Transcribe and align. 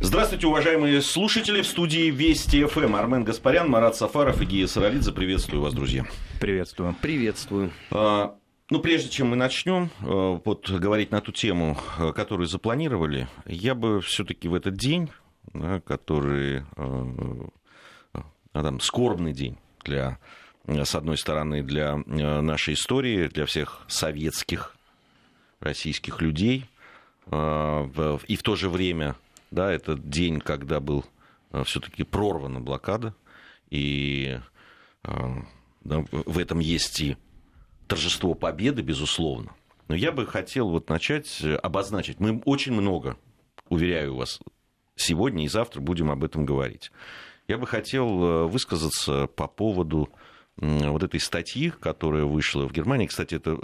Здравствуйте, 0.00 0.46
уважаемые 0.46 1.02
слушатели. 1.02 1.60
В 1.60 1.66
студии 1.66 2.10
Вести 2.10 2.64
ФМ. 2.64 2.94
Армен 2.94 3.24
Гаспарян, 3.24 3.68
Марат 3.68 3.96
Сафаров 3.96 4.40
и 4.40 4.44
Гия 4.44 4.68
Саралидзе. 4.68 5.10
Приветствую 5.10 5.60
вас, 5.60 5.74
друзья. 5.74 6.06
Приветствую. 6.40 6.94
Приветствую. 7.02 7.72
А, 7.90 8.36
ну, 8.70 8.78
прежде 8.78 9.10
чем 9.10 9.30
мы 9.30 9.36
начнем 9.36 9.90
а, 10.00 10.40
вот, 10.44 10.70
говорить 10.70 11.10
на 11.10 11.20
ту 11.20 11.32
тему, 11.32 11.76
а, 11.98 12.12
которую 12.12 12.46
запланировали, 12.46 13.26
я 13.44 13.74
бы 13.74 14.00
все-таки 14.00 14.46
в 14.46 14.54
этот 14.54 14.76
день, 14.76 15.10
да, 15.52 15.80
который 15.80 16.62
там, 18.52 18.80
скорбный 18.80 19.32
день 19.32 19.58
для, 19.82 20.18
с 20.64 20.94
одной 20.94 21.18
стороны, 21.18 21.64
для 21.64 21.96
нашей 22.06 22.74
истории, 22.74 23.26
для 23.26 23.46
всех 23.46 23.80
советских 23.88 24.76
российских 25.58 26.20
людей, 26.20 26.66
и 27.26 27.32
в 27.32 28.42
то 28.42 28.56
же 28.56 28.70
время 28.70 29.16
да, 29.50 29.72
это 29.72 29.96
день, 29.96 30.40
когда 30.40 30.80
был 30.80 31.04
э, 31.52 31.62
все-таки 31.64 32.04
прорвана 32.04 32.60
блокада, 32.60 33.14
и 33.70 34.40
э, 35.04 35.10
да, 35.84 36.04
в 36.10 36.38
этом 36.38 36.58
есть 36.58 37.00
и 37.00 37.16
торжество 37.86 38.34
победы, 38.34 38.82
безусловно. 38.82 39.52
Но 39.88 39.94
я 39.94 40.12
бы 40.12 40.26
хотел 40.26 40.68
вот 40.68 40.88
начать 40.90 41.40
э, 41.42 41.54
обозначить. 41.56 42.20
Мы 42.20 42.42
очень 42.44 42.72
много, 42.72 43.16
уверяю 43.68 44.16
вас, 44.16 44.40
сегодня 44.96 45.44
и 45.44 45.48
завтра 45.48 45.80
будем 45.80 46.10
об 46.10 46.24
этом 46.24 46.44
говорить. 46.44 46.92
Я 47.46 47.56
бы 47.56 47.66
хотел 47.66 48.46
высказаться 48.48 49.26
по 49.28 49.46
поводу 49.46 50.10
вот 50.58 51.02
этой 51.02 51.18
статьи, 51.18 51.70
которая 51.70 52.24
вышла 52.24 52.68
в 52.68 52.72
Германии. 52.72 53.06
Кстати, 53.06 53.36
это 53.36 53.54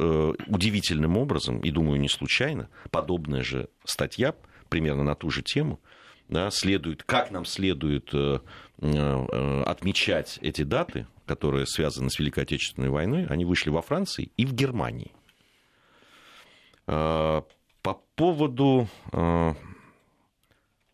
удивительным 0.47 1.19
образом, 1.19 1.61
и 1.61 1.70
думаю, 1.70 2.01
не 2.01 2.09
случайно, 2.09 2.70
подобная 2.91 3.42
же 3.42 3.69
статья 3.84 4.34
примерно 4.74 5.05
на 5.05 5.14
ту 5.14 5.30
же 5.30 5.41
тему, 5.41 5.78
да, 6.28 6.51
следует, 6.51 7.05
как 7.05 7.30
нам 7.30 7.45
следует 7.45 8.12
э, 8.12 8.41
э, 8.80 9.62
отмечать 9.64 10.41
эти 10.42 10.62
даты, 10.62 11.06
которые 11.27 11.64
связаны 11.64 12.11
с 12.11 12.19
Великой 12.19 12.42
Отечественной 12.42 12.89
войной, 12.89 13.25
они 13.27 13.44
вышли 13.44 13.70
во 13.70 13.83
Франции 13.83 14.33
и 14.36 14.44
в 14.44 14.53
Германии. 14.53 15.12
Э, 16.89 17.42
по 17.83 18.03
поводу 18.16 18.89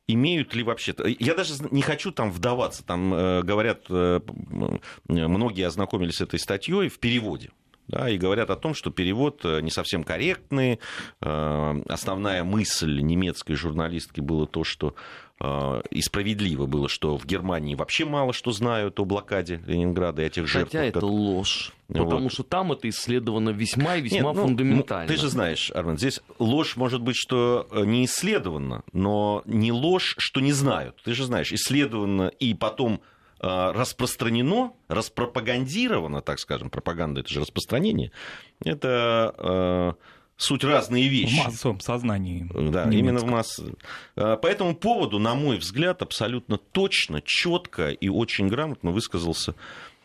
имеют 0.06 0.54
ли 0.54 0.62
вообще... 0.62 0.94
Я 1.18 1.34
даже 1.34 1.54
не 1.70 1.80
хочу 1.80 2.12
там 2.12 2.32
вдаваться. 2.32 2.84
Там 2.84 3.10
говорят, 3.10 3.88
многие 3.88 5.66
ознакомились 5.66 6.16
с 6.16 6.20
этой 6.20 6.38
статьей 6.38 6.88
в 6.90 6.98
переводе 6.98 7.50
да, 7.90 8.08
и 8.08 8.16
говорят 8.16 8.50
о 8.50 8.56
том, 8.56 8.74
что 8.74 8.90
перевод 8.90 9.40
э, 9.44 9.60
не 9.60 9.70
совсем 9.70 10.04
корректный. 10.04 10.78
Э, 11.20 11.82
основная 11.88 12.44
мысль 12.44 13.00
немецкой 13.00 13.54
журналистки 13.54 14.20
была 14.20 14.46
то, 14.46 14.62
что 14.62 14.94
э, 15.40 15.82
и 15.90 16.00
справедливо 16.00 16.66
было, 16.66 16.88
что 16.88 17.18
в 17.18 17.26
Германии 17.26 17.74
вообще 17.74 18.04
мало 18.04 18.32
что 18.32 18.52
знают 18.52 19.00
о 19.00 19.04
блокаде 19.04 19.60
Ленинграда 19.66 20.22
и 20.22 20.26
этих 20.26 20.46
жертвах. 20.46 20.72
Хотя 20.72 20.84
это 20.84 21.00
как... 21.00 21.08
ложь, 21.08 21.72
вот. 21.88 22.04
потому 22.04 22.30
что 22.30 22.44
там 22.44 22.70
это 22.72 22.88
исследовано 22.88 23.50
весьма 23.50 23.96
и 23.96 24.02
весьма 24.02 24.28
Нет, 24.28 24.34
ну, 24.36 24.42
фундаментально. 24.42 25.08
Ты 25.08 25.16
же 25.16 25.28
знаешь, 25.28 25.72
Армен, 25.74 25.98
здесь 25.98 26.20
ложь 26.38 26.76
может 26.76 27.02
быть, 27.02 27.16
что 27.16 27.66
не 27.72 28.04
исследовано, 28.04 28.84
но 28.92 29.42
не 29.46 29.72
ложь, 29.72 30.14
что 30.18 30.40
не 30.40 30.52
знают. 30.52 30.96
Ты 31.04 31.14
же 31.14 31.24
знаешь, 31.24 31.52
исследовано 31.52 32.28
и 32.38 32.54
потом 32.54 33.00
распространено, 33.40 34.72
распропагандировано, 34.88 36.20
так 36.20 36.38
скажем, 36.38 36.70
пропаганда 36.70 37.20
это 37.20 37.30
же 37.30 37.40
распространение, 37.40 38.12
это 38.62 39.34
э, 39.38 39.92
суть 40.36 40.62
разные 40.62 41.08
вещи. 41.08 41.40
В 41.40 41.44
массовом 41.46 41.80
сознании. 41.80 42.46
Да, 42.52 42.84
немецком. 42.84 42.92
именно 42.92 43.18
в 43.20 43.24
массе. 43.24 43.62
Э, 44.16 44.36
по 44.36 44.46
этому 44.46 44.74
поводу, 44.74 45.18
на 45.18 45.34
мой 45.34 45.56
взгляд, 45.56 46.02
абсолютно 46.02 46.58
точно, 46.58 47.22
четко 47.24 47.90
и 47.90 48.08
очень 48.08 48.48
грамотно 48.48 48.90
высказался 48.90 49.54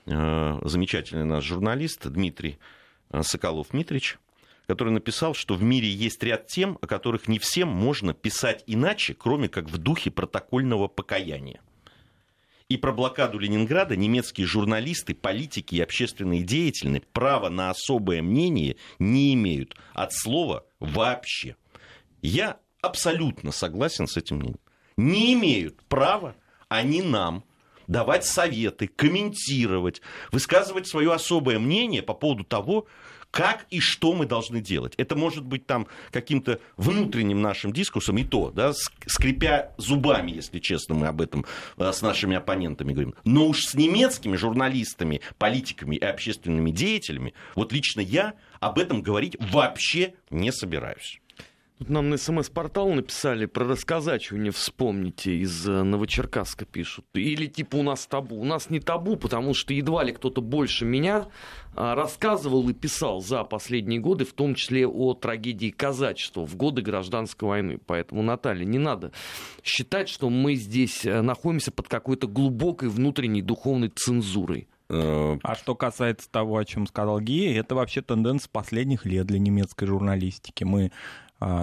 замечательный 0.07 1.25
наш 1.25 1.43
журналист 1.43 2.07
Дмитрий 2.07 2.59
Соколов 3.21 3.73
Митрич, 3.73 4.19
который 4.67 4.93
написал, 4.93 5.33
что 5.33 5.55
в 5.55 5.63
мире 5.63 5.89
есть 5.89 6.21
ряд 6.23 6.47
тем, 6.47 6.77
о 6.79 6.85
которых 6.85 7.27
не 7.27 7.39
всем 7.39 7.69
можно 7.69 8.13
писать 8.13 8.63
иначе, 8.67 9.15
кроме 9.15 9.49
как 9.49 9.65
в 9.65 9.79
духе 9.79 10.11
протокольного 10.11 10.87
покаяния. 10.87 11.59
И 12.67 12.77
про 12.77 12.91
блокаду 12.91 13.37
Ленинграда 13.37 13.95
немецкие 13.95 14.47
журналисты, 14.47 15.13
политики 15.13 15.75
и 15.75 15.81
общественные 15.81 16.41
деятели 16.41 17.03
права 17.13 17.49
на 17.49 17.69
особое 17.69 18.23
мнение 18.23 18.77
не 18.97 19.35
имеют 19.35 19.75
от 19.93 20.13
слова 20.13 20.65
вообще. 20.79 21.55
Я 22.23 22.57
абсолютно 22.81 23.51
согласен 23.51 24.07
с 24.07 24.17
этим 24.17 24.37
мнением. 24.37 24.59
Не 24.97 25.33
имеют 25.33 25.83
права 25.83 26.35
они 26.67 27.01
нам 27.01 27.43
давать 27.87 28.25
советы, 28.25 28.87
комментировать, 28.87 30.01
высказывать 30.31 30.87
свое 30.87 31.13
особое 31.13 31.59
мнение 31.59 32.01
по 32.01 32.13
поводу 32.13 32.43
того, 32.43 32.87
как 33.35 33.65
и 33.69 33.81
что 33.81 34.13
мы 34.13 34.25
должны 34.25 34.61
делать. 34.61 34.93
Это 34.95 35.17
может 35.17 35.43
быть 35.43 35.67
там 35.67 35.87
каким-то 36.09 36.61
внутренним 36.77 37.41
нашим 37.41 37.73
дискурсом, 37.73 38.17
и 38.17 38.23
то, 38.23 38.49
да, 38.49 38.71
скрипя 39.05 39.73
зубами, 39.77 40.31
если 40.31 40.59
честно, 40.59 40.95
мы 40.95 41.07
об 41.07 41.19
этом 41.19 41.45
э, 41.77 41.91
с 41.91 42.01
нашими 42.01 42.37
оппонентами 42.37 42.93
говорим. 42.93 43.13
Но 43.25 43.47
уж 43.47 43.65
с 43.65 43.73
немецкими 43.73 44.37
журналистами, 44.37 45.19
политиками 45.37 45.97
и 45.97 46.03
общественными 46.05 46.71
деятелями, 46.71 47.33
вот 47.55 47.73
лично 47.73 47.99
я 47.99 48.35
об 48.61 48.79
этом 48.79 49.01
говорить 49.01 49.35
вообще 49.51 50.13
не 50.29 50.53
собираюсь. 50.53 51.19
Тут 51.77 51.89
нам 51.89 52.09
на 52.09 52.17
смс-портал 52.17 52.89
написали 52.93 53.47
про 53.47 53.67
рассказачивание, 53.67 54.53
вспомните, 54.53 55.35
из 55.35 55.67
э, 55.67 55.83
Новочеркасска 55.83 56.63
пишут. 56.63 57.05
Или 57.13 57.47
типа 57.47 57.75
у 57.75 57.83
нас 57.83 58.07
табу. 58.07 58.39
У 58.39 58.45
нас 58.45 58.69
не 58.69 58.79
табу, 58.79 59.17
потому 59.17 59.53
что 59.53 59.73
едва 59.73 60.05
ли 60.05 60.13
кто-то 60.13 60.39
больше 60.41 60.85
меня 60.85 61.27
а, 61.75 61.93
рассказывал 61.93 62.69
и 62.69 62.73
писал 62.73 63.19
за 63.19 63.43
последние 63.43 63.99
годы, 63.99 64.23
в 64.23 64.31
том 64.31 64.55
числе 64.55 64.87
о 64.87 65.13
трагедии 65.15 65.69
казачества 65.69 66.45
в 66.47 66.55
годы 66.55 66.81
гражданской 66.81 67.49
войны. 67.49 67.77
Поэтому, 67.85 68.21
Наталья, 68.21 68.63
не 68.63 68.79
надо 68.79 69.11
считать, 69.61 70.07
что 70.07 70.29
мы 70.29 70.55
здесь 70.55 71.05
э, 71.05 71.21
находимся 71.21 71.73
под 71.73 71.89
какой-то 71.89 72.27
глубокой 72.27 72.87
внутренней 72.87 73.41
духовной 73.41 73.89
цензурой. 73.89 74.69
Э, 74.87 75.37
а 75.43 75.55
что 75.55 75.75
касается 75.75 76.29
того, 76.29 76.57
о 76.57 76.65
чем 76.65 76.87
сказал 76.87 77.19
Гия, 77.19 77.59
это 77.59 77.75
вообще 77.75 78.01
тенденция 78.01 78.49
последних 78.49 79.05
лет 79.05 79.25
для 79.25 79.39
немецкой 79.39 79.87
журналистики. 79.87 80.63
Мы 80.63 80.91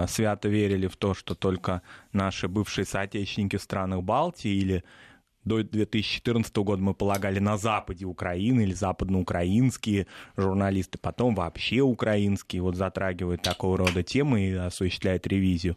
свято 0.07 0.49
верили 0.49 0.87
в 0.87 0.95
то, 0.95 1.13
что 1.13 1.35
только 1.35 1.81
наши 2.11 2.47
бывшие 2.47 2.85
соотечественники 2.85 3.57
в 3.57 3.61
странах 3.61 4.03
Балтии 4.03 4.51
или 4.51 4.83
до 5.45 5.61
2014 5.61 6.55
года 6.57 6.81
мы 6.81 6.93
полагали 6.93 7.39
на 7.39 7.57
Западе 7.57 8.05
Украины 8.05 8.61
или 8.61 8.73
западноукраинские 8.73 10.07
журналисты, 10.37 10.97
потом 10.97 11.35
вообще 11.35 11.81
украинские 11.81 12.61
вот 12.61 12.75
затрагивают 12.75 13.41
такого 13.41 13.77
рода 13.77 14.03
темы 14.03 14.41
и 14.41 14.53
осуществляют 14.53 15.27
ревизию 15.27 15.75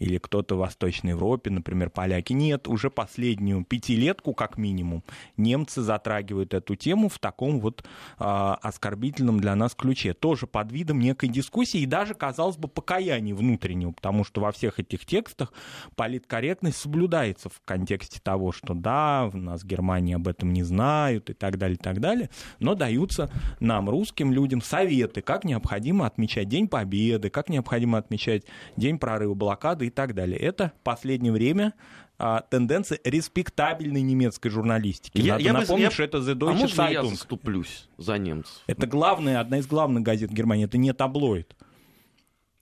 или 0.00 0.18
кто-то 0.18 0.56
в 0.56 0.58
Восточной 0.58 1.10
Европе, 1.10 1.50
например, 1.50 1.90
поляки. 1.90 2.32
Нет, 2.32 2.66
уже 2.66 2.90
последнюю 2.90 3.64
пятилетку, 3.64 4.32
как 4.34 4.56
минимум, 4.56 5.04
немцы 5.36 5.82
затрагивают 5.82 6.54
эту 6.54 6.74
тему 6.74 7.08
в 7.08 7.18
таком 7.18 7.60
вот 7.60 7.84
э, 8.18 8.24
оскорбительном 8.24 9.40
для 9.40 9.54
нас 9.54 9.74
ключе. 9.74 10.14
Тоже 10.14 10.46
под 10.46 10.72
видом 10.72 10.98
некой 10.98 11.28
дискуссии 11.28 11.80
и 11.80 11.86
даже, 11.86 12.14
казалось 12.14 12.56
бы, 12.56 12.66
покаяния 12.66 13.34
внутреннего, 13.34 13.92
потому 13.92 14.24
что 14.24 14.40
во 14.40 14.52
всех 14.52 14.80
этих 14.80 15.04
текстах 15.04 15.52
политкорректность 15.96 16.78
соблюдается 16.78 17.50
в 17.50 17.60
контексте 17.66 18.20
того, 18.22 18.52
что 18.52 18.72
да, 18.72 19.30
у 19.32 19.36
нас 19.36 19.64
Германия 19.64 20.16
об 20.16 20.28
этом 20.28 20.52
не 20.54 20.62
знают 20.62 21.28
и 21.28 21.34
так 21.34 21.58
далее, 21.58 21.76
и 21.76 21.82
так 21.82 22.00
далее, 22.00 22.30
но 22.58 22.74
даются 22.74 23.30
нам, 23.60 23.90
русским 23.90 24.32
людям, 24.32 24.62
советы, 24.62 25.20
как 25.20 25.44
необходимо 25.44 26.06
отмечать 26.06 26.48
День 26.48 26.68
Победы, 26.68 27.28
как 27.28 27.50
необходимо 27.50 27.98
отмечать 27.98 28.44
День 28.78 28.98
прорыва 28.98 29.34
блокады 29.34 29.89
и 29.90 29.92
так 29.92 30.14
далее. 30.14 30.38
Это 30.38 30.72
в 30.80 30.82
последнее 30.82 31.32
время 31.32 31.74
а, 32.18 32.42
тенденция 32.42 32.98
респектабельной 33.04 34.02
немецкой 34.02 34.48
журналистики. 34.48 35.18
Я, 35.18 35.34
Надо 35.34 35.44
я 35.44 35.52
напомнить, 35.52 35.88
бы, 35.88 35.92
что 35.92 36.02
это 36.02 36.18
The 36.18 36.34
Deutsche 36.34 36.50
а 36.50 36.54
можно 36.54 36.82
Zeitung. 36.82 36.92
я 36.92 37.04
заступлюсь 37.04 37.88
за 37.98 38.18
немцев? 38.18 38.62
Это 38.66 38.86
главная, 38.86 39.40
одна 39.40 39.58
из 39.58 39.66
главных 39.66 40.02
газет 40.02 40.30
Германии. 40.30 40.64
Это 40.64 40.78
не 40.78 40.92
таблоид. 40.92 41.54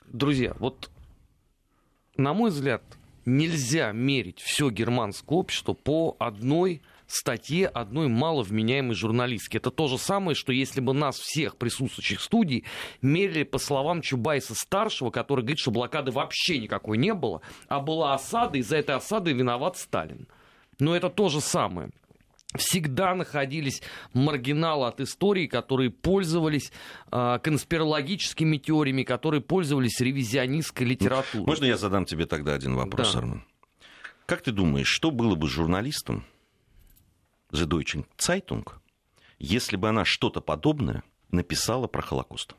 Друзья, 0.07 0.55
вот 0.59 0.91
на 2.19 2.35
мой 2.35 2.51
взгляд, 2.51 2.83
нельзя 3.25 3.93
мерить 3.93 4.41
все 4.41 4.71
германское 4.71 5.39
общество 5.39 5.73
по 5.73 6.17
одной 6.19 6.83
статье 7.09 7.67
одной 7.67 8.09
маловменяемой 8.09 8.95
журналистки. 8.95 9.57
Это 9.57 9.71
то 9.71 9.89
же 9.89 9.99
самое, 9.99 10.35
что 10.35 10.53
если 10.53 10.81
бы 10.81 10.93
нас 10.93 11.19
всех 11.19 11.57
присутствующих 11.57 12.21
в 12.21 12.23
студии 12.23 12.65
мерили 13.03 13.43
по 13.43 13.59
словам 13.59 14.03
Чубайса-старшего, 14.03 15.11
который 15.11 15.41
говорит, 15.41 15.59
что 15.59 15.71
блокады 15.71 16.13
вообще 16.13 16.59
никакой 16.59 16.99
не 16.99 17.15
было, 17.15 17.41
а 17.69 17.81
была 17.81 18.15
осада, 18.15 18.59
и 18.59 18.63
за 18.63 18.77
этой 18.77 18.95
осадой 18.95 19.33
виноват 19.33 19.77
Сталин. 19.77 20.29
Но 20.79 20.95
это 20.95 21.09
то 21.09 21.29
же 21.29 21.41
самое 21.41 21.91
всегда 22.57 23.15
находились 23.15 23.83
маргиналы 24.15 24.87
от 24.87 25.01
истории, 25.01 25.47
которые 25.47 25.91
пользовались 25.91 26.73
э, 27.11 27.39
конспирологическими 27.43 28.57
теориями, 28.57 29.03
которые 29.03 29.43
пользовались 29.43 30.01
ревизионистской 30.01 30.87
литературой. 30.87 31.47
Можно 31.47 31.67
я 31.67 31.77
задам 31.77 32.07
тебе 32.07 32.27
тогда 32.27 32.55
один 32.55 32.75
вопрос, 32.75 33.13
да. 33.13 33.19
Арман? 33.19 33.45
Как 34.25 34.43
ты 34.43 34.53
думаешь, 34.53 34.89
что 34.89 35.11
было 35.11 35.35
бы 35.35 35.49
журналистом 35.49 36.25
The 37.51 37.67
Deutsche 37.67 38.05
Zeitung, 38.19 38.67
если 39.39 39.77
бы 39.77 39.89
она 39.89 40.05
что-то 40.05 40.41
подобное 40.41 41.03
написала 41.31 41.87
про 41.87 42.03
Холокост? 42.03 42.55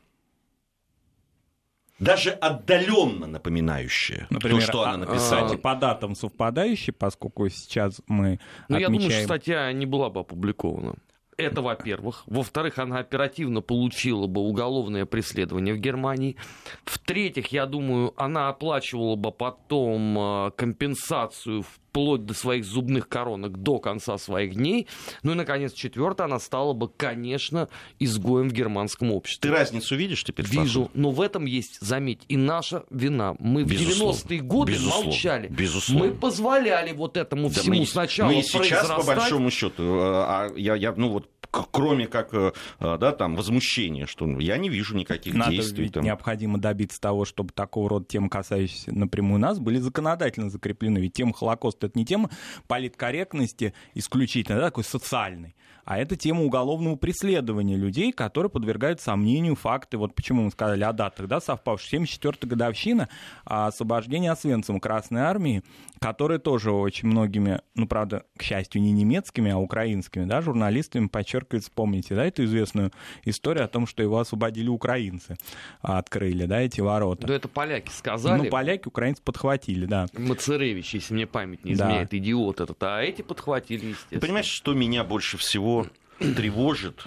даже 2.00 2.30
отдаленно 2.30 3.26
напоминающее 3.26 4.26
Например, 4.30 4.60
то, 4.60 4.66
что 4.66 4.82
она 4.82 4.94
а- 4.94 4.96
написала. 4.96 5.52
а, 5.52 5.58
по 5.58 5.74
датам 5.74 6.14
совпадающие, 6.14 6.94
поскольку 6.94 7.48
сейчас 7.50 8.00
мы 8.08 8.40
Ну, 8.68 8.78
я 8.78 8.86
думаю, 8.86 9.02
что 9.02 9.08
отмечаем... 9.08 9.24
статья 9.26 9.72
не 9.72 9.86
была 9.86 10.08
бы 10.08 10.20
опубликована. 10.20 10.94
Это, 11.36 11.62
во-первых. 11.62 12.24
Во-вторых, 12.26 12.78
она 12.78 12.98
оперативно 12.98 13.62
получила 13.62 14.26
бы 14.26 14.42
уголовное 14.42 15.06
преследование 15.06 15.72
в 15.72 15.78
Германии. 15.78 16.36
В-третьих, 16.84 17.48
я 17.48 17.64
думаю, 17.64 18.12
она 18.16 18.50
оплачивала 18.50 19.16
бы 19.16 19.32
потом 19.32 20.18
э, 20.18 20.50
компенсацию 20.52 21.64
вплоть 21.90 22.24
до 22.24 22.34
своих 22.34 22.64
зубных 22.64 23.08
коронок 23.08 23.58
до 23.58 23.78
конца 23.80 24.16
своих 24.16 24.54
дней. 24.54 24.86
Ну 25.22 25.32
и, 25.32 25.34
наконец, 25.34 25.72
четвертое, 25.72 26.24
она 26.24 26.38
стала 26.38 26.72
бы, 26.72 26.88
конечно, 26.88 27.68
изгоем 27.98 28.48
в 28.48 28.52
германском 28.52 29.10
обществе. 29.12 29.50
Ты 29.50 29.56
разницу 29.56 29.96
видишь 29.96 30.22
теперь? 30.22 30.46
Вижу, 30.46 30.84
Саша? 30.84 30.90
но 30.94 31.10
в 31.10 31.20
этом 31.20 31.46
есть, 31.46 31.80
заметь, 31.80 32.20
и 32.28 32.36
наша 32.36 32.84
вина. 32.90 33.34
Мы 33.38 33.64
Безусловно. 33.64 34.14
в 34.18 34.24
90-е 34.24 34.40
годы 34.40 34.72
Безусловно. 34.72 35.04
молчали. 35.04 35.48
Безусловно. 35.48 36.06
Мы 36.06 36.14
позволяли 36.14 36.92
вот 36.92 37.16
этому 37.16 37.48
Да 37.48 37.60
всему 37.60 37.80
мы, 37.80 37.86
сначала 37.86 38.28
мы 38.28 38.40
и 38.40 38.42
сейчас, 38.42 38.86
по 38.86 39.02
большому 39.02 39.50
счету, 39.50 39.82
э, 39.82 39.98
а 40.00 40.48
я, 40.56 40.76
я, 40.76 40.94
ну 40.96 41.08
вот, 41.08 41.28
кроме 41.50 42.06
как, 42.06 42.32
э, 42.34 42.52
э, 42.78 42.98
да, 42.98 43.12
там, 43.12 43.34
возмущения, 43.34 44.06
что 44.06 44.26
ну, 44.26 44.38
я 44.38 44.56
не 44.56 44.68
вижу 44.68 44.96
никаких 44.96 45.34
Надо 45.34 45.50
действий. 45.50 45.84
ведь 45.84 45.94
там. 45.94 46.04
необходимо 46.04 46.58
добиться 46.58 47.00
того, 47.00 47.24
чтобы 47.24 47.52
такого 47.52 47.88
рода 47.88 48.06
темы, 48.06 48.28
касающиеся 48.28 48.94
напрямую 48.94 49.40
нас, 49.40 49.58
были 49.58 49.78
законодательно 49.78 50.50
закреплены. 50.50 50.98
Ведь 50.98 51.14
тема 51.14 51.32
Холокоста— 51.32 51.79
это 51.84 51.98
не 51.98 52.04
тема 52.04 52.30
политкорректности 52.66 53.74
исключительно, 53.94 54.58
да, 54.58 54.66
такой 54.66 54.84
социальной, 54.84 55.54
а 55.84 55.98
это 55.98 56.16
тема 56.16 56.44
уголовного 56.44 56.96
преследования 56.96 57.76
людей, 57.76 58.12
которые 58.12 58.48
подвергают 58.48 59.00
сомнению 59.00 59.56
факты. 59.56 59.98
Вот 59.98 60.14
почему 60.14 60.42
мы 60.42 60.50
сказали 60.52 60.84
о 60.84 60.92
датах, 60.92 61.26
да, 61.26 61.40
совпавших. 61.40 61.92
74-я 61.92 62.48
годовщина 62.48 63.08
а, 63.44 63.66
освобождения 63.66 64.30
Освенцима 64.30 64.78
Красной 64.78 65.22
Армии, 65.22 65.64
которая 65.98 66.38
тоже 66.38 66.70
очень 66.70 67.08
многими, 67.08 67.60
ну, 67.74 67.88
правда, 67.88 68.24
к 68.36 68.42
счастью, 68.42 68.82
не 68.82 68.92
немецкими, 68.92 69.50
а 69.50 69.58
украинскими, 69.58 70.26
да, 70.26 70.40
журналистами 70.40 71.08
подчеркивается, 71.08 71.70
помните, 71.74 72.14
да, 72.14 72.24
эту 72.24 72.44
известную 72.44 72.92
историю 73.24 73.64
о 73.64 73.68
том, 73.68 73.86
что 73.86 74.02
его 74.02 74.18
освободили 74.18 74.68
украинцы, 74.68 75.36
а, 75.82 75.98
открыли, 75.98 76.46
да, 76.46 76.60
эти 76.60 76.80
ворота. 76.80 77.26
Да 77.26 77.34
это 77.34 77.48
поляки 77.48 77.90
сказали. 77.90 78.42
Ну, 78.42 78.48
поляки 78.48 78.86
украинцы 78.86 79.22
подхватили, 79.22 79.86
да. 79.86 80.06
Мацаревич, 80.16 80.94
если 80.94 81.14
мне 81.14 81.26
память 81.26 81.64
не 81.64 81.69
Да. 81.74 81.84
изменяет, 81.86 82.14
идиот 82.14 82.60
этот. 82.60 82.82
А 82.82 83.00
эти 83.02 83.22
подхватили, 83.22 83.86
естественно. 83.86 84.20
Ты 84.20 84.26
понимаешь, 84.26 84.46
что 84.46 84.74
меня 84.74 85.04
больше 85.04 85.36
всего 85.38 85.86
тревожит 86.18 87.04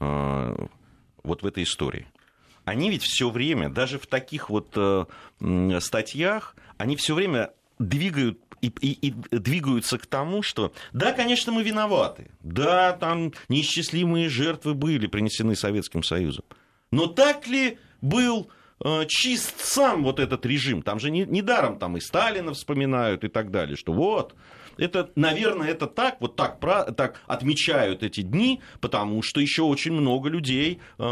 э, 0.00 0.66
вот 1.22 1.42
в 1.42 1.46
этой 1.46 1.64
истории? 1.64 2.06
Они 2.64 2.90
ведь 2.90 3.02
все 3.02 3.30
время, 3.30 3.68
даже 3.70 3.98
в 3.98 4.06
таких 4.06 4.50
вот 4.50 4.68
э, 4.76 5.04
статьях, 5.80 6.54
они 6.76 6.96
все 6.96 7.14
время 7.14 7.50
двигают 7.78 8.38
и, 8.60 8.66
и- 8.80 9.08
и 9.08 9.10
двигаются 9.30 9.98
к 9.98 10.06
тому, 10.06 10.42
что 10.42 10.72
да, 10.92 11.12
конечно, 11.12 11.52
мы 11.52 11.62
виноваты, 11.62 12.28
да, 12.40 12.92
там 12.92 13.32
неисчислимые 13.48 14.28
жертвы 14.28 14.74
были 14.74 15.06
принесены 15.06 15.54
Советским 15.56 16.02
Союзом, 16.02 16.44
но 16.90 17.06
так 17.06 17.46
ли 17.46 17.78
был 18.02 18.50
чист 19.08 19.60
сам 19.60 20.04
вот 20.04 20.20
этот 20.20 20.46
режим? 20.46 20.82
Там 20.82 20.98
же 20.98 21.10
не, 21.10 21.24
недаром 21.24 21.78
там 21.78 21.96
и 21.96 22.00
Сталина 22.00 22.52
вспоминают 22.52 23.24
и 23.24 23.28
так 23.28 23.50
далее, 23.50 23.76
что 23.76 23.92
вот, 23.92 24.34
это, 24.78 25.10
наверное, 25.16 25.68
это 25.68 25.86
так, 25.86 26.20
вот 26.20 26.36
так, 26.36 26.60
пра- 26.60 26.92
так 26.92 27.20
отмечают 27.26 28.02
эти 28.02 28.22
дни, 28.22 28.60
потому 28.80 29.22
что 29.22 29.40
еще 29.40 29.62
очень 29.62 29.92
много 29.92 30.28
людей 30.28 30.80
э, 30.98 31.02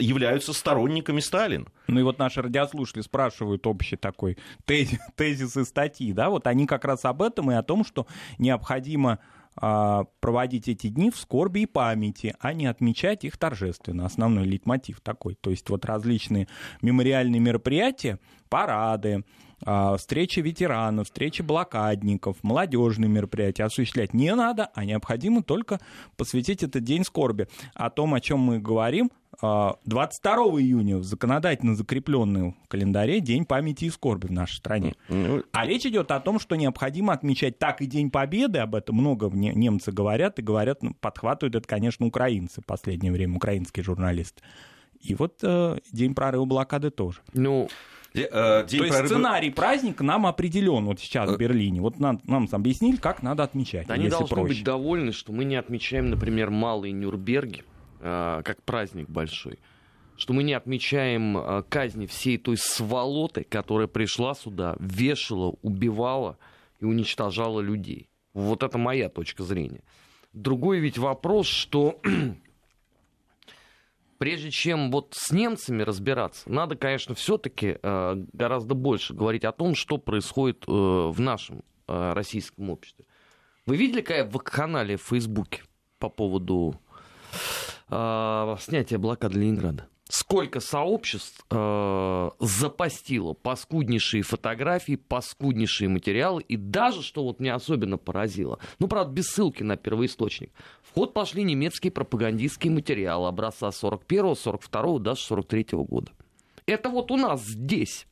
являются 0.00 0.52
сторонниками 0.52 1.20
Сталина. 1.20 1.66
Ну 1.86 2.00
и 2.00 2.02
вот 2.02 2.18
наши 2.18 2.40
радиослушатели 2.40 3.02
спрашивают 3.02 3.66
общий 3.66 3.96
такой 3.96 4.38
тезис, 4.64 4.98
тезис 5.16 5.56
и 5.56 5.64
статьи, 5.64 6.12
да, 6.12 6.30
вот 6.30 6.46
они 6.46 6.66
как 6.66 6.84
раз 6.84 7.04
об 7.04 7.22
этом 7.22 7.50
и 7.50 7.54
о 7.54 7.62
том, 7.62 7.84
что 7.84 8.06
необходимо 8.38 9.18
проводить 9.60 10.68
эти 10.68 10.88
дни 10.88 11.10
в 11.10 11.16
скорби 11.16 11.60
и 11.60 11.66
памяти, 11.66 12.34
а 12.40 12.52
не 12.52 12.66
отмечать 12.66 13.24
их 13.24 13.36
торжественно. 13.36 14.06
Основной 14.06 14.44
лейтмотив 14.44 15.00
такой. 15.00 15.34
То 15.34 15.50
есть 15.50 15.68
вот 15.68 15.84
различные 15.84 16.48
мемориальные 16.82 17.40
мероприятия, 17.40 18.18
парады, 18.48 19.22
а, 19.22 19.22
встречи 19.96 20.40
ветеранов, 20.40 21.06
встречи 21.06 21.42
блокадников, 21.42 22.36
молодежные 22.42 23.08
мероприятия 23.08 23.64
осуществлять 23.64 24.14
не 24.14 24.34
надо, 24.34 24.70
а 24.74 24.84
необходимо 24.84 25.42
только 25.42 25.80
посвятить 26.16 26.62
этот 26.62 26.82
день 26.84 27.04
скорби. 27.04 27.48
О 27.74 27.90
том, 27.90 28.14
о 28.14 28.20
чем 28.20 28.40
мы 28.40 28.58
говорим, 28.58 29.10
а, 29.42 29.76
22 29.84 30.60
июня 30.60 30.96
в 30.98 31.04
законодательно 31.04 31.74
закрепленный 31.74 32.54
в 32.64 32.68
календаре 32.68 33.20
День 33.20 33.44
памяти 33.44 33.84
и 33.86 33.90
скорби 33.90 34.26
в 34.26 34.32
нашей 34.32 34.56
стране. 34.56 34.94
Ну, 35.08 35.42
А 35.52 35.66
речь 35.66 35.86
идет 35.86 36.10
о 36.10 36.20
том, 36.20 36.40
что 36.40 36.56
необходимо 36.56 37.12
отмечать 37.12 37.58
так 37.58 37.80
и 37.80 37.86
День 37.86 38.10
Победы, 38.10 38.58
об 38.58 38.74
этом 38.74 38.96
много 38.96 39.28
не- 39.30 39.54
немцы 39.54 39.92
говорят, 39.92 40.38
и 40.38 40.42
говорят, 40.42 40.82
ну, 40.82 40.94
подхватывают 41.00 41.54
это, 41.54 41.66
конечно, 41.68 42.06
украинцы 42.06 42.60
в 42.60 42.66
последнее 42.66 43.12
время, 43.12 43.36
украинские 43.36 43.84
журналисты. 43.84 44.42
И 45.00 45.14
вот 45.14 45.38
э, 45.42 45.78
День 45.92 46.14
прорыва 46.14 46.44
блокады 46.44 46.90
тоже. 46.90 47.20
Ну, 47.32 47.64
э, 47.66 47.68
день 48.14 48.28
То 48.28 48.64
есть 48.86 48.98
прорыва- 48.98 49.06
сценарий 49.06 49.50
праздника 49.50 50.02
нам 50.04 50.26
определен 50.26 50.84
вот 50.86 50.98
сейчас 51.00 51.30
Э. 51.30 51.34
в 51.34 51.38
Берлине. 51.38 51.80
Вот 51.80 51.98
нам, 52.00 52.20
нам 52.24 52.48
объяснили, 52.50 52.96
как 52.96 53.22
надо 53.22 53.42
отмечать, 53.44 53.88
они 53.90 54.04
если 54.04 54.18
должны 54.18 54.34
проще. 54.36 54.48
быть 54.54 54.64
довольны, 54.64 55.12
что 55.12 55.32
мы 55.32 55.44
не 55.44 55.56
отмечаем, 55.56 56.10
например, 56.10 56.50
малые 56.50 56.92
Нюрнберги, 56.92 57.64
а, 58.00 58.42
как 58.42 58.62
праздник 58.62 59.08
большой. 59.08 59.58
Что 60.16 60.32
мы 60.34 60.42
не 60.42 60.52
отмечаем 60.52 61.64
казни 61.70 62.04
всей 62.06 62.36
той 62.36 62.56
сволоты, 62.58 63.44
которая 63.48 63.86
пришла 63.86 64.34
сюда, 64.34 64.76
вешала, 64.78 65.54
убивала 65.62 66.36
и 66.78 66.84
уничтожала 66.84 67.60
людей. 67.60 68.10
Вот 68.34 68.62
это 68.62 68.76
моя 68.76 69.08
точка 69.08 69.44
зрения. 69.44 69.82
Другой 70.34 70.78
ведь 70.80 70.98
вопрос, 70.98 71.46
что 71.46 72.00
прежде 74.20 74.50
чем 74.50 74.90
вот 74.90 75.14
с 75.16 75.32
немцами 75.32 75.82
разбираться, 75.82 76.52
надо, 76.52 76.76
конечно, 76.76 77.14
все-таки 77.14 77.78
гораздо 77.82 78.74
больше 78.74 79.14
говорить 79.14 79.44
о 79.44 79.52
том, 79.52 79.74
что 79.74 79.96
происходит 79.96 80.64
э, 80.68 80.70
в 80.70 81.18
нашем 81.18 81.64
э, 81.88 82.12
российском 82.12 82.68
обществе. 82.68 83.06
Вы 83.64 83.76
видели, 83.76 84.02
какая 84.02 84.28
вакханалия 84.28 84.98
в 84.98 85.02
Фейсбуке 85.02 85.62
по 85.98 86.10
поводу 86.10 86.78
э, 87.88 88.56
снятия 88.60 88.98
блокады 88.98 89.38
Ленинграда? 89.38 89.88
Сколько 90.10 90.58
сообществ 90.58 91.46
э, 91.50 92.30
запостило 92.40 93.32
паскуднейшие 93.32 94.24
фотографии, 94.24 94.96
паскуднейшие 94.96 95.88
материалы, 95.88 96.42
и 96.42 96.56
даже, 96.56 97.02
что 97.02 97.22
вот 97.22 97.38
меня 97.38 97.54
особенно 97.54 97.96
поразило, 97.96 98.58
ну, 98.80 98.88
правда, 98.88 99.12
без 99.12 99.28
ссылки 99.28 99.62
на 99.62 99.76
первоисточник, 99.76 100.50
в 100.82 100.94
ход 100.94 101.14
пошли 101.14 101.44
немецкие 101.44 101.92
пропагандистские 101.92 102.72
материалы 102.72 103.28
образца 103.28 103.68
41-го, 103.68 104.32
42-го, 104.32 104.98
даже 104.98 105.20
43-го 105.20 105.84
года. 105.84 106.10
Это 106.66 106.88
вот 106.88 107.12
у 107.12 107.16
нас 107.16 107.44
здесь. 107.44 108.08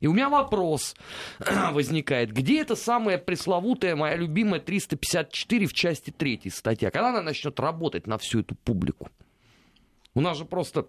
И 0.00 0.06
у 0.06 0.14
меня 0.14 0.30
вопрос 0.30 0.96
возникает, 1.72 2.32
где 2.32 2.62
эта 2.62 2.74
самая 2.74 3.18
пресловутая, 3.18 3.96
моя 3.96 4.16
любимая 4.16 4.60
354 4.60 5.66
в 5.66 5.74
части 5.74 6.10
3 6.10 6.48
статья? 6.48 6.90
Когда 6.90 7.10
она 7.10 7.20
начнет 7.20 7.60
работать 7.60 8.06
на 8.06 8.16
всю 8.16 8.40
эту 8.40 8.54
публику? 8.54 9.10
У 10.14 10.22
нас 10.22 10.38
же 10.38 10.46
просто 10.46 10.88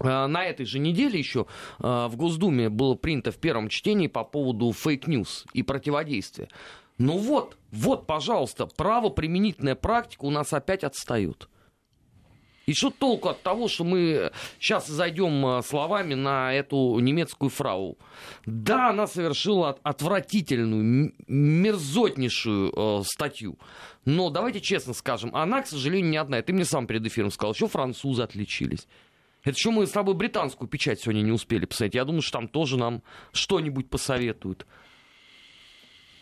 на 0.00 0.44
этой 0.44 0.66
же 0.66 0.78
неделе 0.78 1.18
еще 1.18 1.46
э, 1.78 2.06
в 2.08 2.16
Госдуме 2.16 2.68
было 2.68 2.94
принято 2.94 3.30
в 3.30 3.36
первом 3.36 3.68
чтении 3.68 4.08
по 4.08 4.24
поводу 4.24 4.72
fake 4.72 5.09
news 5.09 5.46
и 5.52 5.62
противодействия. 5.62 6.48
Ну 6.98 7.18
вот, 7.18 7.56
вот, 7.70 8.06
пожалуйста, 8.06 8.66
правоприменительная 8.66 9.74
практика 9.74 10.24
у 10.24 10.30
нас 10.30 10.52
опять 10.52 10.84
отстает. 10.84 11.48
И 12.66 12.72
что 12.72 12.90
толку 12.90 13.28
от 13.28 13.42
того, 13.42 13.68
что 13.68 13.84
мы 13.84 14.32
сейчас 14.58 14.86
зайдем 14.86 15.46
э, 15.46 15.62
словами 15.62 16.14
на 16.14 16.52
эту 16.54 16.98
немецкую 16.98 17.50
фрау? 17.50 17.98
Да, 18.46 18.90
она 18.90 19.06
совершила 19.06 19.70
от- 19.70 19.80
отвратительную, 19.82 21.12
мерзотнейшую 21.26 22.72
э, 22.74 23.02
статью. 23.04 23.58
Но 24.06 24.30
давайте 24.30 24.60
честно 24.60 24.94
скажем, 24.94 25.34
она, 25.36 25.62
к 25.62 25.66
сожалению, 25.66 26.10
не 26.10 26.16
одна. 26.16 26.40
Ты 26.40 26.52
мне 26.52 26.64
сам 26.64 26.86
перед 26.86 27.06
эфиром 27.06 27.30
сказал, 27.30 27.52
еще 27.52 27.68
французы 27.68 28.22
отличились. 28.22 28.86
Это 29.44 29.56
еще 29.56 29.70
мы 29.70 29.86
с 29.86 29.90
тобой 29.90 30.14
британскую 30.14 30.68
печать 30.68 31.00
сегодня 31.00 31.20
не 31.20 31.30
успели 31.30 31.66
посмотреть. 31.66 31.94
Я 31.94 32.04
думаю, 32.04 32.22
что 32.22 32.38
там 32.38 32.48
тоже 32.48 32.78
нам 32.78 33.02
что-нибудь 33.32 33.90
посоветуют. 33.90 34.66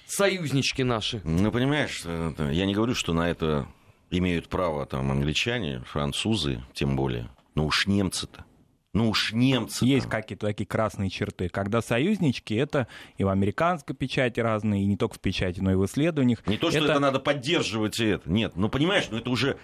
Союзнички 0.07 0.83
наши. 0.83 1.23
Ну, 1.25 1.51
понимаешь, 1.53 2.03
э, 2.05 2.51
я 2.53 2.67
не 2.67 2.75
говорю, 2.75 2.95
что 2.95 3.15
на 3.15 3.31
это 3.31 3.67
имеют 4.11 4.49
право 4.49 4.85
там 4.87 5.11
англичане, 5.11 5.81
французы, 5.87 6.63
тем 6.75 6.97
более. 6.97 7.31
Но 7.55 7.65
уж 7.65 7.87
немцы-то. 7.87 8.45
Ну 8.93 9.09
уж 9.09 9.33
немцы. 9.33 9.87
Есть 9.87 10.07
какие-то 10.07 10.49
такие 10.49 10.67
красные 10.67 11.09
черты. 11.09 11.49
Когда 11.49 11.81
союзнички, 11.81 12.53
это 12.53 12.89
и 13.17 13.25
в 13.25 13.29
американской 13.29 13.97
печати 13.97 14.41
разные, 14.41 14.83
и 14.83 14.87
не 14.87 14.99
только 14.99 15.15
в 15.15 15.21
печати, 15.21 15.61
но 15.61 15.73
и 15.73 15.77
в 15.77 15.85
исследованиях. 15.87 16.47
Не 16.47 16.59
то, 16.59 16.71
что 16.71 16.79
это, 16.81 16.91
это 16.91 17.01
надо 17.01 17.19
поддерживать 17.19 17.99
и 18.01 18.05
это. 18.05 18.31
Нет, 18.31 18.53
ну 18.57 18.69
понимаешь, 18.69 19.09
ну 19.11 19.17
это 19.17 19.31
уже, 19.31 19.59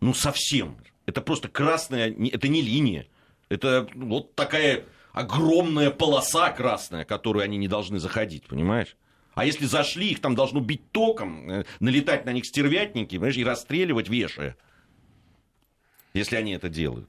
ну 0.00 0.14
совсем. 0.14 0.76
Это 1.08 1.22
просто 1.22 1.48
красная, 1.48 2.14
это 2.32 2.48
не 2.48 2.60
линия. 2.60 3.06
Это 3.48 3.88
вот 3.94 4.34
такая 4.34 4.84
огромная 5.14 5.90
полоса 5.90 6.50
красная, 6.50 7.06
которую 7.06 7.42
они 7.44 7.56
не 7.56 7.66
должны 7.66 7.98
заходить, 7.98 8.46
понимаешь? 8.46 8.94
А 9.32 9.46
если 9.46 9.64
зашли, 9.64 10.10
их 10.10 10.20
там 10.20 10.34
должно 10.34 10.60
бить 10.60 10.92
током, 10.92 11.50
э, 11.50 11.64
налетать 11.80 12.26
на 12.26 12.32
них 12.34 12.44
стервятники, 12.44 13.16
понимаешь, 13.16 13.38
и 13.38 13.44
расстреливать, 13.44 14.10
вешая. 14.10 14.54
Если 16.12 16.36
они 16.36 16.52
это 16.52 16.68
делают. 16.68 17.08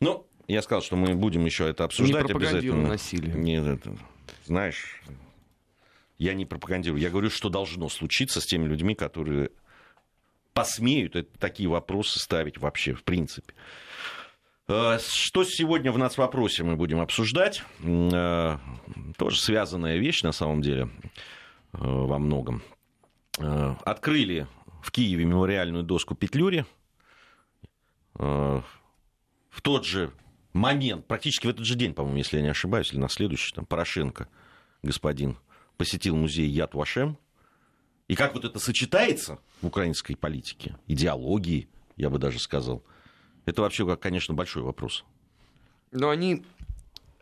Ну, 0.00 0.24
я 0.46 0.62
сказал, 0.62 0.80
что 0.80 0.94
мы 0.94 1.16
будем 1.16 1.44
еще 1.44 1.68
это 1.68 1.82
обсуждать 1.82 2.28
не 2.28 2.32
обязательно. 2.32 2.88
насилие. 2.90 3.34
Нет, 3.34 3.64
это, 3.64 3.96
знаешь, 4.44 5.02
я 6.16 6.34
не 6.34 6.46
пропагандирую. 6.46 7.02
Я 7.02 7.10
говорю, 7.10 7.28
что 7.28 7.48
должно 7.48 7.88
случиться 7.88 8.40
с 8.40 8.46
теми 8.46 8.68
людьми, 8.68 8.94
которые 8.94 9.50
посмеют 10.52 11.16
такие 11.38 11.68
вопросы 11.68 12.18
ставить 12.18 12.58
вообще, 12.58 12.94
в 12.94 13.04
принципе. 13.04 13.54
Э, 14.70 14.98
что 15.00 15.44
сегодня 15.44 15.90
в 15.90 15.98
нас 15.98 16.16
вопросе 16.16 16.62
мы 16.62 16.76
будем 16.76 17.00
обсуждать? 17.00 17.62
Э, 17.82 18.58
тоже 19.16 19.40
связанная 19.40 19.98
вещь 19.98 20.22
на 20.22 20.32
самом 20.32 20.62
деле 20.62 20.88
э, 21.72 21.78
во 21.80 22.18
многом. 22.18 22.62
Открыли 23.38 24.46
в 24.82 24.90
Киеве 24.90 25.24
мемориальную 25.24 25.82
доску 25.82 26.14
Петлюре. 26.14 26.66
В 28.14 28.62
тот 29.62 29.86
же 29.86 30.12
момент, 30.52 31.06
практически 31.06 31.46
в 31.46 31.50
этот 31.50 31.64
же 31.64 31.74
день, 31.74 31.94
по-моему, 31.94 32.18
если 32.18 32.36
я 32.36 32.42
не 32.42 32.50
ошибаюсь, 32.50 32.92
или 32.92 32.98
на 32.98 33.08
следующий, 33.08 33.54
там, 33.54 33.64
Порошенко, 33.64 34.28
господин, 34.82 35.38
посетил 35.78 36.16
музей 36.16 36.48
Яд 36.48 36.74
Вашем. 36.74 37.16
И 38.10 38.16
как 38.16 38.34
вот 38.34 38.44
это 38.44 38.58
сочетается 38.58 39.38
в 39.62 39.68
украинской 39.68 40.16
политике, 40.16 40.74
идеологии, 40.88 41.68
я 41.96 42.10
бы 42.10 42.18
даже 42.18 42.40
сказал, 42.40 42.82
это 43.46 43.62
вообще, 43.62 43.96
конечно, 43.96 44.34
большой 44.34 44.64
вопрос. 44.64 45.04
Но 45.92 46.10
они, 46.10 46.42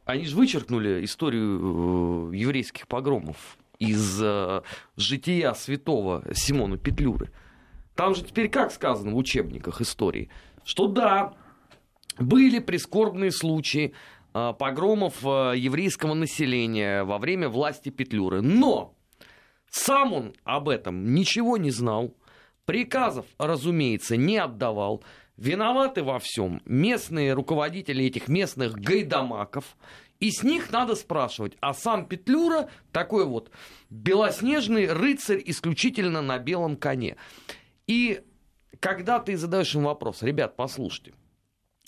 они 0.06 0.24
же 0.24 0.34
вычеркнули 0.34 1.04
историю 1.04 2.30
э, 2.32 2.36
еврейских 2.38 2.88
погромов 2.88 3.58
из 3.78 4.18
э, 4.22 4.62
жития 4.96 5.52
святого 5.52 6.24
Симона 6.32 6.78
Петлюры. 6.78 7.32
Там 7.94 8.14
же 8.14 8.24
теперь 8.24 8.48
как 8.48 8.72
сказано 8.72 9.10
в 9.10 9.16
учебниках 9.18 9.82
истории, 9.82 10.30
что 10.64 10.86
да, 10.86 11.34
были 12.18 12.60
прискорбные 12.60 13.30
случаи 13.30 13.92
э, 14.32 14.54
погромов 14.58 15.22
еврейского 15.22 16.14
населения 16.14 17.04
во 17.04 17.18
время 17.18 17.50
власти 17.50 17.90
Петлюры. 17.90 18.40
Но 18.40 18.94
сам 19.70 20.12
он 20.12 20.34
об 20.44 20.68
этом 20.68 21.14
ничего 21.14 21.56
не 21.56 21.70
знал, 21.70 22.14
приказов, 22.64 23.26
разумеется, 23.38 24.16
не 24.16 24.38
отдавал. 24.38 25.02
Виноваты 25.36 26.02
во 26.02 26.18
всем 26.18 26.60
местные 26.64 27.32
руководители 27.32 28.04
этих 28.04 28.28
местных 28.28 28.74
гайдамаков. 28.74 29.76
И 30.20 30.32
с 30.32 30.42
них 30.42 30.72
надо 30.72 30.96
спрашивать. 30.96 31.56
А 31.60 31.74
сам 31.74 32.06
Петлюра 32.06 32.68
такой 32.90 33.24
вот 33.24 33.52
белоснежный 33.88 34.92
рыцарь 34.92 35.40
исключительно 35.46 36.22
на 36.22 36.38
белом 36.38 36.76
коне. 36.76 37.16
И 37.86 38.20
когда 38.80 39.20
ты 39.20 39.36
задаешь 39.36 39.74
им 39.74 39.84
вопрос, 39.84 40.22
ребят, 40.22 40.56
послушайте, 40.56 41.14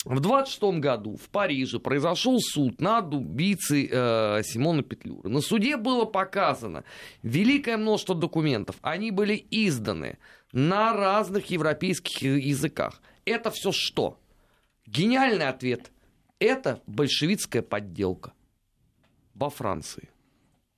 в 0.05 0.19
26 0.19 0.79
году 0.79 1.15
в 1.15 1.29
Париже 1.29 1.79
произошел 1.79 2.39
суд 2.39 2.81
над 2.81 3.13
убийцей 3.13 3.87
э, 3.91 4.41
Симона 4.43 4.81
Петлюры. 4.81 5.29
На 5.29 5.41
суде 5.41 5.77
было 5.77 6.05
показано 6.05 6.83
великое 7.21 7.77
множество 7.77 8.15
документов. 8.15 8.77
Они 8.81 9.11
были 9.11 9.45
изданы 9.51 10.17
на 10.51 10.93
разных 10.93 11.51
европейских 11.51 12.21
языках. 12.21 13.01
Это 13.25 13.51
все 13.51 13.71
что? 13.71 14.19
Гениальный 14.87 15.47
ответ. 15.47 15.91
Это 16.39 16.81
большевистская 16.87 17.61
подделка 17.61 18.33
во 19.35 19.51
Франции. 19.51 20.09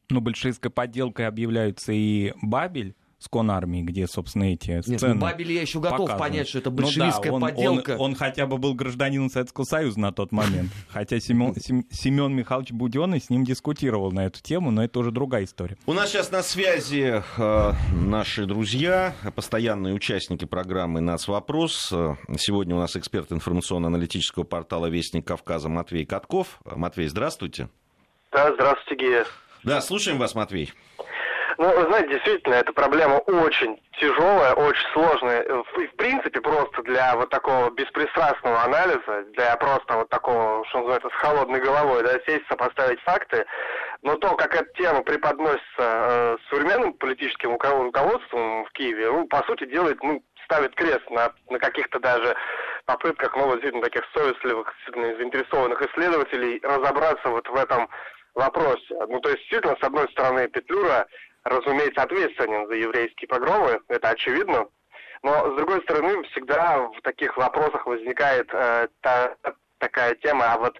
Ну, 0.09 0.19
большевистской 0.19 0.69
подделкой 0.69 1.27
объявляются 1.27 1.93
и 1.93 2.33
Бабель, 2.41 2.93
с 3.23 3.29
конармией, 3.29 3.83
где, 3.85 4.05
собственно, 4.07 4.53
эти 4.53 4.81
сцены 4.81 4.91
Нет, 4.91 5.01
ну, 5.01 5.15
Бабель 5.21 5.51
я 5.53 5.61
еще 5.61 5.79
готов 5.79 6.09
показаны. 6.09 6.19
понять, 6.19 6.47
что 6.49 6.59
это 6.59 6.71
большевистская 6.71 7.31
ну, 7.31 7.39
да, 7.39 7.45
он, 7.45 7.51
подделка. 7.53 7.91
Он, 7.91 8.01
он 8.01 8.15
хотя 8.15 8.45
бы 8.45 8.57
был 8.57 8.73
гражданином 8.73 9.29
Советского 9.29 9.63
Союза 9.63 9.99
на 9.99 10.11
тот 10.11 10.31
момент. 10.31 10.71
Хотя 10.89 11.19
Семен, 11.19 11.55
Семен 11.55 12.35
Михайлович 12.35 12.71
Буденный 12.71 13.21
с 13.21 13.29
ним 13.29 13.45
дискутировал 13.45 14.11
на 14.11 14.25
эту 14.25 14.41
тему, 14.41 14.71
но 14.71 14.83
это 14.83 14.99
уже 14.99 15.11
другая 15.11 15.45
история. 15.45 15.77
У 15.85 15.93
нас 15.93 16.09
сейчас 16.09 16.31
на 16.31 16.43
связи 16.43 17.23
э, 17.37 17.73
наши 17.93 18.45
друзья, 18.45 19.15
постоянные 19.35 19.93
участники 19.93 20.45
программы 20.45 20.99
«Нас 20.99 21.27
вопрос». 21.27 21.93
Сегодня 22.37 22.75
у 22.75 22.79
нас 22.79 22.95
эксперт 22.97 23.31
информационно-аналитического 23.31 24.43
портала 24.43 24.87
«Вестник 24.87 25.25
Кавказа» 25.25 25.69
Матвей 25.69 26.05
Катков. 26.05 26.59
Матвей, 26.65 27.07
здравствуйте. 27.07 27.69
Да, 28.31 28.51
здравствуйте, 28.53 29.03
Гея. 29.03 29.25
Да, 29.63 29.79
слушаем 29.79 30.17
вас, 30.17 30.35
Матвей. 30.35 30.73
Ну, 31.57 31.69
знаете, 31.87 32.09
действительно, 32.09 32.55
эта 32.55 32.73
проблема 32.73 33.17
очень 33.17 33.79
тяжелая, 33.99 34.53
очень 34.53 34.87
сложная. 34.93 35.41
И, 35.41 35.87
в 35.87 35.95
принципе, 35.97 36.41
просто 36.41 36.81
для 36.83 37.15
вот 37.15 37.29
такого 37.29 37.69
беспристрастного 37.71 38.63
анализа, 38.63 39.25
для 39.33 39.55
просто 39.57 39.95
вот 39.95 40.09
такого, 40.09 40.65
что 40.67 40.79
называется, 40.79 41.09
с 41.09 41.21
холодной 41.21 41.59
головой, 41.59 42.03
да, 42.03 42.19
сесть, 42.25 42.47
сопоставить 42.47 42.99
факты. 43.01 43.45
Но 44.01 44.15
то, 44.15 44.35
как 44.35 44.55
эта 44.55 44.71
тема 44.73 45.03
преподносится 45.03 45.61
э, 45.79 46.37
современным 46.49 46.93
политическим 46.93 47.53
руководством 47.53 48.65
в 48.65 48.71
Киеве, 48.71 49.11
ну, 49.11 49.27
по 49.27 49.43
сути, 49.43 49.65
делает, 49.65 50.01
ну, 50.03 50.23
ставит 50.45 50.75
крест 50.75 51.09
на, 51.09 51.31
на 51.49 51.59
каких-то 51.59 51.99
даже 51.99 52.35
попытках, 52.85 53.35
ну, 53.35 53.45
вот, 53.45 53.55
действительно, 53.55 53.83
таких 53.83 54.03
совестливых, 54.13 54.73
действительно, 54.75 55.15
заинтересованных 55.17 55.81
исследователей 55.81 56.59
разобраться 56.63 57.29
вот 57.29 57.47
в 57.47 57.55
этом 57.55 57.87
вопросе. 58.35 58.95
Ну, 59.07 59.19
то 59.19 59.29
есть, 59.29 59.41
действительно, 59.41 59.77
с 59.79 59.83
одной 59.83 60.09
стороны, 60.09 60.47
Петлюра 60.47 61.07
разумеется, 61.43 62.01
ответственен 62.01 62.67
за 62.67 62.75
еврейские 62.75 63.27
погромы, 63.27 63.81
это 63.87 64.09
очевидно. 64.09 64.67
Но, 65.23 65.53
с 65.53 65.55
другой 65.55 65.81
стороны, 65.83 66.23
всегда 66.23 66.79
в 66.79 67.01
таких 67.01 67.37
вопросах 67.37 67.85
возникает 67.85 68.49
э, 68.51 68.87
та, 69.01 69.35
такая 69.77 70.15
тема, 70.15 70.53
а 70.53 70.57
вот 70.57 70.77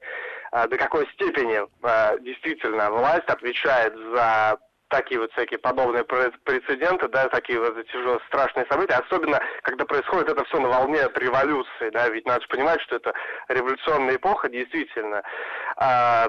э, 0.51 0.67
до 0.67 0.77
какой 0.77 1.07
степени 1.13 1.61
э, 1.61 2.19
действительно 2.19 2.91
власть 2.91 3.27
отвечает 3.27 3.95
за 3.95 4.57
такие 4.89 5.19
вот 5.19 5.31
всякие 5.31 5.57
подобные 5.57 6.03
прецеденты, 6.03 7.07
да, 7.07 7.27
такие 7.29 7.59
вот 7.59 7.75
тяжелые, 7.87 8.19
страшные 8.27 8.65
события, 8.69 8.95
особенно 8.95 9.39
когда 9.63 9.85
происходит 9.85 10.29
это 10.29 10.43
все 10.45 10.59
на 10.59 10.69
волне 10.69 10.99
революции, 11.15 11.89
да, 11.91 12.09
ведь 12.09 12.27
надо 12.27 12.41
же 12.41 12.47
понимать, 12.47 12.79
что 12.81 12.97
это 12.97 13.13
революционная 13.47 14.17
эпоха, 14.17 14.49
действительно. 14.49 15.23
А, 15.77 16.27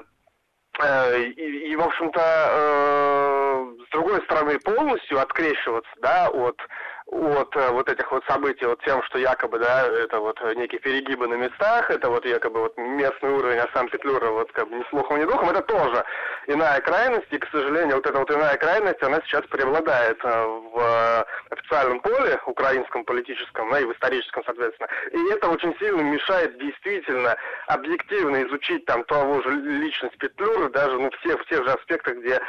и, 0.83 1.69
и, 1.71 1.75
в 1.75 1.81
общем-то, 1.81 2.21
э, 2.21 3.75
с 3.85 3.91
другой 3.91 4.21
стороны, 4.23 4.59
полностью 4.59 5.19
открещиваться, 5.19 5.91
да, 6.01 6.29
от 6.29 6.59
от 7.07 7.55
э, 7.55 7.69
вот 7.71 7.87
этих 7.89 8.11
вот 8.11 8.23
событий, 8.25 8.65
вот 8.65 8.81
тем, 8.83 9.01
что 9.03 9.19
якобы, 9.19 9.59
да, 9.59 9.85
это 9.87 10.19
вот 10.19 10.39
некие 10.55 10.79
перегибы 10.79 11.27
на 11.27 11.35
местах, 11.35 11.89
это 11.91 12.09
вот 12.09 12.25
якобы 12.25 12.61
вот 12.61 12.77
местный 12.77 13.29
уровень, 13.29 13.59
а 13.59 13.69
сам 13.73 13.87
Петлюра 13.89 14.31
вот 14.31 14.51
как 14.51 14.67
бы 14.69 14.77
ни 14.77 14.83
слухом, 14.89 15.19
ни 15.19 15.25
духом, 15.25 15.49
это 15.49 15.61
тоже 15.61 16.03
иная 16.47 16.79
крайность, 16.81 17.31
и, 17.31 17.37
к 17.37 17.47
сожалению, 17.51 17.97
вот 17.97 18.07
эта 18.07 18.17
вот 18.17 18.31
иная 18.31 18.57
крайность, 18.57 19.03
она 19.03 19.21
сейчас 19.25 19.43
преобладает 19.47 20.19
э, 20.23 20.45
в 20.73 21.27
официальном 21.51 21.99
поле, 21.99 22.39
украинском 22.47 23.05
политическом, 23.05 23.69
да, 23.69 23.79
и 23.79 23.85
в 23.85 23.93
историческом, 23.93 24.43
соответственно. 24.45 24.89
И 25.11 25.31
это 25.31 25.49
очень 25.49 25.75
сильно 25.77 26.01
мешает 26.01 26.57
действительно 26.57 27.35
объективно 27.67 28.43
изучить 28.47 28.85
там 28.85 29.03
того 29.05 29.41
же 29.41 29.51
личность 29.51 30.17
Петлюры, 30.17 30.69
даже 30.69 30.97
ну, 30.99 31.11
все, 31.19 31.37
в 31.37 31.45
тех 31.45 31.63
же 31.63 31.71
аспектах, 31.71 32.15
где 32.15 32.41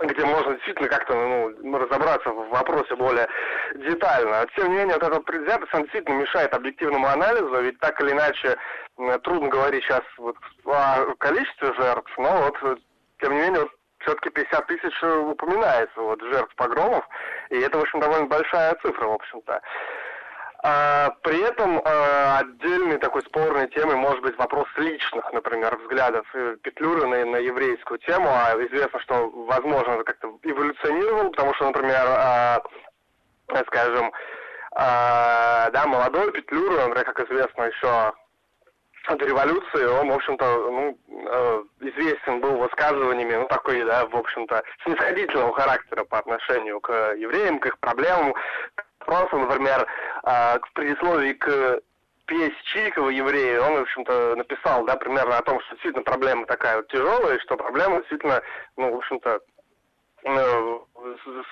где 0.00 0.24
можно 0.24 0.54
действительно 0.54 0.88
как-то 0.88 1.14
ну, 1.14 1.78
разобраться 1.78 2.30
в 2.30 2.48
вопросе 2.48 2.96
более 2.96 3.28
детально. 3.74 4.46
Тем 4.56 4.70
не 4.70 4.78
менее, 4.78 4.94
вот 4.94 5.04
эта 5.04 5.20
предвзятость, 5.20 5.72
она 5.72 5.82
действительно 5.82 6.20
мешает 6.20 6.52
объективному 6.52 7.06
анализу, 7.06 7.62
ведь 7.62 7.78
так 7.78 8.00
или 8.00 8.10
иначе 8.10 8.56
трудно 9.22 9.48
говорить 9.48 9.84
сейчас 9.84 10.02
вот 10.18 10.36
о 10.64 11.14
количестве 11.18 11.72
жертв, 11.74 12.12
но 12.18 12.42
вот, 12.42 12.80
тем 13.20 13.32
не 13.34 13.42
менее, 13.42 13.60
вот, 13.62 13.70
все-таки 14.00 14.30
50 14.30 14.66
тысяч 14.66 15.02
упоминается 15.02 16.00
вот, 16.00 16.20
жертв 16.22 16.54
погромов, 16.56 17.06
и 17.50 17.58
это, 17.58 17.78
в 17.78 17.82
общем, 17.82 18.00
довольно 18.00 18.26
большая 18.26 18.74
цифра, 18.82 19.06
в 19.06 19.12
общем-то. 19.12 19.62
А, 20.66 21.10
при 21.22 21.42
этом 21.42 21.82
а, 21.84 22.38
отдельной 22.38 22.96
такой 22.96 23.20
спорной 23.20 23.68
темой 23.68 23.96
может 23.96 24.22
быть 24.22 24.38
вопрос 24.38 24.66
личных, 24.78 25.30
например, 25.34 25.76
взглядов 25.76 26.26
э, 26.32 26.56
Петлюры 26.62 27.06
на, 27.06 27.22
на 27.26 27.36
еврейскую 27.36 27.98
тему. 27.98 28.30
А 28.30 28.54
известно, 28.64 28.98
что, 29.00 29.28
возможно, 29.28 29.92
это 29.92 30.04
как-то 30.04 30.38
эволюционировал, 30.42 31.32
потому 31.32 31.52
что, 31.52 31.66
например, 31.66 32.06
а, 32.06 32.62
скажем, 33.66 34.10
да, 34.74 35.84
молодой 35.86 36.32
Петлюра, 36.32 36.86
например, 36.86 37.04
как 37.04 37.20
известно, 37.28 37.64
еще 37.64 38.14
до 39.08 39.26
революции 39.26 39.84
он, 39.84 40.08
в 40.08 40.14
общем-то, 40.14 40.70
ну, 40.70 40.98
э, 41.10 41.64
известен 41.80 42.40
был 42.40 42.56
высказываниями, 42.56 43.34
ну, 43.34 43.46
такой, 43.48 43.84
да, 43.84 44.06
в 44.06 44.16
общем-то, 44.16 44.62
снисходительного 44.84 45.52
характера 45.52 46.04
по 46.04 46.18
отношению 46.18 46.80
к 46.80 46.90
евреям, 47.16 47.58
к 47.58 47.66
их 47.66 47.78
проблемам. 47.78 48.34
Просто, 49.04 49.36
например, 49.36 49.86
э, 50.24 50.58
в 50.58 50.72
предисловии 50.72 51.32
к 51.34 51.80
пьесе 52.26 52.54
Чикова 52.64 53.10
«Евреи», 53.10 53.58
он, 53.58 53.74
в 53.74 53.82
общем-то, 53.82 54.34
написал, 54.36 54.84
да, 54.84 54.96
примерно 54.96 55.38
о 55.38 55.42
том, 55.42 55.60
что 55.60 55.74
действительно 55.74 56.04
проблема 56.04 56.46
такая 56.46 56.76
вот 56.76 56.88
тяжелая, 56.88 57.36
и 57.36 57.40
что 57.40 57.56
проблема 57.56 57.98
действительно, 57.98 58.40
ну, 58.76 58.94
в 58.94 58.96
общем-то, 58.96 59.40
э, 60.24 60.78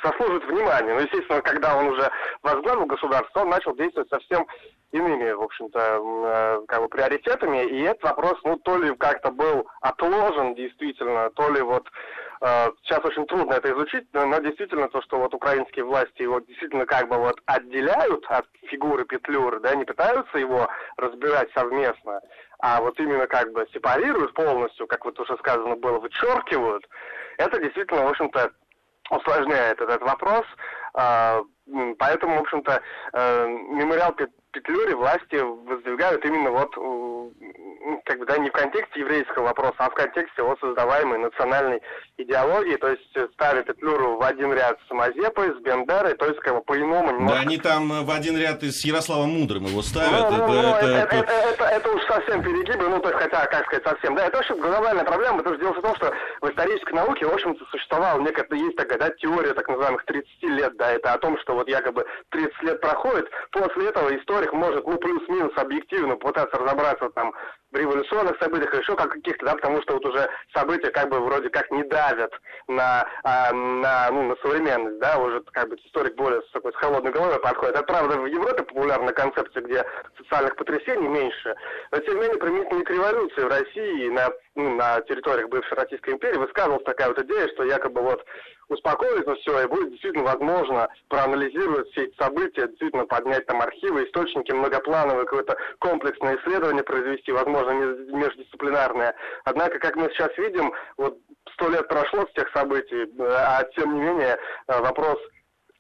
заслуживает 0.02 0.44
внимания. 0.46 0.94
Но, 0.94 1.00
естественно, 1.00 1.42
когда 1.42 1.76
он 1.76 1.88
уже 1.88 2.10
возглавил 2.42 2.86
государство, 2.86 3.40
он 3.40 3.50
начал 3.50 3.74
действовать 3.76 4.08
совсем 4.08 4.46
иными, 4.92 5.30
в 5.32 5.42
общем-то, 5.42 5.78
э, 5.80 6.62
как 6.68 6.80
бы 6.80 6.88
приоритетами, 6.88 7.64
и 7.64 7.82
этот 7.82 8.02
вопрос, 8.04 8.38
ну, 8.44 8.56
то 8.56 8.78
ли 8.78 8.94
как-то 8.96 9.30
был 9.30 9.66
отложен 9.80 10.54
действительно, 10.54 11.30
то 11.30 11.50
ли 11.50 11.60
вот 11.60 11.86
э, 11.86 11.90
сейчас 12.82 13.04
очень 13.04 13.24
трудно 13.26 13.54
это 13.54 13.72
изучить, 13.72 14.06
но 14.12 14.38
действительно 14.40 14.88
то, 14.88 15.00
что 15.02 15.18
вот 15.18 15.32
украинские 15.32 15.84
власти 15.84 16.22
его 16.22 16.40
действительно 16.40 16.86
как 16.86 17.08
бы 17.08 17.16
вот 17.16 17.40
отделяют 17.46 18.24
от 18.28 18.46
фигуры 18.68 19.04
Петлюры, 19.04 19.60
да, 19.60 19.74
не 19.76 19.84
пытаются 19.84 20.38
его 20.38 20.68
разбирать 20.96 21.50
совместно, 21.54 22.20
а 22.58 22.80
вот 22.80 22.98
именно 22.98 23.26
как 23.28 23.52
бы 23.52 23.66
сепарируют 23.72 24.34
полностью, 24.34 24.88
как 24.88 25.04
вот 25.04 25.20
уже 25.20 25.36
сказано 25.38 25.76
было, 25.76 26.00
вычеркивают, 26.00 26.84
это 27.38 27.60
действительно, 27.60 28.06
в 28.06 28.10
общем-то, 28.10 28.50
усложняет 29.10 29.80
этот 29.80 30.02
вопрос. 30.02 30.46
Поэтому, 31.98 32.36
в 32.36 32.40
общем-то, 32.40 32.80
э, 33.12 33.46
мемориал 33.46 34.14
Петлюре 34.52 34.94
власти 34.94 35.36
воздвигают 35.36 36.24
именно 36.24 36.50
вот 36.50 36.76
как 38.04 38.18
бы, 38.18 38.26
да, 38.26 38.38
не 38.38 38.48
в 38.48 38.52
контексте 38.52 39.00
еврейского 39.00 39.44
вопроса, 39.44 39.74
а 39.78 39.90
в 39.90 39.94
контексте 39.94 40.42
его 40.42 40.56
создаваемой 40.60 41.18
национальной 41.18 41.80
идеологии, 42.16 42.76
то 42.76 42.88
есть 42.88 43.32
ставят 43.34 43.66
Петлюру 43.66 44.16
в 44.16 44.22
один 44.22 44.52
ряд 44.52 44.78
с 44.88 44.90
Мазепой, 44.92 45.54
с 45.54 45.62
Бендерой, 45.62 46.14
то 46.14 46.26
есть 46.26 46.38
как 46.40 46.54
бы 46.54 46.62
по-иному 46.62 47.10
немножко... 47.10 47.36
Да, 47.36 47.40
они 47.40 47.58
там 47.58 48.04
в 48.04 48.10
один 48.10 48.36
ряд 48.36 48.62
и 48.62 48.70
с 48.70 48.84
Ярославом 48.84 49.30
Мудрым 49.30 49.64
его 49.64 49.82
ставят. 49.82 50.30
Ну, 50.30 50.36
это, 50.36 50.46
ну, 50.46 50.74
это, 50.74 50.86
это, 50.86 51.16
это, 51.16 51.32
это, 51.32 51.64
это 51.64 51.90
уж 51.90 52.02
совсем 52.04 52.42
перегибы, 52.42 52.88
ну, 52.88 53.00
то 53.00 53.08
есть, 53.08 53.20
хотя, 53.20 53.46
как 53.46 53.66
сказать, 53.66 53.84
совсем, 53.84 54.14
да, 54.14 54.26
это 54.26 54.36
вообще 54.36 54.54
глобальная 54.54 55.04
проблема, 55.04 55.38
потому 55.38 55.56
что 55.56 55.64
дело 55.64 55.74
в 55.74 55.82
том, 55.82 55.96
что 55.96 56.12
в 56.40 56.50
исторической 56.50 56.94
науке, 56.94 57.26
в 57.26 57.32
общем-то, 57.32 57.64
существовала 57.70 58.20
некая, 58.20 58.46
есть 58.52 58.76
такая, 58.76 58.98
да, 58.98 59.10
теория 59.10 59.54
так 59.54 59.68
называемых 59.68 60.04
30 60.04 60.42
лет, 60.42 60.76
да, 60.76 60.92
это 60.92 61.14
о 61.14 61.18
том, 61.18 61.38
что 61.38 61.54
вот 61.62 61.68
якобы 61.68 62.04
30 62.30 62.62
лет 62.62 62.80
проходит, 62.80 63.28
после 63.52 63.88
этого 63.88 64.14
историк 64.16 64.52
может, 64.52 64.86
ну, 64.86 64.98
плюс-минус 64.98 65.52
объективно 65.56 66.16
пытаться 66.16 66.58
разобраться 66.58 67.08
там 67.10 67.32
революционных 67.72 68.36
событиях, 68.40 68.74
еще 68.74 68.94
как 68.96 69.12
каких-то, 69.12 69.46
да, 69.46 69.54
потому 69.54 69.82
что 69.82 69.94
вот 69.94 70.06
уже 70.06 70.28
события 70.54 70.90
как 70.90 71.08
бы 71.08 71.20
вроде 71.20 71.48
как 71.50 71.70
не 71.70 71.82
давят 71.84 72.32
на, 72.68 73.06
а, 73.24 73.52
на, 73.52 74.10
ну, 74.10 74.22
на 74.28 74.36
современность, 74.36 74.98
да, 74.98 75.18
уже 75.18 75.42
как 75.52 75.68
бы 75.68 75.76
историк 75.76 76.14
более 76.16 76.42
с 76.42 76.50
такой 76.50 76.72
с 76.72 76.76
холодной 76.76 77.12
головой 77.12 77.40
подходит. 77.40 77.76
Это 77.76 77.84
правда 77.84 78.18
в 78.18 78.26
Европе 78.26 78.62
популярная 78.62 79.14
концепция, 79.14 79.62
где 79.62 79.84
социальных 80.18 80.56
потрясений 80.56 81.08
меньше, 81.08 81.54
но 81.90 81.98
тем 81.98 82.16
не 82.16 82.22
менее 82.22 82.38
применительно 82.38 82.84
к 82.84 82.90
революции 82.90 83.42
в 83.42 83.48
России 83.48 84.06
и 84.06 84.10
на, 84.10 84.28
ну, 84.54 84.76
на 84.76 85.00
территориях 85.02 85.48
бывшей 85.48 85.76
Российской 85.76 86.10
империи 86.10 86.38
высказывалась 86.38 86.84
такая 86.84 87.08
вот 87.08 87.18
идея, 87.20 87.48
что 87.48 87.64
якобы 87.64 88.02
вот 88.02 88.24
успокоится 88.68 89.34
все, 89.36 89.62
и 89.62 89.66
будет 89.66 89.90
действительно 89.90 90.24
возможно 90.24 90.88
проанализировать 91.08 91.90
все 91.90 92.04
эти 92.04 92.16
события, 92.16 92.66
действительно 92.68 93.06
поднять 93.06 93.46
там 93.46 93.60
архивы, 93.60 94.04
источники, 94.04 94.52
многоплановые, 94.52 95.24
какое-то 95.24 95.56
комплексное 95.78 96.36
исследование 96.38 96.82
произвести, 96.82 97.32
возможно, 97.32 97.61
междисциплинарное. 97.70 99.14
Однако, 99.44 99.78
как 99.78 99.96
мы 99.96 100.08
сейчас 100.10 100.36
видим, 100.38 100.72
вот 100.96 101.18
сто 101.54 101.68
лет 101.68 101.88
прошло 101.88 102.26
с 102.26 102.32
тех 102.34 102.50
событий, 102.52 103.08
а 103.20 103.62
тем 103.76 103.94
не 103.94 104.00
менее 104.00 104.38
э, 104.68 104.80
вопрос 104.80 105.18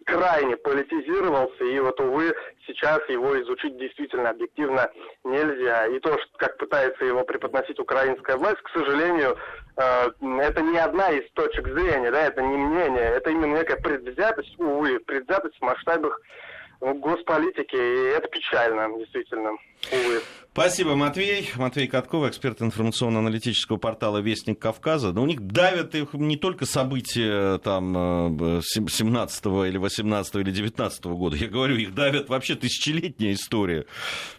крайне 0.04 0.56
политизировался, 0.56 1.64
и 1.64 1.78
вот, 1.78 2.00
увы, 2.00 2.34
сейчас 2.66 3.00
его 3.08 3.40
изучить 3.42 3.76
действительно 3.78 4.30
объективно 4.30 4.90
нельзя. 5.24 5.86
И 5.86 5.98
то, 6.00 6.18
что, 6.18 6.38
как 6.38 6.56
пытается 6.58 7.04
его 7.04 7.24
преподносить 7.24 7.78
украинская 7.78 8.36
власть, 8.36 8.60
к 8.62 8.70
сожалению, 8.70 9.36
э, 9.76 10.10
это 10.40 10.62
не 10.62 10.78
одна 10.78 11.10
из 11.10 11.30
точек 11.32 11.68
зрения, 11.68 12.10
да, 12.10 12.22
это 12.26 12.42
не 12.42 12.56
мнение, 12.56 13.04
это 13.16 13.30
именно 13.30 13.58
некая 13.58 13.76
предвзятость, 13.76 14.58
увы, 14.58 14.98
предвзятость 15.00 15.58
в 15.58 15.62
масштабах 15.62 16.20
ну, 16.82 16.94
госполитики, 16.94 17.76
и 17.76 18.08
это 18.16 18.26
печально, 18.28 18.88
действительно, 18.98 19.52
увы. 19.92 20.20
Спасибо, 20.52 20.96
Матвей. 20.96 21.48
Матвей 21.56 21.86
Катков, 21.86 22.28
эксперт 22.28 22.60
информационно-аналитического 22.60 23.78
портала 23.78 24.18
«Вестник 24.18 24.58
Кавказа». 24.58 25.12
Но 25.12 25.22
у 25.22 25.26
них 25.26 25.40
давят 25.40 25.94
их 25.94 26.12
не 26.12 26.36
только 26.36 26.66
события 26.66 27.56
там, 27.58 28.60
17 28.60 29.46
э, 29.46 29.68
или 29.68 29.78
18 29.78 30.34
или 30.34 30.50
19 30.50 31.04
года. 31.06 31.36
Я 31.36 31.48
говорю, 31.48 31.76
их 31.76 31.94
давят 31.94 32.28
вообще 32.28 32.54
тысячелетняя 32.54 33.32
история. 33.32 33.86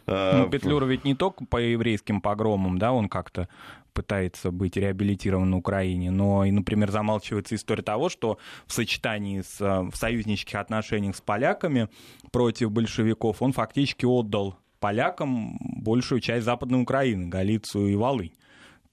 Ну, 0.05 0.49
Петлюра 0.49 0.85
ведь 0.85 1.03
не 1.03 1.15
только 1.15 1.45
по 1.45 1.57
еврейским 1.57 2.21
погромам, 2.21 2.77
да, 2.77 2.91
он 2.91 3.09
как-то 3.09 3.47
пытается 3.93 4.51
быть 4.51 4.77
реабилитирован 4.77 5.49
на 5.49 5.57
Украине, 5.57 6.11
но 6.11 6.45
и, 6.45 6.51
например, 6.51 6.91
замалчивается 6.91 7.55
история 7.55 7.83
того, 7.83 8.09
что 8.09 8.37
в 8.65 8.73
сочетании 8.73 9.41
с 9.41 9.61
э, 9.61 9.89
в 9.89 9.95
союзнических 9.95 10.55
отношениях 10.55 11.15
с 11.15 11.21
поляками 11.21 11.89
против 12.31 12.71
большевиков 12.71 13.41
он 13.41 13.53
фактически 13.53 14.05
отдал 14.05 14.55
полякам 14.79 15.57
большую 15.59 16.19
часть 16.19 16.45
Западной 16.45 16.81
Украины, 16.81 17.27
Галицию 17.27 17.87
и 17.87 17.95
Волынь. 17.95 18.33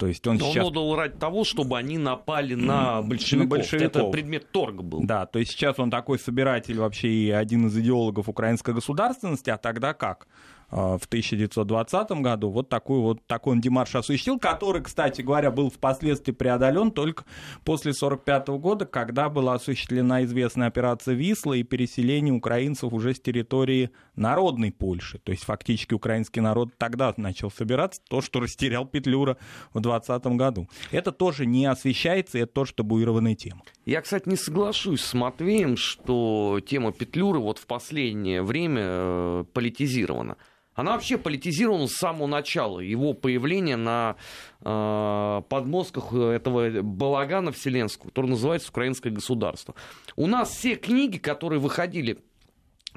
То 0.01 0.07
есть 0.07 0.27
он, 0.27 0.39
сейчас... 0.39 0.65
он 0.65 0.71
отдал 0.71 0.97
ради 0.97 1.19
того, 1.19 1.45
чтобы 1.45 1.77
они 1.77 1.99
напали 1.99 2.55
на 2.55 3.03
большевиков. 3.03 3.45
на 3.45 3.51
большевиков. 3.51 3.97
Это 3.97 4.11
предмет 4.11 4.51
торга 4.51 4.83
был. 4.83 5.03
Да, 5.03 5.27
то 5.27 5.39
есть 5.39 5.51
сейчас 5.51 5.79
он 5.79 5.91
такой 5.91 6.19
собиратель 6.19 6.79
вообще 6.79 7.09
и 7.09 7.31
один 7.31 7.67
из 7.67 7.77
идеологов 7.77 8.27
украинской 8.27 8.73
государственности, 8.73 9.51
а 9.51 9.59
тогда 9.59 9.93
как? 9.93 10.27
А, 10.71 10.99
в 10.99 11.05
1920 11.07 12.11
году 12.23 12.51
вот 12.51 12.69
такой 12.69 13.01
вот 13.01 13.27
такой 13.27 13.55
он 13.55 13.61
демарш 13.61 13.97
осуществил, 13.97 14.39
который, 14.39 14.83
кстати 14.83 15.23
говоря, 15.23 15.51
был 15.51 15.71
впоследствии 15.71 16.33
преодолен 16.33 16.93
только 16.93 17.25
после 17.65 17.91
1945 17.91 18.49
года, 18.61 18.87
когда 18.87 19.29
была 19.29 19.55
осуществлена 19.55 20.25
известная 20.25 20.69
операция 20.69 21.15
Висла 21.15 21.55
и 21.55 21.63
переселение 21.63 22.33
украинцев 22.33 22.93
уже 22.93 23.15
с 23.15 23.21
территории 23.21 23.91
народной 24.15 24.71
Польши. 24.71 25.19
То 25.19 25.33
есть 25.33 25.45
фактически 25.45 25.95
украинский 25.95 26.41
народ 26.41 26.71
тогда 26.79 27.13
начал 27.17 27.51
собираться, 27.51 28.01
то, 28.09 28.21
что 28.21 28.41
растерял 28.41 28.87
Петлюра 28.87 29.37
в 29.73 29.81
2020 29.81 30.27
году. 30.37 30.69
Это 30.91 31.11
тоже 31.13 31.47
не 31.47 31.67
освещается, 31.67 32.39
это 32.39 32.53
тоже 32.53 32.75
табуированная 32.75 33.35
тема. 33.35 33.63
Я, 33.85 34.03
кстати, 34.03 34.29
не 34.29 34.37
соглашусь 34.37 35.03
с 35.03 35.15
Матвеем, 35.15 35.77
что 35.77 36.61
тема 36.65 36.93
Петлюры 36.93 37.41
вот 37.41 37.59
в 37.59 37.67
последнее 37.67 38.43
время 38.43 38.83
э, 38.85 39.45
политизирована. 39.53 40.37
Она 40.75 40.93
вообще 40.93 41.19
политизирована 41.19 41.89
с 41.89 41.95
самого 41.95 42.27
начала. 42.27 42.81
Его 42.81 43.13
появления 43.13 43.77
на 43.77 44.17
э, 44.61 45.43
подмостках 45.49 46.13
этого 46.13 46.83
балагана 46.83 47.53
вселенского, 47.53 48.09
который 48.09 48.31
называется 48.31 48.71
«Украинское 48.71 49.13
государство». 49.13 49.75
У 50.17 50.27
нас 50.27 50.51
все 50.51 50.77
книги, 50.77 51.19
которые 51.19 51.59
выходили 51.59 52.19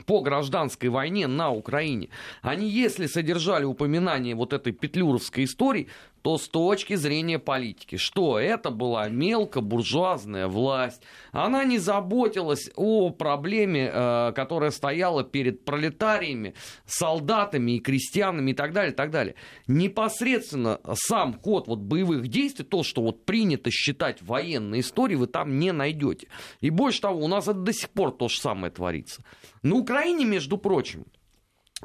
по 0.05 0.21
гражданской 0.21 0.89
войне 0.89 1.27
на 1.27 1.51
Украине, 1.51 2.09
они, 2.41 2.67
если 2.67 3.05
содержали 3.05 3.63
упоминание 3.63 4.36
вот 4.36 4.53
этой 4.53 4.73
петлюровской 4.73 5.43
истории, 5.43 5.88
то 6.23 6.38
с 6.38 6.47
точки 6.47 6.95
зрения 6.95 7.38
политики, 7.38 7.97
что 7.97 8.39
это 8.39 8.71
была 8.71 9.09
мелкобуржуазная 9.09 10.47
власть, 10.47 11.01
она 11.33 11.65
не 11.65 11.79
заботилась 11.79 12.71
о 12.77 13.09
проблеме, 13.09 13.91
э, 13.93 14.31
которая 14.33 14.71
стояла 14.71 15.25
перед 15.25 15.65
пролетариями, 15.65 16.53
солдатами 16.86 17.73
и 17.73 17.79
крестьянами 17.79 18.51
и 18.51 18.53
так 18.53 18.71
далее, 18.71 18.93
и 18.93 18.95
так 18.95 19.12
далее. 19.12 19.36
Непосредственно 19.67 20.79
сам 20.93 21.33
код 21.33 21.67
вот 21.67 21.79
боевых 21.79 22.29
действий, 22.29 22.63
то, 22.63 22.83
что 22.83 23.01
вот 23.01 23.25
принято 23.25 23.69
считать 23.69 24.21
военной 24.21 24.79
историей, 24.79 25.17
вы 25.17 25.27
там 25.27 25.59
не 25.59 25.73
найдете. 25.73 26.29
И 26.62 26.69
больше 26.69 27.01
того, 27.01 27.19
у 27.19 27.27
нас 27.27 27.49
это 27.49 27.59
до 27.59 27.73
сих 27.73 27.89
пор 27.89 28.12
то 28.12 28.29
же 28.29 28.39
самое 28.39 28.71
творится. 28.71 29.25
На 29.62 29.75
Украине, 29.75 30.23
между 30.23 30.57
прочим, 30.57 31.05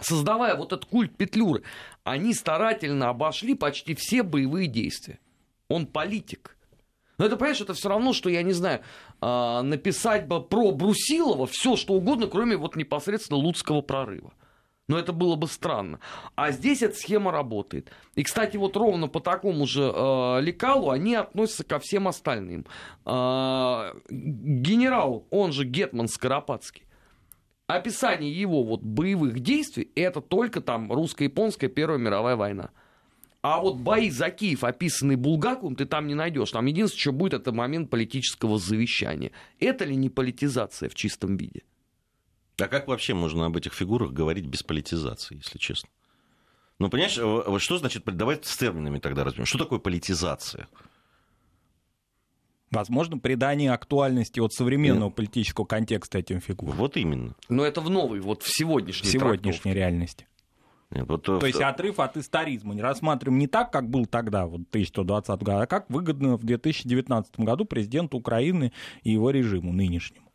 создавая 0.03 0.57
вот 0.57 0.73
этот 0.73 0.85
культ 0.87 1.17
Петлюры, 1.17 1.63
они 2.05 2.35
старательно 2.35 3.09
обошли 3.09 3.55
почти 3.55 3.95
все 3.95 4.23
боевые 4.23 4.67
действия. 4.67 5.19
Он 5.69 5.87
политик. 5.87 6.57
Но 7.19 7.27
это, 7.27 7.37
понимаешь, 7.37 7.61
это 7.61 7.75
все 7.75 7.89
равно, 7.89 8.13
что, 8.13 8.31
я 8.31 8.43
не 8.43 8.53
знаю, 8.53 8.81
э, 9.21 9.61
написать 9.63 10.29
бы 10.29 10.41
про 10.41 10.71
Брусилова 10.71 11.47
все, 11.47 11.77
что 11.77 11.95
угодно, 11.95 12.29
кроме 12.29 12.57
вот 12.57 12.77
непосредственно 12.77 13.39
Луцкого 13.39 13.81
прорыва. 13.81 14.33
Но 14.87 14.99
это 14.99 15.13
было 15.13 15.37
бы 15.37 15.49
странно. 15.49 16.01
А 16.35 16.51
здесь 16.51 16.81
эта 16.81 16.97
схема 16.97 17.31
работает. 17.31 17.93
И, 18.15 18.23
кстати, 18.23 18.57
вот 18.57 18.75
ровно 18.77 19.07
по 19.07 19.21
такому 19.21 19.67
же 19.67 19.83
э, 19.83 20.41
лекалу 20.41 20.91
они 20.91 21.15
относятся 21.15 21.65
ко 21.65 21.79
всем 21.79 22.09
остальным. 22.09 22.65
Э, 23.05 23.93
генерал, 24.09 25.27
он 25.31 25.53
же 25.53 25.65
Гетман 25.65 26.09
Скоропадский, 26.09 26.85
описание 27.69 28.33
его 28.33 28.65
вот 28.65 28.83
боевых 28.83 29.39
действий, 29.41 29.93
это 29.95 30.21
только 30.21 30.61
там 30.61 30.91
русско-японская 30.91 31.71
Первая 31.71 31.99
мировая 31.99 32.35
война. 32.35 32.71
А 33.41 33.61
вот 33.61 33.77
бои 33.77 34.11
за 34.11 34.31
Киев, 34.31 34.65
описанные 34.65 35.17
Булгаковым, 35.17 35.77
ты 35.77 35.85
там 35.85 36.09
не 36.09 36.15
найдешь. 36.15 36.51
Там 36.51 36.67
единственное, 36.67 37.01
что 37.01 37.13
будет, 37.13 37.35
это 37.35 37.53
момент 37.53 37.89
политического 37.89 38.59
завещания. 38.59 39.31
Это 39.61 39.85
ли 39.85 39.95
не 39.95 40.11
политизация 40.11 40.89
в 40.89 40.97
чистом 40.97 41.37
виде? 41.37 41.63
А 42.61 42.67
как 42.67 42.89
вообще 42.89 43.15
можно 43.15 43.47
об 43.47 43.57
этих 43.57 43.75
фигурах 43.75 44.11
говорить 44.11 44.47
без 44.47 44.65
политизации, 44.65 45.37
если 45.37 45.59
честно? 45.59 45.89
Ну, 46.81 46.91
понимаешь, 46.91 47.13
что 47.63 47.79
значит, 47.79 48.03
давай 48.05 48.41
с 48.43 48.57
терминами 48.57 48.99
тогда 48.99 49.23
разберем. 49.25 49.47
Что 49.47 49.59
такое 49.59 49.79
политизация? 49.79 50.69
Возможно, 52.71 53.19
придание 53.19 53.73
актуальности 53.73 54.41
от 54.41 54.53
современного 54.53 55.09
Нет. 55.09 55.15
политического 55.17 55.65
контекста 55.65 56.19
этим 56.19 56.41
фигурам. 56.41 56.77
Вот 56.77 56.97
именно. 56.97 57.35
Но 57.49 57.65
это 57.65 57.81
в 57.81 57.89
новой, 57.89 58.21
вот 58.21 58.43
в 58.43 58.49
сегодняшней 58.55 59.09
В 59.09 59.13
сегодняшней 59.13 59.53
трактовке. 59.53 59.75
реальности. 59.75 60.27
Нет, 60.91 61.07
вот, 61.07 61.23
То 61.23 61.45
есть 61.45 61.61
отрыв 61.61 62.01
от 62.01 62.17
историзма 62.17 62.75
не 62.75 62.81
рассматриваем 62.81 63.39
не 63.39 63.47
так, 63.47 63.71
как 63.71 63.91
был 63.91 64.07
тогда, 64.07 64.47
вот 64.47 64.63
1120 64.71 65.43
году, 65.43 65.59
а 65.61 65.67
как 65.67 65.91
выгодно 65.91 66.37
в 66.37 66.45
2019 66.45 67.41
году 67.41 67.67
президенту 67.67 68.17
Украины 68.17 68.73
и 69.03 69.11
его 69.13 69.31
режиму 69.31 69.73
нынешнему. 69.73 70.28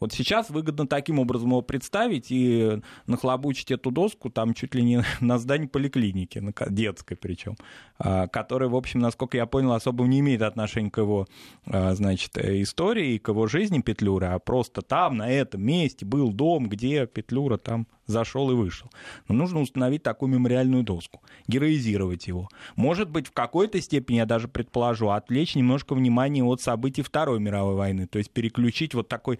Вот 0.00 0.12
сейчас 0.12 0.50
выгодно 0.50 0.86
таким 0.86 1.18
образом 1.18 1.48
его 1.48 1.62
представить 1.62 2.30
и 2.30 2.80
нахлобучить 3.06 3.70
эту 3.70 3.90
доску 3.90 4.30
там 4.30 4.54
чуть 4.54 4.74
ли 4.74 4.82
не 4.82 5.02
на 5.20 5.38
здании 5.38 5.66
поликлиники, 5.66 6.42
детской 6.70 7.16
причем, 7.16 7.56
а, 7.98 8.28
которая, 8.28 8.68
в 8.68 8.76
общем, 8.76 9.00
насколько 9.00 9.36
я 9.36 9.46
понял, 9.46 9.72
особо 9.72 10.04
не 10.06 10.20
имеет 10.20 10.42
отношения 10.42 10.90
к 10.90 10.98
его, 10.98 11.26
а, 11.66 11.94
значит, 11.94 12.36
истории 12.38 13.14
и 13.14 13.18
к 13.18 13.28
его 13.28 13.46
жизни 13.46 13.80
Петлюры, 13.80 14.26
а 14.26 14.38
просто 14.38 14.82
там, 14.82 15.16
на 15.16 15.30
этом 15.30 15.62
месте 15.62 16.04
был 16.06 16.32
дом, 16.32 16.68
где 16.68 17.06
Петлюра 17.06 17.56
там 17.56 17.86
зашел 18.08 18.50
и 18.50 18.54
вышел. 18.54 18.90
Но 19.28 19.34
нужно 19.36 19.60
установить 19.60 20.02
такую 20.02 20.30
мемориальную 20.32 20.82
доску, 20.82 21.22
героизировать 21.46 22.26
его. 22.26 22.48
Может 22.74 23.10
быть, 23.10 23.28
в 23.28 23.32
какой-то 23.32 23.80
степени, 23.80 24.16
я 24.16 24.26
даже 24.26 24.48
предположу, 24.48 25.10
отвлечь 25.10 25.54
немножко 25.54 25.94
внимание 25.94 26.42
от 26.42 26.60
событий 26.60 27.02
Второй 27.02 27.38
мировой 27.38 27.76
войны, 27.76 28.06
то 28.06 28.18
есть 28.18 28.30
переключить 28.30 28.94
вот 28.94 29.08
такой 29.08 29.38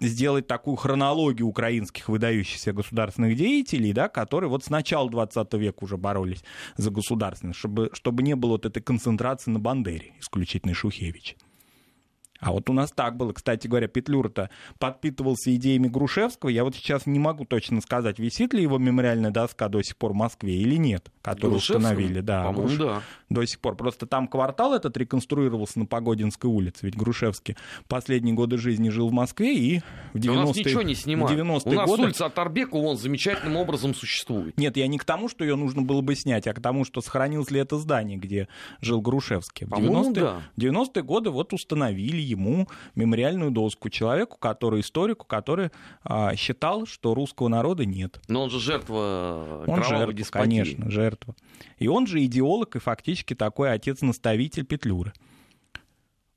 сделать 0.00 0.46
такую 0.46 0.76
хронологию 0.76 1.46
украинских 1.46 2.08
выдающихся 2.08 2.72
государственных 2.72 3.36
деятелей, 3.36 3.92
да, 3.92 4.08
которые 4.08 4.48
вот 4.50 4.64
с 4.64 4.70
начала 4.70 5.10
20 5.10 5.52
века 5.54 5.84
уже 5.84 5.96
боролись 5.96 6.44
за 6.76 6.90
государственность, 6.90 7.58
чтобы, 7.58 7.90
чтобы 7.92 8.22
не 8.22 8.34
было 8.34 8.52
вот 8.52 8.66
этой 8.66 8.82
концентрации 8.82 9.50
на 9.50 9.58
Бандере, 9.58 10.12
исключительно 10.20 10.74
Шухевич. 10.74 11.36
А 12.40 12.52
вот 12.52 12.68
у 12.68 12.72
нас 12.72 12.90
так 12.92 13.16
было. 13.16 13.32
Кстати 13.32 13.66
говоря, 13.66 13.88
Петлюра-то 13.88 14.50
подпитывался 14.78 15.54
идеями 15.54 15.88
Грушевского. 15.88 16.50
Я 16.50 16.64
вот 16.64 16.74
сейчас 16.74 17.06
не 17.06 17.18
могу 17.18 17.44
точно 17.44 17.80
сказать, 17.80 18.18
висит 18.18 18.52
ли 18.52 18.62
его 18.62 18.78
мемориальная 18.78 19.30
доска 19.30 19.68
до 19.68 19.82
сих 19.82 19.96
пор 19.96 20.12
в 20.12 20.16
Москве 20.16 20.54
или 20.54 20.76
нет, 20.76 21.10
которую 21.22 21.58
установили. 21.58 22.20
Да, 22.20 22.52
Груш... 22.52 22.76
да. 22.76 23.02
До 23.34 23.46
сих 23.46 23.60
пор. 23.60 23.76
Просто 23.76 24.06
там 24.06 24.28
квартал 24.28 24.74
этот 24.74 24.96
реконструировался 24.96 25.78
на 25.78 25.86
Погодинской 25.86 26.48
улице. 26.50 26.86
Ведь 26.86 26.96
Грушевский 26.96 27.56
последние 27.88 28.34
годы 28.34 28.58
жизни 28.58 28.88
жил 28.88 29.08
в 29.08 29.12
Москве 29.12 29.54
и 29.54 29.82
в 30.12 30.16
90-е... 30.16 30.30
У 30.30 30.34
нас 30.34 30.56
ничего 30.56 30.82
не 30.82 30.94
снимают. 30.94 31.40
У 31.40 31.44
нас 31.44 31.64
годы... 31.64 32.02
улица 32.02 32.26
Атарбека, 32.26 32.76
он 32.76 32.96
замечательным 32.96 33.56
образом 33.56 33.94
существует. 33.94 34.56
Нет, 34.58 34.76
я 34.76 34.86
не 34.86 34.98
к 34.98 35.04
тому, 35.04 35.28
что 35.28 35.44
ее 35.44 35.56
нужно 35.56 35.82
было 35.82 36.00
бы 36.00 36.14
снять, 36.14 36.46
а 36.46 36.54
к 36.54 36.60
тому, 36.60 36.84
что 36.84 37.00
сохранилось 37.00 37.50
ли 37.50 37.60
это 37.60 37.78
здание, 37.78 38.18
где 38.18 38.48
жил 38.80 39.00
Грушевский. 39.00 39.66
В 39.66 39.72
90-е, 39.72 40.12
да. 40.12 40.42
90 40.56 41.02
годы 41.02 41.30
вот 41.30 41.52
установили 41.52 42.20
ему 42.20 42.68
мемориальную 42.94 43.50
доску 43.50 43.88
человеку, 43.90 44.36
который 44.38 44.80
историку, 44.80 45.26
который 45.26 45.70
а, 46.02 46.34
считал, 46.36 46.86
что 46.86 47.14
русского 47.14 47.48
народа 47.48 47.84
нет. 47.84 48.20
Но 48.28 48.44
он 48.44 48.50
же 48.50 48.60
жертва 48.60 49.64
он 49.66 49.82
жертва, 49.82 50.12
деспотии. 50.12 50.44
конечно, 50.44 50.90
жертва. 50.90 51.34
И 51.78 51.88
он 51.88 52.06
же 52.06 52.24
идеолог 52.24 52.76
и 52.76 52.78
фактически 52.78 53.34
такой 53.34 53.72
отец-наставитель 53.72 54.64
Петлюры. 54.64 55.12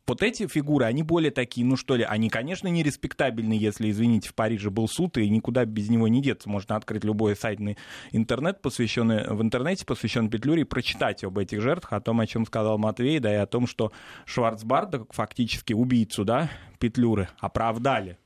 Вот 0.07 0.23
эти 0.23 0.47
фигуры, 0.47 0.85
они 0.85 1.03
более 1.03 1.31
такие, 1.31 1.67
ну 1.67 1.75
что 1.75 1.97
ли, 1.97 2.03
они, 2.05 2.29
конечно, 2.29 2.69
не 2.69 2.81
респектабельны, 2.81 3.51
если, 3.51 3.91
извините, 3.91 4.29
в 4.29 4.35
Париже 4.35 4.69
был 4.69 4.87
суд, 4.87 5.17
и 5.17 5.29
никуда 5.29 5.65
без 5.65 5.89
него 5.89 6.07
не 6.07 6.21
деться. 6.21 6.49
Можно 6.49 6.77
открыть 6.77 7.03
любой 7.03 7.35
сайтный 7.35 7.77
интернет, 8.13 8.61
посвященный, 8.61 9.27
в 9.27 9.41
интернете, 9.41 9.85
посвященный 9.85 10.29
Петлюре, 10.29 10.61
и 10.61 10.63
прочитать 10.63 11.25
об 11.25 11.37
этих 11.37 11.61
жертвах, 11.61 11.91
о 11.91 11.99
том, 11.99 12.21
о 12.21 12.25
чем 12.25 12.45
сказал 12.45 12.77
Матвей, 12.77 13.19
да, 13.19 13.33
и 13.33 13.35
о 13.35 13.45
том, 13.47 13.67
что 13.67 13.91
Шварцбарда, 14.25 15.05
фактически 15.09 15.73
убийцу, 15.73 16.23
да, 16.23 16.49
Петлюры, 16.79 17.27
оправдали 17.39 18.17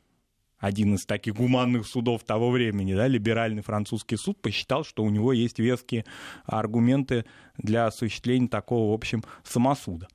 один 0.61 0.95
из 0.95 1.05
таких 1.05 1.35
гуманных 1.35 1.85
судов 1.85 2.23
того 2.23 2.49
времени, 2.51 2.93
да, 2.93 3.07
либеральный 3.07 3.61
французский 3.63 4.15
суд 4.15 4.41
посчитал, 4.41 4.85
что 4.85 5.03
у 5.03 5.09
него 5.09 5.33
есть 5.33 5.59
веские 5.59 6.05
аргументы 6.45 7.25
для 7.57 7.87
осуществления 7.87 8.47
такого, 8.47 8.91
в 8.91 8.93
общем, 8.93 9.23
самосуда 9.43 10.07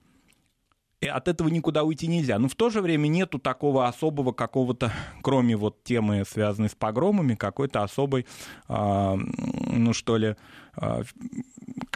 и 1.00 1.08
от 1.08 1.28
этого 1.28 1.48
никуда 1.48 1.84
уйти 1.84 2.06
нельзя. 2.06 2.38
Но 2.38 2.48
в 2.48 2.54
то 2.54 2.70
же 2.70 2.80
время 2.80 3.08
нету 3.08 3.38
такого 3.38 3.86
особого 3.86 4.32
какого-то, 4.32 4.92
кроме 5.22 5.56
вот 5.56 5.84
темы, 5.84 6.24
связанной 6.28 6.68
с 6.68 6.74
погромами, 6.74 7.34
какой-то 7.34 7.82
особой, 7.82 8.26
э, 8.68 9.14
ну 9.14 9.92
что 9.92 10.16
ли, 10.16 10.36
э, 10.76 11.02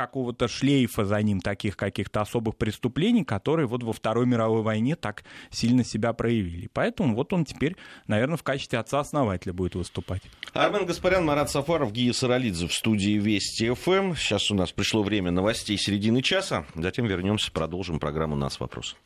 какого-то 0.01 0.49
шлейфа 0.49 1.05
за 1.05 1.21
ним, 1.21 1.43
таких 1.43 1.77
каких-то 1.77 2.23
особых 2.23 2.57
преступлений, 2.57 3.23
которые 3.23 3.67
вот 3.67 3.83
во 3.83 3.93
Второй 3.93 4.25
мировой 4.25 4.63
войне 4.63 4.97
так 4.97 5.25
сильно 5.51 5.85
себя 5.85 6.15
проявили. 6.15 6.71
Поэтому 6.73 7.15
вот 7.15 7.35
он 7.35 7.45
теперь, 7.45 7.77
наверное, 8.07 8.39
в 8.39 8.43
качестве 8.43 8.79
отца-основателя 8.79 9.53
будет 9.53 9.75
выступать. 9.75 10.23
Армен 10.55 10.87
Гаспарян, 10.87 11.23
Марат 11.27 11.51
Сафаров, 11.51 11.93
Гия 11.93 12.15
Саралидзе 12.15 12.67
в 12.67 12.73
студии 12.73 13.19
Вести 13.19 13.71
ФМ. 13.75 14.15
Сейчас 14.15 14.51
у 14.51 14.55
нас 14.55 14.73
пришло 14.73 15.03
время 15.03 15.33
новостей 15.33 15.77
середины 15.77 16.23
часа. 16.23 16.65
Затем 16.75 17.05
вернемся, 17.05 17.53
продолжим 17.53 17.99
программу 17.99 18.37
«Нас 18.37 18.59
вопрос». 18.59 18.97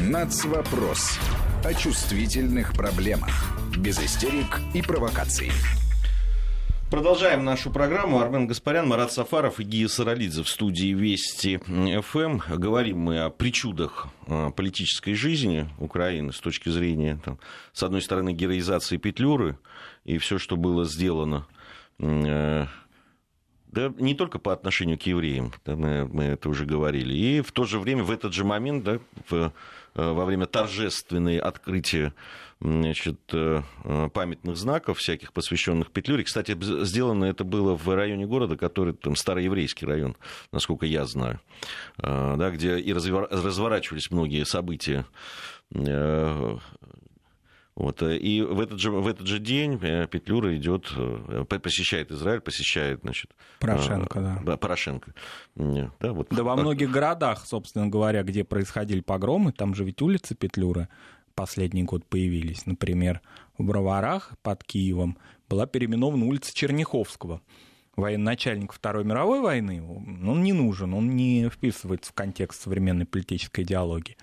«Нацвопрос» 0.00 1.18
о 1.64 1.74
чувствительных 1.74 2.72
проблемах. 2.72 3.54
Без 3.76 3.98
истерик 3.98 4.58
и 4.72 4.80
провокаций. 4.80 5.50
Продолжаем 6.92 7.42
нашу 7.42 7.70
программу. 7.70 8.20
Армен 8.20 8.46
Гаспарян, 8.46 8.86
Марат 8.86 9.10
Сафаров 9.10 9.58
и 9.60 9.64
Гия 9.64 9.88
Саралидзе 9.88 10.42
в 10.42 10.48
студии 10.50 10.92
Вести 10.92 11.56
ФМ. 11.56 12.40
Говорим 12.54 12.98
мы 12.98 13.20
о 13.20 13.30
причудах 13.30 14.08
а, 14.26 14.50
политической 14.50 15.14
жизни 15.14 15.70
Украины 15.78 16.34
с 16.34 16.38
точки 16.38 16.68
зрения, 16.68 17.18
там, 17.24 17.38
с 17.72 17.82
одной 17.82 18.02
стороны, 18.02 18.34
героизации 18.34 18.98
Петлюры 18.98 19.58
и 20.04 20.18
все, 20.18 20.36
что 20.36 20.58
было 20.58 20.84
сделано 20.84 21.46
э, 21.98 22.66
да, 23.72 23.92
не 23.98 24.14
только 24.14 24.38
по 24.38 24.52
отношению 24.52 24.98
к 24.98 25.02
евреям, 25.04 25.50
да, 25.64 25.76
мы, 25.76 26.06
мы 26.06 26.24
это 26.24 26.50
уже 26.50 26.66
говорили, 26.66 27.14
и 27.14 27.40
в 27.40 27.52
то 27.52 27.64
же 27.64 27.78
время, 27.78 28.02
в 28.04 28.10
этот 28.10 28.34
же 28.34 28.44
момент, 28.44 28.84
да, 28.84 28.98
в, 29.30 29.34
э, 29.34 29.50
во 29.94 30.26
время 30.26 30.44
торжественной 30.44 31.38
открытия 31.38 32.12
значит, 32.62 33.20
э, 33.32 33.62
памятных 34.12 34.56
знаков, 34.56 34.98
всяких 34.98 35.32
посвященных 35.32 35.90
Петлюре. 35.90 36.24
Кстати, 36.24 36.56
сделано 36.84 37.24
это 37.24 37.44
было 37.44 37.76
в 37.76 37.88
районе 37.94 38.26
города, 38.26 38.56
который 38.56 38.94
там 38.94 39.16
староеврейский 39.16 39.86
район, 39.86 40.16
насколько 40.52 40.86
я 40.86 41.04
знаю, 41.06 41.40
э, 41.98 42.34
да, 42.38 42.50
где 42.50 42.78
и 42.78 42.92
разворачивались 42.92 44.10
многие 44.10 44.44
события 44.44 45.06
э, 45.74 46.56
вот, 47.74 48.02
и 48.02 48.42
в 48.42 48.60
этот, 48.60 48.78
же, 48.78 48.90
в 48.90 49.06
этот 49.06 49.26
же 49.26 49.38
день 49.38 49.78
Петлюра 49.78 50.54
идет, 50.54 50.92
посещает 51.48 52.12
Израиль, 52.12 52.40
посещает, 52.40 53.00
значит... 53.00 53.30
Порошенко, 53.60 54.42
да. 54.44 54.56
Порошенко. 54.58 55.14
Да, 55.54 56.12
вот. 56.12 56.28
да 56.30 56.42
во 56.42 56.54
многих 56.54 56.90
городах, 56.90 57.46
собственно 57.46 57.88
говоря, 57.88 58.24
где 58.24 58.44
происходили 58.44 59.00
погромы, 59.00 59.52
там 59.52 59.74
же 59.74 59.84
ведь 59.84 60.02
улицы 60.02 60.34
Петлюры, 60.34 60.88
последний 61.32 61.82
год 61.84 62.04
появились. 62.06 62.66
Например, 62.66 63.20
в 63.58 63.64
Броварах 63.64 64.32
под 64.42 64.64
Киевом 64.64 65.18
была 65.48 65.66
переименована 65.66 66.26
улица 66.26 66.54
Черняховского. 66.54 67.40
Военачальник 67.96 68.72
Второй 68.72 69.04
мировой 69.04 69.40
войны, 69.40 69.82
он 69.82 70.42
не 70.42 70.52
нужен, 70.52 70.94
он 70.94 71.10
не 71.10 71.50
вписывается 71.50 72.10
в 72.10 72.14
контекст 72.14 72.62
современной 72.62 73.04
политической 73.04 73.62
идеологии. 73.62 74.16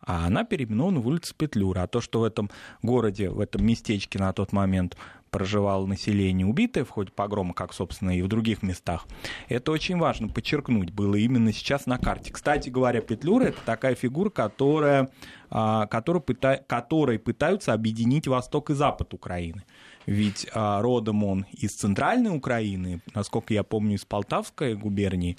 А 0.00 0.26
она 0.26 0.44
переименована 0.44 1.00
в 1.00 1.06
улицу 1.06 1.34
Петлюра. 1.36 1.82
А 1.82 1.86
то, 1.86 2.00
что 2.00 2.20
в 2.20 2.24
этом 2.24 2.50
городе, 2.82 3.28
в 3.28 3.40
этом 3.40 3.66
местечке 3.66 4.18
на 4.18 4.32
тот 4.32 4.52
момент 4.52 4.96
проживало 5.30 5.86
население 5.86 6.46
убитое 6.46 6.84
в 6.84 6.90
ходе 6.90 7.12
погрома, 7.12 7.54
как, 7.54 7.72
собственно, 7.72 8.16
и 8.16 8.22
в 8.22 8.28
других 8.28 8.62
местах. 8.62 9.06
Это 9.48 9.72
очень 9.72 9.98
важно 9.98 10.28
подчеркнуть 10.28 10.90
было 10.90 11.14
именно 11.14 11.52
сейчас 11.52 11.86
на 11.86 11.98
карте. 11.98 12.32
Кстати 12.32 12.68
говоря, 12.68 13.00
Петлюра— 13.00 13.44
это 13.46 13.60
такая 13.64 13.94
фигура, 13.94 14.30
которая, 14.30 15.10
а, 15.50 15.86
которая, 15.86 16.20
пыта, 16.20 16.62
которой 16.66 17.18
пытаются 17.18 17.72
объединить 17.72 18.26
Восток 18.26 18.70
и 18.70 18.74
Запад 18.74 19.14
Украины. 19.14 19.64
Ведь 20.06 20.46
а, 20.52 20.80
родом 20.80 21.24
он 21.24 21.46
из 21.52 21.74
центральной 21.74 22.34
Украины, 22.34 23.00
насколько 23.14 23.52
я 23.54 23.62
помню, 23.62 23.96
из 23.96 24.04
Полтавской 24.04 24.74
губернии, 24.74 25.36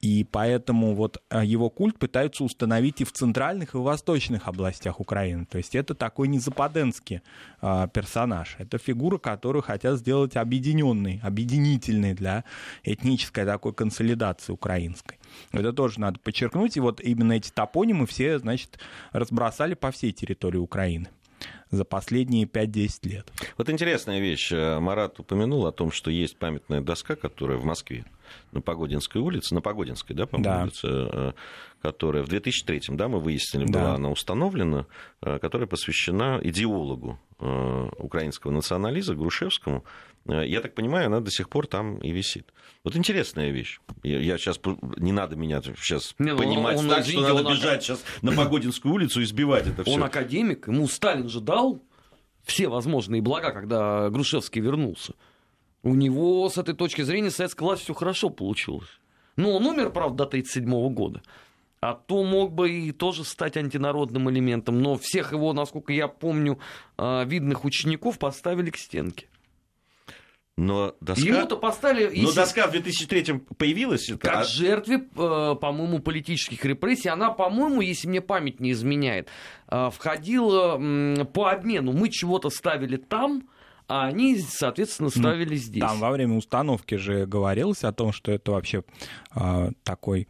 И 0.00 0.24
поэтому 0.24 0.94
вот 0.94 1.22
а, 1.28 1.44
его 1.44 1.70
культ 1.70 1.96
пытаются 1.98 2.42
установить 2.44 3.00
и 3.00 3.04
в 3.04 3.12
центральных, 3.12 3.74
и 3.74 3.78
в 3.78 3.82
восточных 3.82 4.48
областях 4.48 5.00
Украины. 5.00 5.46
То 5.46 5.58
есть 5.58 5.74
это 5.76 5.94
такой 5.94 6.26
незападенский 6.28 7.20
э, 7.60 7.88
персонаж. 7.92 8.56
Это 8.58 8.78
фигура, 8.78 9.18
которую 9.18 9.62
хотят 9.62 9.98
сделать 9.98 10.36
объединенной, 10.36 11.20
объединительной 11.22 12.14
для 12.14 12.44
этнической 12.82 13.44
такой 13.44 13.72
консолидации 13.72 14.52
украинской. 14.52 15.18
Это 15.52 15.72
тоже 15.72 16.00
надо 16.00 16.18
подчеркнуть. 16.18 16.76
И 16.76 16.80
вот 16.80 17.00
именно 17.00 17.34
эти 17.34 17.50
топонимы 17.50 18.06
все, 18.06 18.40
значит, 18.40 18.80
разбросали 19.12 19.74
по 19.74 19.92
всей 19.92 20.12
территории 20.12 20.58
Украины 20.58 21.08
за 21.72 21.84
последние 21.84 22.44
5-10 22.44 23.08
лет. 23.08 23.32
Вот 23.58 23.68
интересная 23.68 24.20
вещь. 24.20 24.52
Марат 24.52 25.18
упомянул 25.18 25.66
о 25.66 25.72
том, 25.72 25.90
что 25.90 26.10
есть 26.10 26.36
памятная 26.36 26.80
доска, 26.80 27.16
которая 27.16 27.58
в 27.58 27.64
Москве 27.64 28.04
на 28.52 28.60
Погодинской 28.60 29.20
улице, 29.20 29.54
на 29.54 29.60
Погодинской, 29.60 30.14
да, 30.14 30.26
по-моему, 30.26 30.54
да. 30.54 30.62
улице, 30.62 30.86
э, 30.88 31.32
которая 31.80 32.22
в 32.22 32.28
2003, 32.28 32.82
да, 32.90 33.08
мы 33.08 33.18
выяснили, 33.20 33.66
да. 33.66 33.80
была 33.80 33.94
она 33.94 34.10
установлена, 34.10 34.86
э, 35.22 35.38
которая 35.38 35.66
посвящена 35.66 36.40
идеологу 36.42 37.18
э, 37.40 37.88
украинского 37.98 38.52
национализма 38.52 39.14
Грушевскому. 39.14 39.84
Я 40.24 40.60
так 40.60 40.76
понимаю, 40.76 41.06
она 41.06 41.18
до 41.18 41.32
сих 41.32 41.48
пор 41.48 41.66
там 41.66 41.98
и 41.98 42.12
висит. 42.12 42.52
Вот 42.84 42.94
интересная 42.94 43.50
вещь. 43.50 43.80
Я, 44.04 44.20
я 44.20 44.38
сейчас 44.38 44.60
не 44.96 45.10
надо 45.10 45.34
меня 45.34 45.60
сейчас 45.62 46.14
не, 46.20 46.30
ну, 46.30 46.38
понимать 46.38 46.78
он, 46.78 46.84
он, 46.84 46.90
так, 46.90 47.04
что 47.04 47.20
надо 47.20 47.42
бежать 47.50 47.78
он... 47.78 47.96
сейчас 47.96 48.04
на 48.22 48.32
Погодинскую 48.32 48.94
улицу 48.94 49.20
и 49.20 49.24
сбивать 49.24 49.66
это 49.66 49.82
все. 49.82 49.92
Он 49.92 50.04
академик, 50.04 50.68
ему 50.68 50.86
Сталин 50.86 51.28
же 51.28 51.40
дал 51.40 51.61
все 52.44 52.68
возможные 52.68 53.22
блага, 53.22 53.52
когда 53.52 54.10
Грушевский 54.10 54.60
вернулся. 54.60 55.14
У 55.82 55.94
него 55.94 56.48
с 56.48 56.58
этой 56.58 56.74
точки 56.74 57.02
зрения 57.02 57.30
советская 57.30 57.66
власть 57.66 57.82
все 57.82 57.94
хорошо 57.94 58.30
получилось. 58.30 59.00
Но 59.36 59.52
он 59.52 59.66
умер, 59.66 59.90
правда, 59.90 60.18
до 60.18 60.24
1937 60.24 60.94
года. 60.94 61.22
А 61.80 61.94
то 61.94 62.22
мог 62.22 62.52
бы 62.52 62.70
и 62.70 62.92
тоже 62.92 63.24
стать 63.24 63.56
антинародным 63.56 64.30
элементом. 64.30 64.80
Но 64.80 64.96
всех 64.96 65.32
его, 65.32 65.52
насколько 65.52 65.92
я 65.92 66.06
помню, 66.06 66.58
а, 66.96 67.24
видных 67.24 67.64
учеников 67.64 68.18
поставили 68.18 68.70
к 68.70 68.76
стенке. 68.76 69.26
Но 70.56 70.94
доска... 71.00 71.26
Ему-то 71.26 71.56
поставили... 71.56 72.20
Но 72.20 72.32
доска 72.32 72.66
в 72.66 72.72
2003 72.72 73.40
появилась? 73.56 74.08
Это... 74.10 74.18
Как 74.18 74.36
а... 74.42 74.44
жертве, 74.44 74.96
э, 74.96 75.54
по-моему, 75.60 76.00
политических 76.00 76.64
репрессий. 76.64 77.08
Она, 77.08 77.30
по-моему, 77.30 77.80
если 77.80 78.08
мне 78.08 78.20
память 78.20 78.60
не 78.60 78.72
изменяет, 78.72 79.28
э, 79.68 79.88
входила 79.90 80.78
по 81.32 81.50
обмену. 81.50 81.92
Мы 81.92 82.10
чего-то 82.10 82.50
ставили 82.50 82.96
там, 82.96 83.48
а 83.88 84.06
они, 84.06 84.38
соответственно, 84.38 85.10
ну, 85.14 85.20
ставили 85.22 85.54
ну, 85.54 85.56
здесь. 85.56 85.82
Там 85.82 85.98
во 86.00 86.10
время 86.10 86.36
установки 86.36 86.96
же 86.96 87.24
говорилось 87.26 87.82
о 87.82 87.92
том, 87.92 88.12
что 88.12 88.30
это 88.30 88.52
вообще 88.52 88.84
э, 89.34 89.70
такой 89.84 90.28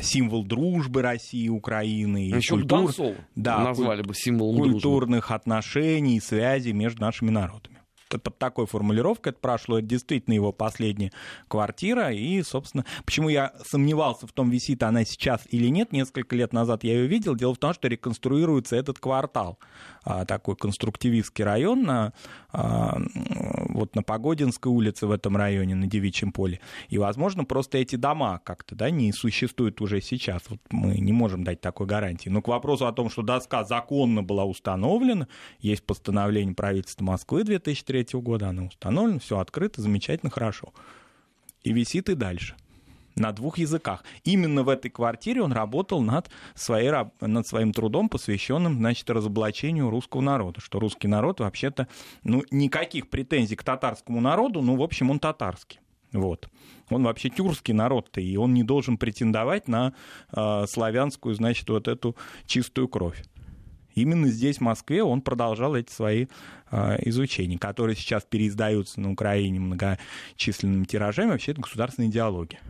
символ 0.00 0.44
дружбы 0.44 1.02
России 1.02 1.44
и 1.44 1.48
Украины. 1.50 2.28
Еще 2.28 2.54
культур... 2.54 2.90
да, 3.34 3.58
назвали 3.58 4.02
бы 4.02 4.14
символом 4.14 4.62
культурных 4.62 5.26
дружбы. 5.26 5.34
отношений 5.34 6.16
и 6.16 6.20
связей 6.20 6.72
между 6.72 7.02
нашими 7.02 7.30
народами 7.30 7.77
под 8.08 8.38
такой 8.38 8.66
формулировкой 8.66 9.32
это 9.32 9.40
прошло. 9.40 9.80
Действительно 9.80 10.34
его 10.34 10.52
последняя 10.52 11.12
квартира. 11.48 12.12
И, 12.12 12.42
собственно, 12.42 12.84
почему 13.04 13.28
я 13.28 13.52
сомневался 13.66 14.26
в 14.26 14.32
том, 14.32 14.50
висит 14.50 14.82
она 14.82 15.04
сейчас 15.04 15.42
или 15.50 15.68
нет. 15.68 15.92
Несколько 15.92 16.36
лет 16.36 16.52
назад 16.52 16.84
я 16.84 16.94
ее 16.94 17.06
видел. 17.06 17.34
Дело 17.34 17.54
в 17.54 17.58
том, 17.58 17.74
что 17.74 17.88
реконструируется 17.88 18.76
этот 18.76 18.98
квартал. 18.98 19.58
А, 20.04 20.24
такой 20.24 20.56
конструктивистский 20.56 21.44
район 21.44 21.82
на, 21.82 22.12
а, 22.50 22.98
вот 23.68 23.94
на 23.94 24.02
Погодинской 24.02 24.72
улице 24.72 25.06
в 25.06 25.10
этом 25.10 25.36
районе, 25.36 25.74
на 25.74 25.86
Девичьем 25.86 26.32
поле. 26.32 26.60
И, 26.88 26.96
возможно, 26.96 27.44
просто 27.44 27.76
эти 27.76 27.96
дома 27.96 28.40
как-то 28.42 28.74
да, 28.74 28.90
не 28.90 29.12
существуют 29.12 29.80
уже 29.82 30.00
сейчас. 30.00 30.42
Вот 30.48 30.60
мы 30.70 30.96
не 30.98 31.12
можем 31.12 31.44
дать 31.44 31.60
такой 31.60 31.86
гарантии. 31.86 32.30
Но 32.30 32.40
к 32.40 32.48
вопросу 32.48 32.86
о 32.86 32.92
том, 32.92 33.10
что 33.10 33.22
доска 33.22 33.64
законно 33.64 34.22
была 34.22 34.44
установлена, 34.44 35.28
есть 35.60 35.84
постановление 35.84 36.54
правительства 36.54 37.04
Москвы 37.04 37.44
2003 37.44 37.97
года, 38.20 38.48
она 38.48 38.64
установлена, 38.64 39.18
все 39.18 39.38
открыто, 39.38 39.80
замечательно, 39.80 40.30
хорошо. 40.30 40.72
И 41.62 41.72
висит 41.72 42.08
и 42.08 42.14
дальше 42.14 42.54
на 43.18 43.32
двух 43.32 43.58
языках. 43.58 44.04
Именно 44.24 44.62
в 44.62 44.68
этой 44.68 44.90
квартире 44.90 45.42
он 45.42 45.52
работал 45.52 46.00
над, 46.00 46.30
своей, 46.54 46.92
над 47.20 47.46
своим 47.46 47.72
трудом, 47.72 48.08
посвященным 48.08 48.76
значит, 48.76 49.08
разоблачению 49.10 49.90
русского 49.90 50.20
народа. 50.20 50.60
Что 50.60 50.78
русский 50.78 51.08
народ 51.08 51.40
вообще-то, 51.40 51.88
ну, 52.22 52.42
никаких 52.50 53.08
претензий 53.08 53.56
к 53.56 53.64
татарскому 53.64 54.20
народу, 54.20 54.62
ну, 54.62 54.76
в 54.76 54.82
общем, 54.82 55.10
он 55.10 55.18
татарский. 55.18 55.80
Вот. 56.12 56.48
Он 56.90 57.04
вообще 57.04 57.28
тюркский 57.28 57.74
народ-то, 57.74 58.20
и 58.20 58.36
он 58.36 58.54
не 58.54 58.62
должен 58.62 58.96
претендовать 58.96 59.68
на 59.68 59.92
э, 60.32 60.64
славянскую, 60.66 61.34
значит, 61.34 61.68
вот 61.68 61.86
эту 61.86 62.16
чистую 62.46 62.88
кровь. 62.88 63.22
Именно 64.00 64.28
здесь, 64.28 64.58
в 64.58 64.62
Москве, 64.62 65.02
он 65.02 65.20
продолжал 65.20 65.76
эти 65.76 65.90
свои 65.90 66.26
э, 66.70 67.08
изучения, 67.08 67.58
которые 67.58 67.96
сейчас 67.96 68.24
переиздаются 68.24 69.00
на 69.00 69.12
Украине 69.12 69.60
многочисленными 69.60 70.84
тиражами. 70.84 71.30
Вообще, 71.30 71.52
это 71.52 71.60
государственная 71.60 72.08
идеология 72.08 72.60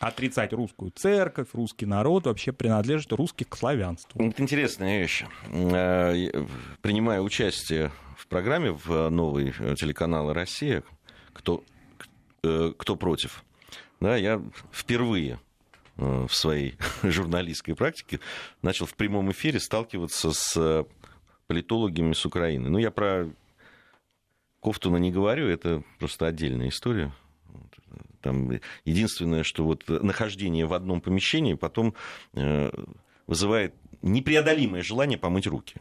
отрицать 0.00 0.52
русскую 0.52 0.92
церковь, 0.92 1.48
русский 1.52 1.84
народ, 1.86 2.26
вообще 2.26 2.52
принадлежит 2.52 3.12
русских 3.12 3.48
к 3.48 3.56
славянству. 3.56 4.22
Это 4.22 4.42
интересная 4.42 5.00
вещь. 5.00 5.24
Э, 5.50 6.44
принимая 6.82 7.20
участие 7.20 7.90
в 8.16 8.26
программе 8.28 8.70
в 8.70 9.08
новой 9.10 9.52
телеканала 9.76 10.34
«Россия», 10.34 10.82
кто, 11.32 11.64
э, 12.42 12.72
кто 12.76 12.96
против, 12.96 13.44
да, 14.00 14.16
я 14.16 14.40
впервые 14.72 15.32
э, 15.32 15.47
в 15.98 16.30
своей 16.30 16.76
журналистской 17.02 17.74
практике 17.74 18.20
начал 18.62 18.86
в 18.86 18.94
прямом 18.94 19.30
эфире 19.32 19.60
сталкиваться 19.60 20.32
с 20.32 20.86
политологами 21.46 22.12
с 22.12 22.24
Украины. 22.24 22.70
Ну, 22.70 22.78
я 22.78 22.90
про 22.90 23.28
Кофтуна 24.60 24.96
не 24.98 25.10
говорю, 25.10 25.48
это 25.48 25.82
просто 25.98 26.26
отдельная 26.26 26.68
история. 26.68 27.12
Там 28.20 28.50
единственное, 28.84 29.42
что 29.42 29.64
вот 29.64 29.84
нахождение 29.88 30.66
в 30.66 30.74
одном 30.74 31.00
помещении 31.00 31.54
потом 31.54 31.94
э, 32.34 32.70
вызывает 33.26 33.74
непреодолимое 34.02 34.82
желание 34.82 35.18
помыть 35.18 35.46
руки. 35.46 35.76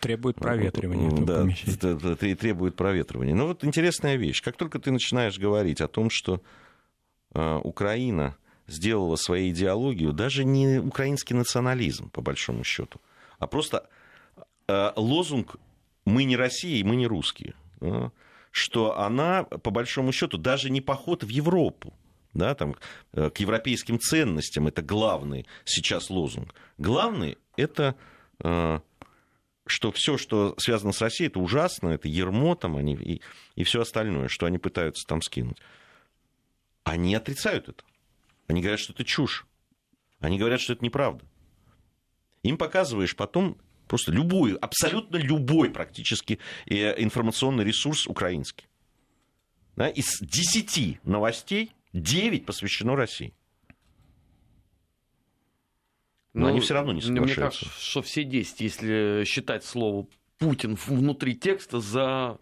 Требует 0.00 0.36
проветривания. 0.36 1.10
Да, 1.10 1.46
это 1.66 2.16
требует 2.36 2.76
проветривания. 2.76 3.34
Но 3.34 3.46
вот 3.46 3.64
интересная 3.64 4.16
вещь. 4.16 4.42
Как 4.42 4.56
только 4.56 4.78
ты 4.78 4.90
начинаешь 4.90 5.38
говорить 5.38 5.80
о 5.80 5.88
том, 5.88 6.08
что 6.10 6.42
э, 7.34 7.56
Украина 7.64 8.36
сделала 8.70 9.16
своей 9.16 9.50
идеологию 9.50 10.12
даже 10.12 10.44
не 10.44 10.78
украинский 10.78 11.34
национализм, 11.34 12.08
по 12.10 12.22
большому 12.22 12.64
счету, 12.64 13.00
а 13.38 13.46
просто 13.46 13.88
э, 14.68 14.92
лозунг 14.96 15.56
«мы 16.04 16.24
не 16.24 16.36
Россия 16.36 16.78
и 16.78 16.84
мы 16.84 16.96
не 16.96 17.06
русские» 17.06 17.54
что 18.50 18.98
она, 18.98 19.44
по 19.44 19.70
большому 19.70 20.12
счету, 20.12 20.36
даже 20.36 20.70
не 20.70 20.80
поход 20.80 21.22
в 21.22 21.28
Европу, 21.28 21.94
да, 22.34 22.54
там, 22.54 22.76
э, 23.12 23.30
к 23.30 23.38
европейским 23.38 23.98
ценностям, 23.98 24.66
это 24.66 24.82
главный 24.82 25.46
сейчас 25.64 26.10
лозунг. 26.10 26.54
Главный 26.78 27.38
это 27.56 27.96
э, 28.42 28.80
что 29.66 29.92
все, 29.92 30.16
что 30.18 30.54
связано 30.58 30.92
с 30.92 31.00
Россией, 31.00 31.28
это 31.28 31.38
ужасно, 31.40 31.88
это 31.88 32.08
ермо 32.08 32.54
там, 32.54 32.76
они, 32.76 32.94
и, 32.94 33.20
и 33.54 33.64
все 33.64 33.82
остальное, 33.82 34.28
что 34.28 34.46
они 34.46 34.58
пытаются 34.58 35.06
там 35.06 35.22
скинуть. 35.22 35.58
Они 36.84 37.14
отрицают 37.14 37.68
это. 37.68 37.84
Они 38.50 38.60
говорят, 38.60 38.80
что 38.80 38.92
это 38.92 39.04
чушь. 39.04 39.46
Они 40.18 40.38
говорят, 40.38 40.60
что 40.60 40.72
это 40.72 40.84
неправда. 40.84 41.24
Им 42.42 42.58
показываешь 42.58 43.16
потом 43.16 43.58
Просто 43.90 44.12
любой, 44.12 44.54
абсолютно 44.54 45.16
любой 45.16 45.68
практически 45.68 46.38
э, 46.66 47.02
информационный 47.02 47.64
ресурс 47.64 48.06
украинский. 48.06 48.68
Да, 49.74 49.88
из 49.88 50.20
10 50.20 51.04
новостей 51.04 51.72
9 51.92 52.46
посвящено 52.46 52.94
России. 52.94 53.34
Но, 56.34 56.42
Но 56.42 56.46
они 56.46 56.60
все 56.60 56.74
равно 56.74 56.92
не 56.92 57.00
соглашаются. 57.00 57.40
Мне 57.40 57.50
кажется, 57.50 57.80
что 57.80 58.02
все 58.02 58.22
10, 58.22 58.60
если 58.60 59.24
считать 59.26 59.64
слово 59.64 60.06
Путин 60.38 60.76
внутри 60.86 61.34
текста 61.34 61.80
за 61.80 62.38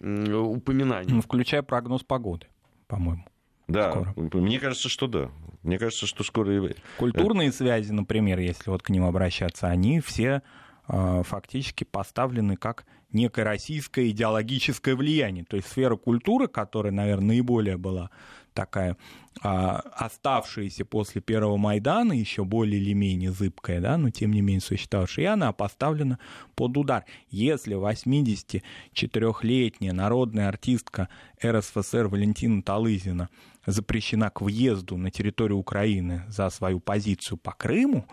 упоминание. 0.00 1.14
Ну, 1.14 1.22
включая 1.22 1.62
прогноз 1.62 2.02
погоды, 2.02 2.46
по-моему. 2.88 3.24
Да, 3.68 3.90
скоро. 3.90 4.14
мне 4.34 4.58
кажется, 4.58 4.88
что 4.88 5.06
да. 5.06 5.30
Мне 5.62 5.78
кажется, 5.78 6.06
что 6.06 6.24
скоро... 6.24 6.74
Культурные 6.98 7.50
связи, 7.50 7.90
например, 7.90 8.38
если 8.38 8.70
вот 8.70 8.82
к 8.82 8.90
ним 8.90 9.04
обращаться, 9.04 9.68
они 9.68 10.00
все 10.00 10.42
а, 10.86 11.22
фактически 11.22 11.84
поставлены 11.84 12.56
как 12.56 12.84
некое 13.12 13.44
российское 13.44 14.10
идеологическое 14.10 14.94
влияние. 14.94 15.44
То 15.44 15.56
есть 15.56 15.68
сфера 15.68 15.96
культуры, 15.96 16.48
которая, 16.48 16.92
наверное, 16.92 17.28
наиболее 17.28 17.78
была 17.78 18.10
такая 18.52 18.98
а, 19.42 19.80
оставшаяся 19.94 20.84
после 20.84 21.22
первого 21.22 21.56
Майдана, 21.56 22.12
еще 22.12 22.44
более 22.44 22.80
или 22.80 22.92
менее 22.92 23.32
зыбкая, 23.32 23.80
да, 23.80 23.96
но 23.96 24.10
тем 24.10 24.32
не 24.32 24.42
менее 24.42 24.60
существовавшая, 24.60 25.24
и 25.24 25.28
она 25.28 25.52
поставлена 25.52 26.18
под 26.54 26.76
удар. 26.76 27.04
Если 27.30 27.76
84-летняя 27.76 29.92
народная 29.92 30.48
артистка 30.48 31.08
РСФСР 31.42 32.08
Валентина 32.08 32.62
Талызина 32.62 33.30
запрещена 33.66 34.30
к 34.30 34.40
въезду 34.40 34.96
на 34.96 35.10
территорию 35.10 35.58
Украины 35.58 36.24
за 36.28 36.50
свою 36.50 36.80
позицию 36.80 37.38
по 37.38 37.52
Крыму, 37.52 38.06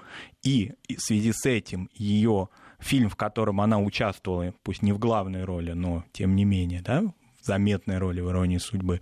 и 0.44 0.74
в 0.90 1.00
связи 1.02 1.32
с 1.34 1.46
этим 1.46 1.90
ее 1.94 2.50
фильм, 2.80 3.10
в 3.10 3.16
котором 3.16 3.62
она 3.62 3.80
участвовала, 3.80 4.54
пусть 4.64 4.82
не 4.82 4.94
в 4.94 5.00
главной 5.00 5.44
роли, 5.44 5.72
но 5.72 6.04
тем 6.12 6.36
не 6.36 6.46
менее, 6.46 6.82
да, 6.82 7.04
в 7.42 7.46
заметной 7.46 7.98
роли 7.98 8.22
в 8.22 8.30
«Иронии 8.30 8.58
судьбы», 8.58 9.02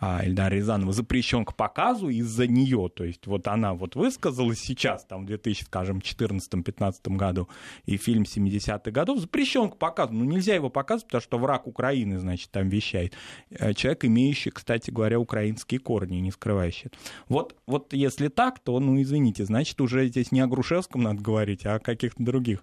Эльдара 0.00 0.54
Рязанова 0.54 0.92
запрещен 0.92 1.44
к 1.44 1.54
показу 1.54 2.08
из-за 2.08 2.46
нее. 2.46 2.90
То 2.94 3.04
есть 3.04 3.26
вот 3.26 3.46
она 3.48 3.74
вот 3.74 3.96
высказалась 3.96 4.58
сейчас, 4.58 5.04
там, 5.04 5.26
в 5.26 5.30
2014-2015 5.30 7.16
году, 7.16 7.48
и 7.84 7.96
фильм 7.96 8.22
70-х 8.22 8.90
годов 8.90 9.18
запрещен 9.20 9.68
к 9.68 9.76
показу. 9.76 10.14
Ну, 10.14 10.24
нельзя 10.24 10.54
его 10.54 10.70
показывать, 10.70 11.06
потому 11.06 11.22
что 11.22 11.38
враг 11.38 11.66
Украины, 11.66 12.18
значит, 12.18 12.50
там 12.50 12.68
вещает. 12.68 13.14
Э, 13.50 13.74
человек, 13.74 14.04
имеющий, 14.06 14.50
кстати 14.50 14.90
говоря, 14.90 15.20
украинские 15.20 15.80
корни, 15.80 16.16
не 16.16 16.30
скрывающий. 16.30 16.90
Вот, 17.28 17.56
вот 17.66 17.92
если 17.92 18.28
так, 18.28 18.58
то, 18.60 18.80
ну, 18.80 19.00
извините, 19.00 19.44
значит, 19.44 19.80
уже 19.80 20.06
здесь 20.08 20.32
не 20.32 20.40
о 20.40 20.46
Грушевском 20.46 21.02
надо 21.02 21.20
говорить, 21.20 21.66
а 21.66 21.74
о 21.74 21.78
каких-то 21.78 22.22
других 22.22 22.62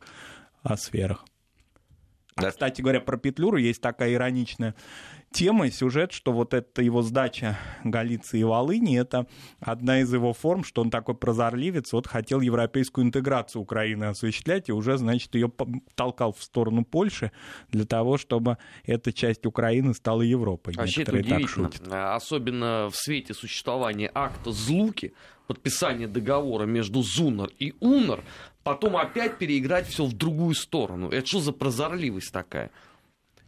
о 0.63 0.76
сферах. 0.76 1.26
Да. 2.38 2.47
А, 2.47 2.52
кстати 2.52 2.82
говоря, 2.82 3.02
про 3.02 3.17
Петлюру 3.17 3.58
есть 3.58 3.82
такая 3.82 4.13
ироничная 4.13 4.76
тема, 5.38 5.69
сюжет, 5.69 6.13
что 6.13 6.32
вот 6.32 6.56
эта 6.56 6.82
его 6.82 7.04
сдача 7.04 7.58
Галиции 7.84 8.39
и 8.39 8.43
Волыни, 8.43 9.00
это 9.00 9.28
одна 9.60 10.02
из 10.02 10.12
его 10.12 10.34
форм, 10.34 10.63
что 10.63 10.82
он 10.82 10.89
такой 10.89 11.13
прозорливец, 11.15 11.93
вот 11.93 12.08
хотел 12.08 12.41
европейскую 12.41 13.06
интеграцию 13.06 13.62
Украины 13.62 14.06
осуществлять, 14.06 14.69
и 14.69 14.71
уже, 14.71 14.97
значит, 14.97 15.36
ее 15.36 15.52
толкал 15.93 16.34
в 16.34 16.41
сторону 16.41 16.84
Польши 16.84 17.32
для 17.69 17.86
того, 17.86 18.17
чтобы 18.17 18.58
эта 18.84 19.13
часть 19.13 19.45
Украины 19.45 19.93
стала 19.93 20.23
Европой. 20.23 20.73
Вообще 20.76 21.04
это 21.04 21.15
удивительно, 21.15 22.15
особенно 22.15 22.89
в 22.89 22.95
свете 22.95 23.36
существования 23.36 24.10
акта 24.13 24.52
Злуки, 24.52 25.13
подписания 25.45 26.08
договора 26.08 26.65
между 26.65 27.04
ЗУНР 27.04 27.52
и 27.60 27.76
УНР, 27.80 28.23
потом 28.63 28.97
опять 28.97 29.38
переиграть 29.38 29.88
все 29.88 30.06
в 30.06 30.13
другую 30.13 30.56
сторону. 30.56 31.10
Это 31.10 31.28
что 31.28 31.41
за 31.41 31.52
прозорливость 31.54 32.34
такая? 32.34 32.71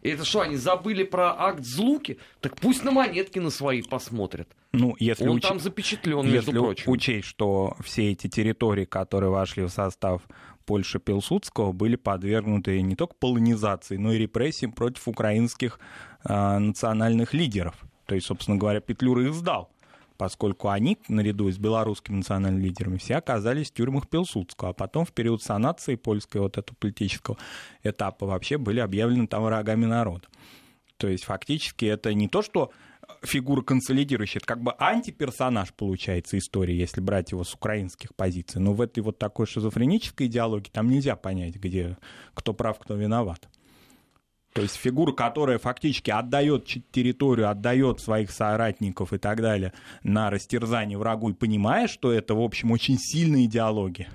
Это 0.02 0.24
что, 0.26 0.42
они 0.42 0.56
забыли 0.56 1.04
про 1.04 1.34
акт 1.40 1.64
Злуки? 1.64 2.18
Так 2.40 2.56
пусть 2.56 2.84
на 2.84 2.92
монетки 2.92 3.40
на 3.40 3.50
свои 3.50 3.82
посмотрят. 3.82 4.48
Ну, 4.72 4.96
если 5.00 5.28
Он 5.28 5.38
уч... 5.38 5.44
там 5.44 5.60
запечатлен, 5.60 6.26
между 6.26 6.52
если 6.52 6.60
прочим. 6.60 6.92
учесть, 6.92 7.28
что 7.28 7.76
все 7.84 8.12
эти 8.12 8.28
территории, 8.28 8.86
которые 8.86 9.30
вошли 9.32 9.64
в 9.64 9.70
состав 9.70 10.22
Польши 10.66 11.00
Пилсудского, 11.00 11.72
были 11.72 11.96
подвергнуты 11.96 12.82
не 12.82 12.96
только 12.96 13.16
полонизации, 13.16 13.98
но 13.98 14.14
и 14.14 14.18
репрессиям 14.18 14.72
против 14.72 15.08
украинских 15.08 15.80
э, 16.24 16.58
национальных 16.60 17.34
лидеров. 17.34 17.76
То 18.06 18.16
есть, 18.16 18.28
собственно 18.28 18.58
говоря, 18.58 18.80
Петлюра 18.80 19.24
их 19.24 19.34
сдал 19.34 19.72
поскольку 20.20 20.68
они, 20.68 20.98
наряду 21.08 21.50
с 21.50 21.58
белорусскими 21.58 22.18
национальными 22.18 22.66
лидерами, 22.66 22.98
все 22.98 23.16
оказались 23.16 23.72
в 23.72 23.74
тюрьмах 23.74 24.10
Пилсудского, 24.10 24.72
а 24.72 24.74
потом 24.74 25.06
в 25.06 25.14
период 25.14 25.42
санации 25.42 25.96
польской 25.96 26.42
вот 26.42 26.58
этого 26.58 26.76
политического 26.76 27.38
этапа 27.84 28.26
вообще 28.26 28.58
были 28.58 28.82
объявлены 28.82 29.28
там 29.28 29.44
врагами 29.44 29.86
народа. 29.86 30.28
То 30.98 31.08
есть 31.08 31.24
фактически 31.24 31.86
это 31.86 32.14
не 32.14 32.28
то, 32.28 32.42
что 32.42 32.72
фигура 33.24 33.62
консолидирующая, 33.62 34.40
это 34.40 34.48
как 34.48 34.62
бы 34.62 34.76
антиперсонаж 34.78 35.74
получается 35.74 36.38
истории, 36.38 36.76
если 36.76 37.00
брать 37.00 37.32
его 37.32 37.46
с 37.46 37.54
украинских 37.54 38.14
позиций. 38.14 38.60
Но 38.60 38.74
в 38.74 38.82
этой 38.82 39.00
вот 39.00 39.20
такой 39.20 39.48
шизофренической 39.48 40.28
идеологии 40.28 40.70
там 40.70 40.90
нельзя 40.90 41.16
понять, 41.16 41.56
где 41.56 41.98
кто 42.34 42.54
прав, 42.54 42.78
кто 42.78 42.96
виноват. 42.96 43.48
То 44.60 44.64
есть 44.64 44.76
фигура, 44.76 45.14
которая 45.14 45.58
фактически 45.58 46.12
отдает 46.12 46.66
территорию, 46.92 47.50
отдает 47.50 48.02
своих 48.02 48.30
соратников 48.30 49.14
и 49.14 49.18
так 49.18 49.42
далее 49.42 49.72
на 50.04 50.30
растерзание 50.30 50.98
врагу, 50.98 51.30
и 51.30 51.34
понимая, 51.34 51.88
что 51.88 52.12
это, 52.12 52.36
в 52.36 52.42
общем, 52.42 52.72
очень 52.72 52.98
сильная 53.00 53.46
идеология, 53.46 54.10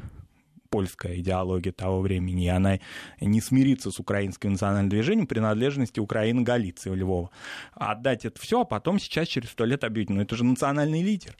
польская 0.68 1.18
идеология 1.18 1.72
того 1.72 2.02
времени, 2.02 2.44
и 2.44 2.48
она 2.48 2.78
не 3.22 3.40
смирится 3.40 3.90
с 3.90 3.98
украинским 3.98 4.50
национальным 4.50 4.90
движением 4.90 5.26
принадлежности 5.26 5.98
Украины 5.98 6.42
Галиции 6.42 6.94
Львова. 6.94 7.30
Отдать 7.72 8.26
это 8.26 8.38
все, 8.38 8.60
а 8.60 8.64
потом 8.66 8.98
сейчас 8.98 9.28
через 9.28 9.48
сто 9.48 9.64
лет 9.64 9.82
объявить, 9.82 10.10
ну 10.10 10.20
это 10.20 10.36
же 10.36 10.44
национальный 10.44 11.02
лидер. 11.02 11.38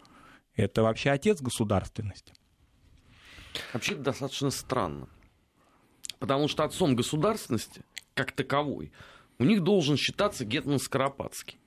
Это 0.56 0.82
вообще 0.82 1.10
отец 1.10 1.42
государственности. 1.42 2.32
Вообще 3.74 3.92
это 3.92 4.04
достаточно 4.04 4.48
странно. 4.48 5.08
Потому 6.20 6.48
что 6.48 6.64
отцом 6.64 6.96
государственности– 6.96 7.82
как 8.14 8.32
таковой, 8.32 8.92
у 9.38 9.44
них 9.44 9.62
должен 9.62 9.96
считаться 9.96 10.44
Гетман 10.44 10.78
Скоропадский. 10.78 11.58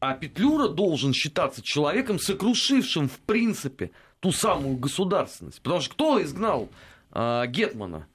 А 0.00 0.14
Петлюра 0.14 0.68
должен 0.68 1.12
считаться 1.12 1.60
человеком, 1.62 2.18
сокрушившим, 2.18 3.08
в 3.08 3.18
принципе, 3.20 3.90
ту 4.20 4.32
самую 4.32 4.76
государственность. 4.76 5.60
Потому 5.60 5.80
что 5.80 5.94
кто 5.94 6.22
изгнал 6.22 6.68
э, 7.12 7.44
Гетмана 7.48 8.06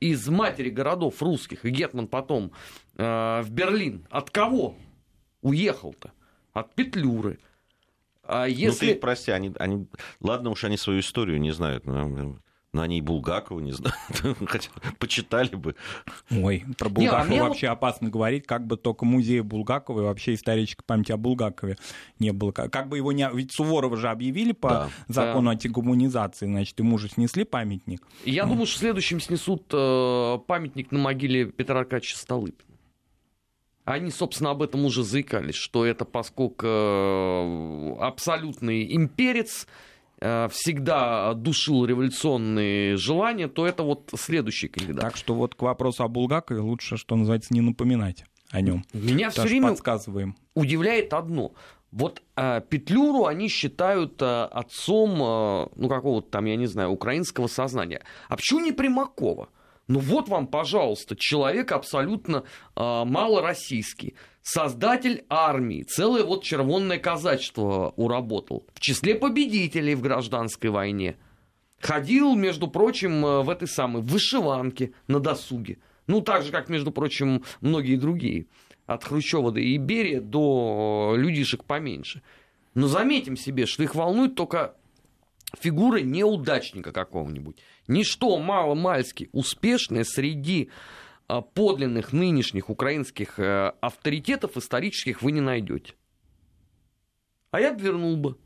из 0.00 0.26
матери 0.28 0.70
городов 0.70 1.22
русских, 1.22 1.64
и 1.64 1.70
Гетман 1.70 2.08
потом 2.08 2.52
э, 2.96 3.42
в 3.42 3.50
Берлин? 3.50 4.06
От 4.10 4.30
кого 4.30 4.76
уехал-то? 5.42 6.12
От 6.54 6.74
Петлюры. 6.74 7.38
А 8.22 8.46
если... 8.46 8.86
Ну 8.86 8.92
ты 8.94 8.98
прости, 8.98 9.30
они, 9.30 9.52
они... 9.58 9.86
ладно 10.20 10.50
уж 10.50 10.64
они 10.64 10.78
свою 10.78 11.00
историю 11.00 11.38
не 11.38 11.52
знают. 11.52 11.84
Но 11.84 12.38
на 12.76 12.86
ней 12.86 13.00
Булгакова, 13.00 13.60
не 13.60 13.72
знаю, 13.72 13.94
хотя 14.46 14.70
почитали 14.98 15.54
бы. 15.54 15.74
Ой, 16.30 16.64
про 16.78 16.88
Булгакова 16.88 17.28
не, 17.28 17.38
а 17.38 17.44
вообще 17.44 17.68
вот... 17.68 17.74
опасно 17.74 18.08
говорить, 18.08 18.46
как 18.46 18.66
бы 18.66 18.76
только 18.76 19.04
музей 19.04 19.40
Булгакова 19.40 20.00
и 20.00 20.04
вообще 20.04 20.34
исторической 20.34 20.84
памяти 20.84 21.12
о 21.12 21.16
Булгакове 21.16 21.76
не 22.18 22.32
было. 22.32 22.52
Как 22.52 22.88
бы 22.88 22.96
его 22.96 23.12
не... 23.12 23.28
Ведь 23.32 23.52
Суворова 23.52 23.96
же 23.96 24.08
объявили 24.08 24.52
по 24.52 24.68
да, 24.68 24.88
закону 25.08 25.46
да. 25.46 25.50
антигуманизации, 25.52 26.46
значит, 26.46 26.78
ему 26.78 26.98
же 26.98 27.08
снесли 27.08 27.44
памятник. 27.44 28.06
Я 28.24 28.44
ну. 28.44 28.50
думаю, 28.50 28.66
что 28.66 28.78
следующим 28.78 29.20
снесут 29.20 29.64
э, 29.72 30.38
памятник 30.46 30.92
на 30.92 30.98
могиле 30.98 31.46
Петра 31.46 31.80
Аркадьевича 31.80 32.18
Столыпина. 32.18 32.66
Они, 33.86 34.10
собственно, 34.10 34.50
об 34.50 34.62
этом 34.62 34.84
уже 34.84 35.04
заикались, 35.04 35.54
что 35.54 35.86
это 35.86 36.04
поскольку 36.04 36.66
э, 36.66 37.96
абсолютный 38.00 38.94
имперец, 38.96 39.68
всегда 40.18 41.34
душил 41.34 41.84
революционные 41.84 42.96
желания, 42.96 43.48
то 43.48 43.66
это 43.66 43.82
вот 43.82 44.10
следующий 44.16 44.68
кандидат. 44.68 45.02
Так 45.02 45.16
что 45.16 45.34
вот 45.34 45.54
к 45.54 45.62
вопросу 45.62 46.04
о 46.04 46.08
Булгакове 46.08 46.60
лучше, 46.60 46.96
что 46.96 47.16
называется, 47.16 47.52
не 47.52 47.60
напоминать 47.60 48.24
о 48.50 48.60
нем. 48.60 48.84
Меня 48.92 49.30
все 49.30 49.42
время 49.42 49.68
подсказываем. 49.68 50.36
удивляет 50.54 51.12
одно. 51.12 51.52
Вот 51.92 52.22
э, 52.36 52.60
Петлюру 52.68 53.26
они 53.26 53.48
считают 53.48 54.20
э, 54.20 54.44
отцом, 54.44 55.12
э, 55.22 55.68
ну, 55.76 55.88
какого-то 55.88 56.28
там, 56.28 56.44
я 56.44 56.56
не 56.56 56.66
знаю, 56.66 56.90
украинского 56.90 57.46
сознания. 57.46 58.02
А 58.28 58.36
почему 58.36 58.60
не 58.60 58.72
Примакова? 58.72 59.48
Ну 59.88 60.00
вот 60.00 60.28
вам, 60.28 60.48
пожалуйста, 60.48 61.14
человек 61.16 61.70
абсолютно 61.70 62.38
э, 62.38 62.44
малороссийский 62.74 64.14
создатель 64.42 65.24
армии, 65.28 65.82
целое 65.82 66.24
вот 66.24 66.42
червонное 66.42 66.98
казачество 66.98 67.92
уработал, 67.96 68.66
в 68.74 68.80
числе 68.80 69.14
победителей 69.14 69.94
в 69.94 70.02
гражданской 70.02 70.70
войне. 70.70 71.16
Ходил, 71.80 72.34
между 72.34 72.68
прочим, 72.68 73.24
э, 73.24 73.42
в 73.42 73.50
этой 73.50 73.68
самой 73.68 74.02
вышиванке 74.02 74.92
на 75.06 75.20
досуге. 75.20 75.78
Ну, 76.08 76.20
так 76.20 76.42
же, 76.42 76.50
как, 76.50 76.68
между 76.68 76.90
прочим, 76.90 77.44
многие 77.60 77.96
другие. 77.96 78.46
От 78.86 79.04
Хрущева 79.04 79.52
до 79.52 79.60
Иберия 79.60 80.20
до 80.20 81.14
людишек 81.16 81.64
поменьше. 81.64 82.22
Но 82.74 82.86
заметим 82.88 83.36
себе, 83.36 83.66
что 83.66 83.82
их 83.82 83.94
волнует 83.94 84.34
только 84.34 84.76
фигура 85.58 85.98
неудачника 85.98 86.92
какого-нибудь. 86.92 87.58
Ничто 87.88 88.38
мало-мальски 88.38 89.28
успешное 89.32 90.04
среди 90.04 90.70
а, 91.28 91.40
подлинных 91.40 92.12
нынешних 92.12 92.70
украинских 92.70 93.38
э, 93.38 93.72
авторитетов 93.80 94.56
исторических 94.56 95.22
вы 95.22 95.32
не 95.32 95.40
найдете. 95.40 95.94
А 97.50 97.60
я 97.60 97.72
бы 97.72 97.80
вернул 97.80 98.16
бы 98.16 98.36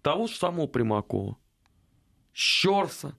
того 0.00 0.26
же 0.26 0.34
самого 0.34 0.66
Примакова, 0.66 1.36
Щерса, 2.32 3.16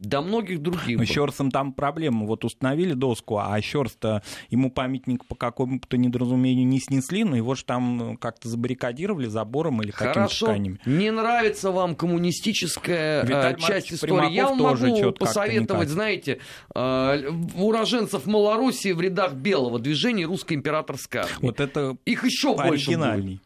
до 0.00 0.22
многих 0.22 0.60
других. 0.62 0.98
Но 0.98 1.04
Щерсом 1.04 1.50
там 1.50 1.72
проблема. 1.72 2.26
Вот 2.26 2.44
установили 2.44 2.94
доску, 2.94 3.38
а 3.38 3.60
Щерс-то 3.60 4.22
ему 4.48 4.70
памятник 4.70 5.24
по 5.26 5.34
какому-то 5.34 5.96
недоразумению 5.96 6.66
не 6.66 6.80
снесли, 6.80 7.22
но 7.24 7.36
его 7.36 7.54
же 7.54 7.64
там 7.64 8.16
как-то 8.16 8.48
забаррикадировали 8.48 9.26
забором 9.26 9.82
или 9.82 9.90
какими-то 9.90 10.34
тканями. 10.34 10.80
Не 10.86 11.12
нравится 11.12 11.70
вам 11.70 11.94
коммунистическая 11.94 13.22
э, 13.22 13.26
Виталий 13.26 13.60
часть 13.60 13.92
истории. 13.92 14.32
Я 14.32 14.48
вам 14.48 14.58
могу 14.58 15.12
посоветовать, 15.12 15.88
знаете, 15.88 16.40
э, 16.74 17.30
уроженцев 17.56 18.26
Малороссии 18.26 18.92
в 18.92 19.00
рядах 19.00 19.34
белого 19.34 19.78
движения 19.78 20.24
русской 20.24 20.54
императорской 20.54 21.22
армии. 21.22 21.34
Вот 21.42 21.60
это 21.60 21.96
Их 22.04 22.24
еще 22.24 22.56
больше 22.56 22.96
будет. 22.96 23.40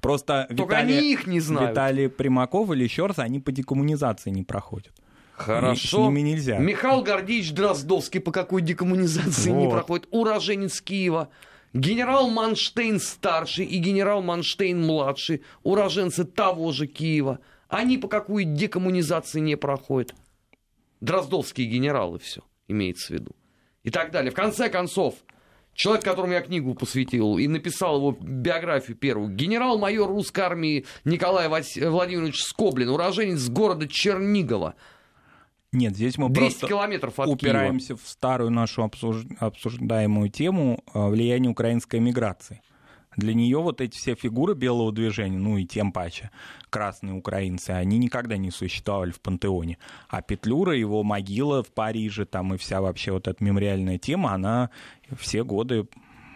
Просто 0.00 0.46
Только 0.48 0.76
Виталий, 0.76 0.98
они 0.98 1.12
их 1.12 1.26
не 1.26 1.40
знают. 1.40 1.72
Виталий 1.72 2.08
Примаков 2.08 2.70
или 2.70 2.84
еще 2.84 3.06
раз, 3.06 3.18
они 3.18 3.38
по 3.38 3.52
декоммунизации 3.52 4.30
не 4.30 4.42
проходят. 4.42 4.92
Хорошо. 5.44 6.04
С 6.04 6.08
ними 6.08 6.20
нельзя. 6.20 6.58
Михаил 6.58 7.02
Гордеевич 7.02 7.52
Дроздовский 7.52 8.20
по 8.20 8.32
какой 8.32 8.62
декоммунизации 8.62 9.50
не 9.50 9.66
Вот. 9.66 9.72
проходит. 9.72 10.08
Уроженец 10.10 10.80
Киева. 10.80 11.28
Генерал 11.72 12.28
Манштейн 12.30 12.98
старший 12.98 13.64
и 13.64 13.78
генерал 13.78 14.22
Манштейн 14.22 14.80
младший, 14.84 15.42
уроженцы 15.62 16.24
того 16.24 16.72
же 16.72 16.86
Киева. 16.88 17.38
Они 17.68 17.96
по 17.96 18.08
какой 18.08 18.44
декоммунизации 18.44 19.38
не 19.40 19.56
проходят. 19.56 20.14
Дроздовские 21.00 21.66
генералы 21.68 22.18
все 22.18 22.42
имеется 22.68 23.08
в 23.08 23.10
виду. 23.10 23.30
И 23.84 23.90
так 23.90 24.10
далее. 24.10 24.30
В 24.30 24.34
конце 24.34 24.68
концов, 24.68 25.14
человек, 25.74 26.04
которому 26.04 26.32
я 26.34 26.40
книгу 26.42 26.74
посвятил 26.74 27.38
и 27.38 27.46
написал 27.48 27.96
его 27.96 28.12
биографию 28.20 28.96
первую, 28.96 29.30
генерал-майор 29.34 30.08
русской 30.08 30.40
армии 30.40 30.84
Николай 31.04 31.48
Вась- 31.48 31.88
Владимирович 31.88 32.42
Скоблин, 32.42 32.88
уроженец 32.90 33.48
города 33.48 33.86
Чернигова. 33.88 34.74
Нет, 35.72 35.94
здесь 35.94 36.18
мы 36.18 36.28
200 36.28 36.40
просто 36.40 36.66
километров 36.66 37.20
от 37.20 37.28
упираемся 37.28 37.96
в 37.96 38.02
старую 38.04 38.50
нашу 38.50 38.82
обсуж- 38.82 39.36
обсуждаемую 39.38 40.28
тему 40.28 40.82
э, 40.92 41.06
влияния 41.08 41.48
украинской 41.48 42.00
миграции. 42.00 42.60
Для 43.16 43.34
нее 43.34 43.58
вот 43.58 43.80
эти 43.80 43.96
все 43.96 44.14
фигуры 44.14 44.54
белого 44.54 44.92
движения, 44.92 45.38
ну 45.38 45.58
и 45.58 45.64
тем 45.64 45.92
паче 45.92 46.30
красные 46.70 47.14
украинцы, 47.14 47.70
они 47.70 47.98
никогда 47.98 48.36
не 48.36 48.50
существовали 48.50 49.10
в 49.10 49.20
пантеоне. 49.20 49.78
А 50.08 50.22
Петлюра, 50.22 50.76
его 50.76 51.02
могила 51.02 51.62
в 51.62 51.72
Париже, 51.72 52.24
там 52.24 52.54
и 52.54 52.56
вся 52.56 52.80
вообще 52.80 53.12
вот 53.12 53.26
эта 53.28 53.42
мемориальная 53.42 53.98
тема, 53.98 54.32
она 54.32 54.70
все 55.18 55.44
годы 55.44 55.88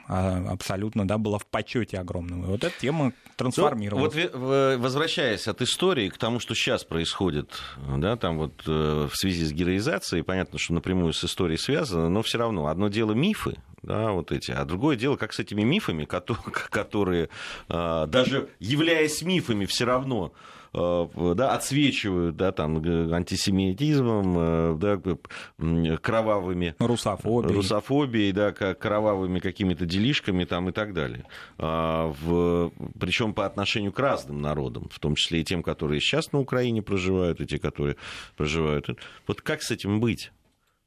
абсолютно, 0.08 1.06
да, 1.06 1.18
была 1.18 1.38
в 1.38 1.46
почете 1.46 1.98
огромном. 1.98 2.44
И 2.44 2.46
вот 2.46 2.62
эта 2.64 2.74
тема 2.80 3.04
Ну, 3.06 3.12
трансформировалась. 3.36 4.14
вот 4.14 4.22
ве- 4.22 4.30
в- 4.36 4.78
возвращаясь 4.78 5.48
от 5.48 5.62
истории 5.62 6.08
к 6.08 6.18
тому, 6.18 6.40
что 6.40 6.54
сейчас 6.54 6.84
происходит, 6.84 7.50
да, 7.98 8.16
там 8.16 8.38
вот 8.38 8.62
э, 8.66 9.08
в 9.10 9.16
связи 9.16 9.44
с 9.44 9.52
героизацией, 9.52 10.22
понятно, 10.22 10.58
что 10.58 10.74
напрямую 10.74 11.12
с 11.12 11.24
историей 11.24 11.58
связано, 11.58 12.08
но 12.08 12.22
все 12.22 12.38
равно 12.38 12.66
одно 12.66 12.88
дело 12.88 13.12
мифы, 13.12 13.56
да, 13.84 14.12
вот 14.12 14.32
эти, 14.32 14.50
а 14.50 14.64
другое 14.64 14.96
дело, 14.96 15.16
как 15.16 15.32
с 15.32 15.38
этими 15.38 15.62
мифами, 15.62 16.04
кото- 16.04 16.36
которые, 16.70 17.28
а, 17.68 18.06
даже 18.06 18.48
являясь 18.58 19.22
мифами, 19.22 19.66
все 19.66 19.84
равно 19.84 20.32
э, 20.72 21.34
да, 21.36 21.54
отсвечивают 21.54 22.36
да, 22.36 22.50
там, 22.52 22.78
антисемитизмом, 23.12 24.34
э, 24.38 24.76
да, 24.78 25.96
кровавыми 25.98 26.74
Русофобия. 26.78 27.54
русофобией, 27.54 28.32
да, 28.32 28.52
как 28.52 28.78
кровавыми 28.78 29.38
какими-то 29.38 29.86
делишками 29.86 30.44
там 30.44 30.68
и 30.68 30.72
так 30.72 30.92
далее. 30.92 31.24
А, 31.58 32.12
в, 32.20 32.72
причем 32.98 33.34
по 33.34 33.46
отношению 33.46 33.92
к 33.92 33.98
разным 33.98 34.40
народам, 34.40 34.88
в 34.90 34.98
том 34.98 35.14
числе 35.14 35.42
и 35.42 35.44
тем, 35.44 35.62
которые 35.62 36.00
сейчас 36.00 36.32
на 36.32 36.40
Украине 36.40 36.82
проживают, 36.82 37.40
и 37.40 37.46
те, 37.46 37.58
которые 37.58 37.96
проживают. 38.36 38.88
Вот 39.26 39.40
как 39.42 39.62
с 39.62 39.70
этим 39.70 40.00
быть? 40.00 40.32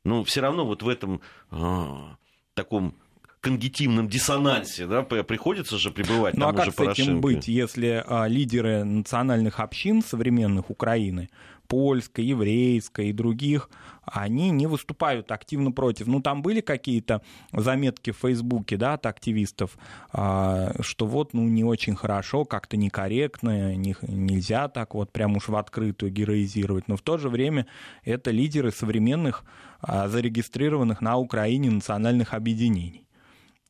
Ну, 0.03 0.23
все 0.23 0.41
равно 0.41 0.65
вот 0.65 0.83
в 0.83 0.89
этом 0.89 1.21
а, 1.51 2.15
таком 2.57 2.95
когнитивном 3.39 4.09
диссонансе, 4.09 4.87
да, 4.87 5.03
приходится 5.03 5.77
же 5.77 5.91
пребывать 5.91 6.35
Ну 6.35 6.47
а 6.47 6.51
тому 6.51 6.65
же 6.65 6.71
как 6.71 6.73
с 6.73 6.79
этим 6.79 6.85
Порошенко. 6.85 7.21
быть, 7.21 7.47
если 7.47 8.03
а, 8.05 8.27
лидеры 8.27 8.83
национальных 8.83 9.59
общин 9.59 10.01
современных 10.01 10.69
Украины, 10.69 11.29
польской, 11.67 12.25
еврейской 12.25 13.09
и 13.09 13.13
других, 13.13 13.69
они 14.05 14.51
не 14.51 14.67
выступают 14.67 15.31
активно 15.31 15.71
против. 15.71 16.07
Ну 16.07 16.21
там 16.21 16.41
были 16.41 16.61
какие-то 16.61 17.21
заметки 17.51 18.11
в 18.11 18.17
Фейсбуке, 18.17 18.77
да, 18.77 18.93
от 18.93 19.05
активистов, 19.05 19.77
а, 20.11 20.71
что 20.81 21.05
вот, 21.05 21.33
ну 21.33 21.43
не 21.43 21.63
очень 21.63 21.95
хорошо, 21.95 22.45
как-то 22.45 22.77
некорректно, 22.77 23.75
не- 23.75 23.95
нельзя 24.01 24.67
так 24.69 24.95
вот 24.95 25.11
прям 25.11 25.35
уж 25.35 25.49
в 25.49 25.55
открытую 25.55 26.11
героизировать. 26.11 26.87
Но 26.87 26.95
в 26.95 27.01
то 27.01 27.17
же 27.17 27.29
время 27.29 27.67
это 28.03 28.31
лидеры 28.31 28.71
современных 28.71 29.43
а, 29.81 30.07
зарегистрированных 30.07 31.01
на 31.01 31.17
Украине 31.17 31.69
национальных 31.71 32.33
объединений. 32.33 33.06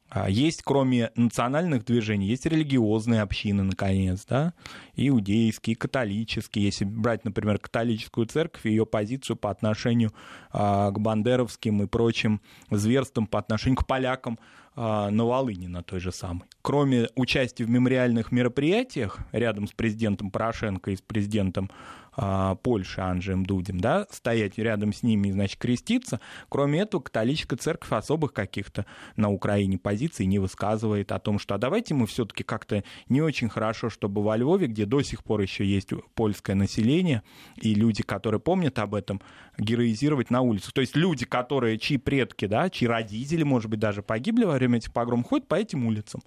А 0.10 0.30
Есть, 0.30 0.62
кроме 0.64 1.12
национальных 1.16 1.84
движений, 1.84 2.28
есть 2.28 2.46
религиозные 2.46 3.22
общины, 3.22 3.64
наконец, 3.64 4.26
да, 4.28 4.54
иудейские, 4.96 5.76
католические. 5.76 6.66
Если 6.66 6.86
брать, 6.86 7.26
например, 7.26 7.60
католическую 7.60 8.26
церковь 8.26 8.66
и 8.66 8.70
ее 8.70 8.86
позицию 8.86 9.36
по 9.36 9.50
отношению 9.50 10.14
а, 10.52 10.92
к 10.92 11.00
бандеровским 11.00 11.84
и 11.84 11.88
прочим 11.88 12.42
зверствам, 12.72 13.28
по 13.28 13.40
отношению 13.40 13.78
к 13.78 13.86
полякам 13.86 14.40
а, 14.76 15.10
на 15.10 15.26
Волыне, 15.26 15.68
на 15.68 15.84
той 15.84 16.00
же 16.00 16.12
самой. 16.12 16.48
Кроме 16.68 17.08
участия 17.16 17.64
в 17.64 17.70
мемориальных 17.70 18.34
мероприятиях 18.34 19.20
рядом 19.32 19.70
с 19.70 19.72
президентом 19.72 20.32
Порошенко 20.32 20.92
и 20.92 20.98
с 20.98 21.02
президентом 21.02 21.72
а, 22.14 22.56
Польши 22.56 23.00
Анджеем 23.00 23.46
Дудем, 23.46 23.80
да, 23.80 24.06
стоять 24.12 24.58
рядом 24.58 24.92
с 24.92 25.02
ними 25.02 25.30
и, 25.30 25.32
значит, 25.32 25.62
креститься. 25.62 26.20
Кроме 26.50 26.82
этого, 26.82 27.00
католическая 27.00 27.58
церковь 27.58 27.94
особых 27.94 28.34
каких-то 28.34 28.86
на 29.16 29.32
Украине 29.32 29.78
позиций 29.78 30.26
не 30.26 30.40
высказывает 30.40 31.14
о 31.14 31.20
том, 31.20 31.40
что 31.40 31.56
а 31.56 31.58
давайте 31.58 31.94
мы 31.94 32.06
все-таки 32.06 32.44
как-то 32.44 32.84
не 33.08 33.22
очень 33.22 33.48
хорошо, 33.48 33.90
чтобы 33.90 34.22
во 34.22 34.36
Львове, 34.36 34.68
где 34.68 34.86
до 34.86 35.02
сих 35.02 35.24
пор 35.24 35.40
еще 35.40 35.66
есть 35.66 35.92
польское 36.16 36.58
население, 36.58 37.24
и 37.56 37.76
люди, 37.76 38.04
которые 38.04 38.42
помнят 38.42 38.78
об 38.80 38.94
этом, 38.94 39.22
героизировать 39.58 40.32
на 40.32 40.42
улицах. 40.42 40.74
То 40.74 40.82
есть 40.82 40.98
люди, 40.98 41.26
которые, 41.26 41.78
чьи 41.78 41.96
предки, 41.96 42.46
да, 42.46 42.70
чьи 42.70 42.90
родители, 42.90 43.44
может 43.44 43.70
быть, 43.70 43.80
даже 43.80 44.02
погибли 44.02 44.44
во 44.44 44.56
время 44.56 44.80
этих 44.80 44.92
погромов, 44.92 45.28
ходят 45.28 45.48
по 45.48 45.56
этим 45.56 45.88
улицам. 45.88 46.20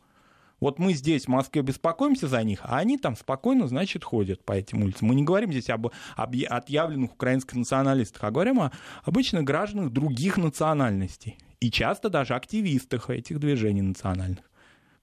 Вот 0.61 0.79
мы 0.79 0.93
здесь, 0.93 1.25
в 1.25 1.29
Москве, 1.29 1.63
беспокоимся 1.63 2.29
за 2.29 2.43
них, 2.43 2.61
а 2.65 2.79
они 2.79 2.99
там 2.99 3.17
спокойно, 3.17 3.67
значит, 3.67 4.05
ходят 4.05 4.45
по 4.45 4.53
этим 4.53 4.83
улицам. 4.83 5.09
Мы 5.09 5.15
не 5.15 5.23
говорим 5.25 5.51
здесь 5.53 5.71
об, 5.71 5.89
об 6.17 6.37
отъявленных 6.49 7.13
украинских 7.13 7.55
националистах, 7.57 8.23
а 8.25 8.31
говорим 8.31 8.61
о 8.61 8.73
обычных 9.05 9.45
гражданах 9.45 9.91
других 9.91 10.37
национальностей. 10.37 11.39
И 11.61 11.71
часто 11.71 12.09
даже 12.11 12.35
активистах 12.35 13.11
этих 13.11 13.39
движений 13.41 13.83
национальных 13.83 14.45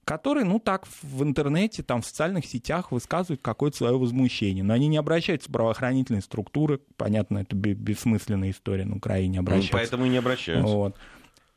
которые, 0.04 0.44
ну 0.46 0.58
так, 0.58 0.86
в 1.02 1.22
интернете, 1.22 1.82
там, 1.82 2.00
в 2.00 2.06
социальных 2.06 2.46
сетях 2.46 2.92
высказывают 2.92 3.42
какое-то 3.42 3.76
свое 3.76 3.98
возмущение. 3.98 4.64
Но 4.64 4.72
они 4.72 4.88
не 4.88 4.96
обращаются 4.96 5.50
в 5.50 5.52
правоохранительные 5.52 6.22
структуры. 6.22 6.80
Понятно, 6.96 7.40
это 7.40 7.54
бе- 7.54 7.74
бессмысленная 7.74 8.50
история 8.52 8.86
на 8.86 8.96
Украине 8.96 9.34
Ну, 9.34 9.42
обращаться. 9.42 9.72
поэтому 9.74 10.06
и 10.06 10.08
не 10.08 10.16
обращаются. 10.16 10.66
Вот. 10.74 10.96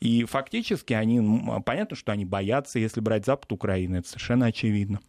И 0.02 0.26
фактически 0.26 0.94
они, 0.94 1.22
понятно, 1.64 1.96
что 1.96 2.12
они 2.12 2.26
боятся, 2.26 2.80
если 2.80 3.00
брать 3.00 3.26
запад 3.26 3.52
Украины, 3.52 3.98
это 3.98 4.08
совершенно 4.08 4.48
очевидно. 4.48 5.00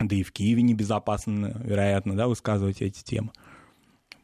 Да 0.00 0.16
и 0.16 0.24
в 0.24 0.32
Киеве 0.32 0.62
небезопасно, 0.62 1.62
вероятно, 1.64 2.16
да, 2.16 2.26
высказывать 2.26 2.82
эти 2.82 3.04
темы. 3.04 3.30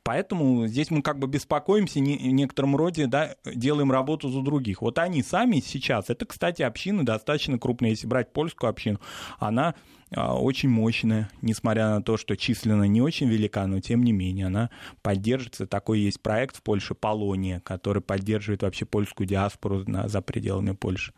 Поэтому 0.02 0.66
здесь 0.66 0.90
мы 0.90 1.02
как 1.02 1.18
бы 1.18 1.26
беспокоимся 1.26 2.00
не- 2.00 2.16
в 2.16 2.32
некотором 2.32 2.76
роде, 2.76 3.06
да, 3.06 3.36
делаем 3.44 3.90
работу 3.90 4.28
за 4.28 4.40
других. 4.40 4.82
Вот 4.82 4.98
они 4.98 5.22
сами 5.22 5.60
сейчас, 5.60 6.10
это, 6.10 6.26
кстати, 6.26 6.62
община 6.62 7.04
достаточно 7.04 7.58
крупная, 7.58 7.90
если 7.90 8.06
брать 8.06 8.32
польскую 8.32 8.70
общину, 8.70 9.00
она 9.38 9.74
очень 10.14 10.68
мощная, 10.68 11.28
несмотря 11.42 11.90
на 11.90 12.02
то, 12.02 12.16
что 12.16 12.36
численно 12.36 12.84
не 12.84 13.02
очень 13.02 13.28
велика, 13.28 13.66
но 13.66 13.80
тем 13.80 14.04
не 14.04 14.12
менее 14.12 14.46
она 14.46 14.70
поддерживается. 15.02 15.66
Такой 15.66 16.00
есть 16.00 16.20
проект 16.20 16.56
в 16.56 16.62
Польше 16.62 16.94
«Полония», 16.94 17.60
который 17.60 18.02
поддерживает 18.02 18.62
вообще 18.62 18.84
польскую 18.84 19.26
диаспору 19.26 19.84
за 19.84 20.22
пределами 20.22 20.72
Польши. 20.72 21.12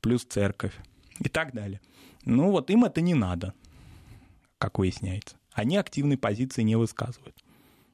Плюс 0.00 0.24
церковь 0.24 0.74
и 1.18 1.28
так 1.28 1.54
далее. 1.54 1.80
Ну 2.24 2.50
вот 2.50 2.70
им 2.70 2.84
это 2.84 3.00
не 3.00 3.14
надо, 3.14 3.54
как 4.58 4.78
выясняется. 4.78 5.36
Они 5.52 5.78
активной 5.78 6.18
позиции 6.18 6.62
не 6.62 6.76
высказывают. 6.76 7.42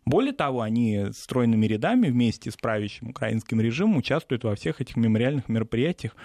Более 0.04 0.32
того, 0.32 0.62
они 0.62 1.06
стройными 1.12 1.64
рядами 1.66 2.08
вместе 2.08 2.50
с 2.50 2.56
правящим 2.56 3.10
украинским 3.10 3.60
режимом 3.60 3.98
участвуют 3.98 4.42
во 4.42 4.56
всех 4.56 4.80
этих 4.80 4.96
мемориальных 4.96 5.48
мероприятиях, 5.48 6.16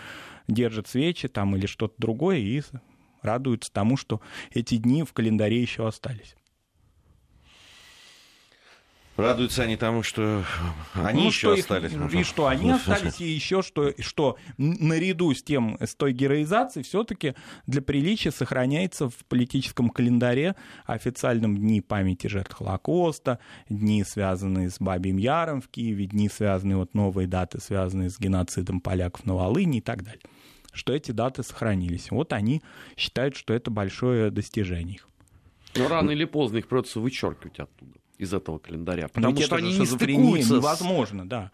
держат 0.47 0.87
свечи 0.87 1.27
там 1.27 1.55
или 1.55 1.67
что-то 1.67 1.93
другое 1.99 2.37
и 2.37 2.63
радуются 3.21 3.71
тому, 3.71 3.97
что 3.97 4.21
эти 4.51 4.77
дни 4.77 5.03
в 5.03 5.13
календаре 5.13 5.61
еще 5.61 5.87
остались. 5.87 6.35
Радуются 9.15 9.63
они 9.63 9.77
тому, 9.77 10.03
что 10.03 10.43
они 10.93 11.21
Ну, 11.23 11.27
еще 11.29 11.39
что 11.39 11.53
их- 11.55 11.59
остались. 11.61 12.13
и 12.13 12.23
что 12.23 12.45
они 12.45 12.69
остались, 12.73 13.19
и 13.19 13.25
еще 13.27 13.63
что, 13.63 13.91
что 13.97 14.37
наряду 14.59 15.33
с 15.33 15.41
тем, 15.41 15.75
с 15.81 15.95
той 15.95 16.13
героизацией, 16.13 16.83
все-таки 16.85 17.33
для 17.65 17.81
приличия 17.81 18.29
сохраняется 18.29 19.09
в 19.09 19.15
политическом 19.27 19.89
календаре 19.89 20.55
официальном 20.85 21.57
дни 21.57 21.81
памяти 21.81 22.27
жертв 22.27 22.53
Холокоста, 22.53 23.39
дни, 23.69 24.03
связанные 24.03 24.69
с 24.69 24.79
Бабьим 24.79 25.17
Яром 25.17 25.61
в 25.61 25.67
Киеве, 25.67 26.05
дни, 26.05 26.29
связанные, 26.29 26.77
вот 26.77 26.93
новые 26.93 27.27
даты, 27.27 27.59
связанные 27.59 28.11
с 28.11 28.19
геноцидом 28.19 28.81
поляков 28.81 29.25
на 29.25 29.33
Волыне 29.33 29.79
и 29.79 29.81
так 29.81 30.03
далее. 30.03 30.21
Что 30.77 30.93
эти 30.93 31.11
даты 31.11 31.41
сохранились. 31.43 32.11
Вот 32.11 32.33
они 32.33 32.61
считают, 32.95 33.35
что 33.35 33.53
это 33.53 33.71
большое 33.71 34.29
достижение 34.29 34.95
их. 34.95 35.07
Но 35.75 35.87
рано 35.87 36.11
или 36.11 36.25
поздно 36.25 36.57
их 36.57 36.67
придется 36.67 36.99
вычеркивать 36.99 37.59
оттуда, 37.59 37.99
из 38.19 38.33
этого 38.33 38.59
календаря. 38.59 39.07
Потому 39.07 39.35
ведь 39.35 39.45
что 39.45 39.55
это 39.57 39.65
они 39.65 39.77
не 39.77 39.85
стыкуются. 39.85 40.47
с- 40.47 40.51
невозможно, 40.51 41.27
да. 41.27 41.51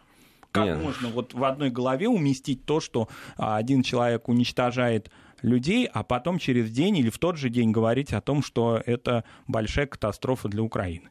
Как 0.52 0.66
Нет. 0.66 0.82
можно 0.84 1.08
вот 1.08 1.34
в 1.34 1.44
одной 1.46 1.72
голове 1.72 2.08
уместить 2.10 2.66
то, 2.66 2.80
что 2.80 3.08
а, 3.38 3.58
один 3.58 3.82
человек 3.82 4.30
уничтожает 4.30 5.10
людей, 5.42 5.90
а 5.92 6.04
потом 6.04 6.38
через 6.38 6.70
день 6.70 6.98
или 6.98 7.10
в 7.10 7.18
тот 7.18 7.38
же 7.38 7.50
день 7.50 7.72
говорить 7.72 8.14
о 8.14 8.22
том, 8.22 8.44
что 8.44 8.82
это 8.86 9.24
большая 9.48 9.88
катастрофа 9.88 10.50
для 10.50 10.62
Украины. 10.62 11.10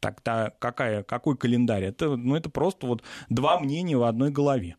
Тогда 0.00 0.50
какая, 0.58 1.02
какой 1.02 1.36
календарь? 1.36 1.84
Это, 1.84 2.16
ну, 2.16 2.36
это 2.36 2.48
просто 2.50 2.86
вот 2.86 3.02
два 3.28 3.58
мнения 3.58 3.96
в 3.96 4.02
одной 4.04 4.30
голове. 4.30 4.76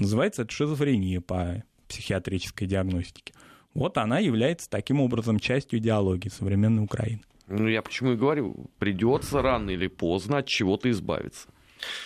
Называется 0.00 0.42
это 0.42 0.52
шизофрения 0.52 1.20
по 1.20 1.62
психиатрической 1.88 2.66
диагностике. 2.66 3.34
Вот 3.74 3.98
она 3.98 4.18
является 4.18 4.68
таким 4.68 5.00
образом 5.00 5.38
частью 5.38 5.78
идеологии 5.78 6.28
современной 6.28 6.82
Украины. 6.82 7.20
Ну, 7.46 7.68
я 7.68 7.82
почему 7.82 8.12
и 8.12 8.16
говорю, 8.16 8.70
придется 8.78 9.42
рано 9.42 9.70
или 9.70 9.88
поздно 9.88 10.38
от 10.38 10.46
чего-то 10.46 10.90
избавиться. 10.90 11.48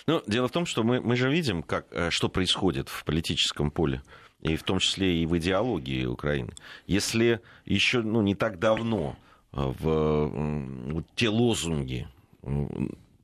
Ну, 0.07 0.23
дело 0.27 0.49
в 0.49 0.53
том, 0.53 0.67
что 0.67 0.83
мы, 0.83 1.01
мы 1.01 1.17
же 1.17 1.31
видим, 1.31 1.63
как, 1.63 1.87
э, 1.91 2.11
что 2.11 2.29
происходит 2.29 2.89
в 2.89 3.05
политическом 3.05 3.71
поле, 3.71 4.03
и 4.41 4.57
в 4.57 4.63
том 4.63 4.79
числе 4.79 5.23
и 5.23 5.27
в 5.27 5.37
идеологии 5.37 6.05
Украины. 6.07 6.53
Если 6.87 7.41
еще 7.65 8.03
ну, 8.03 8.23
не 8.23 8.35
так 8.35 8.59
давно 8.59 9.17
э, 9.53 9.57
в, 9.61 9.83
в 9.83 11.05
те 11.15 11.29
лозунги, 11.29 12.09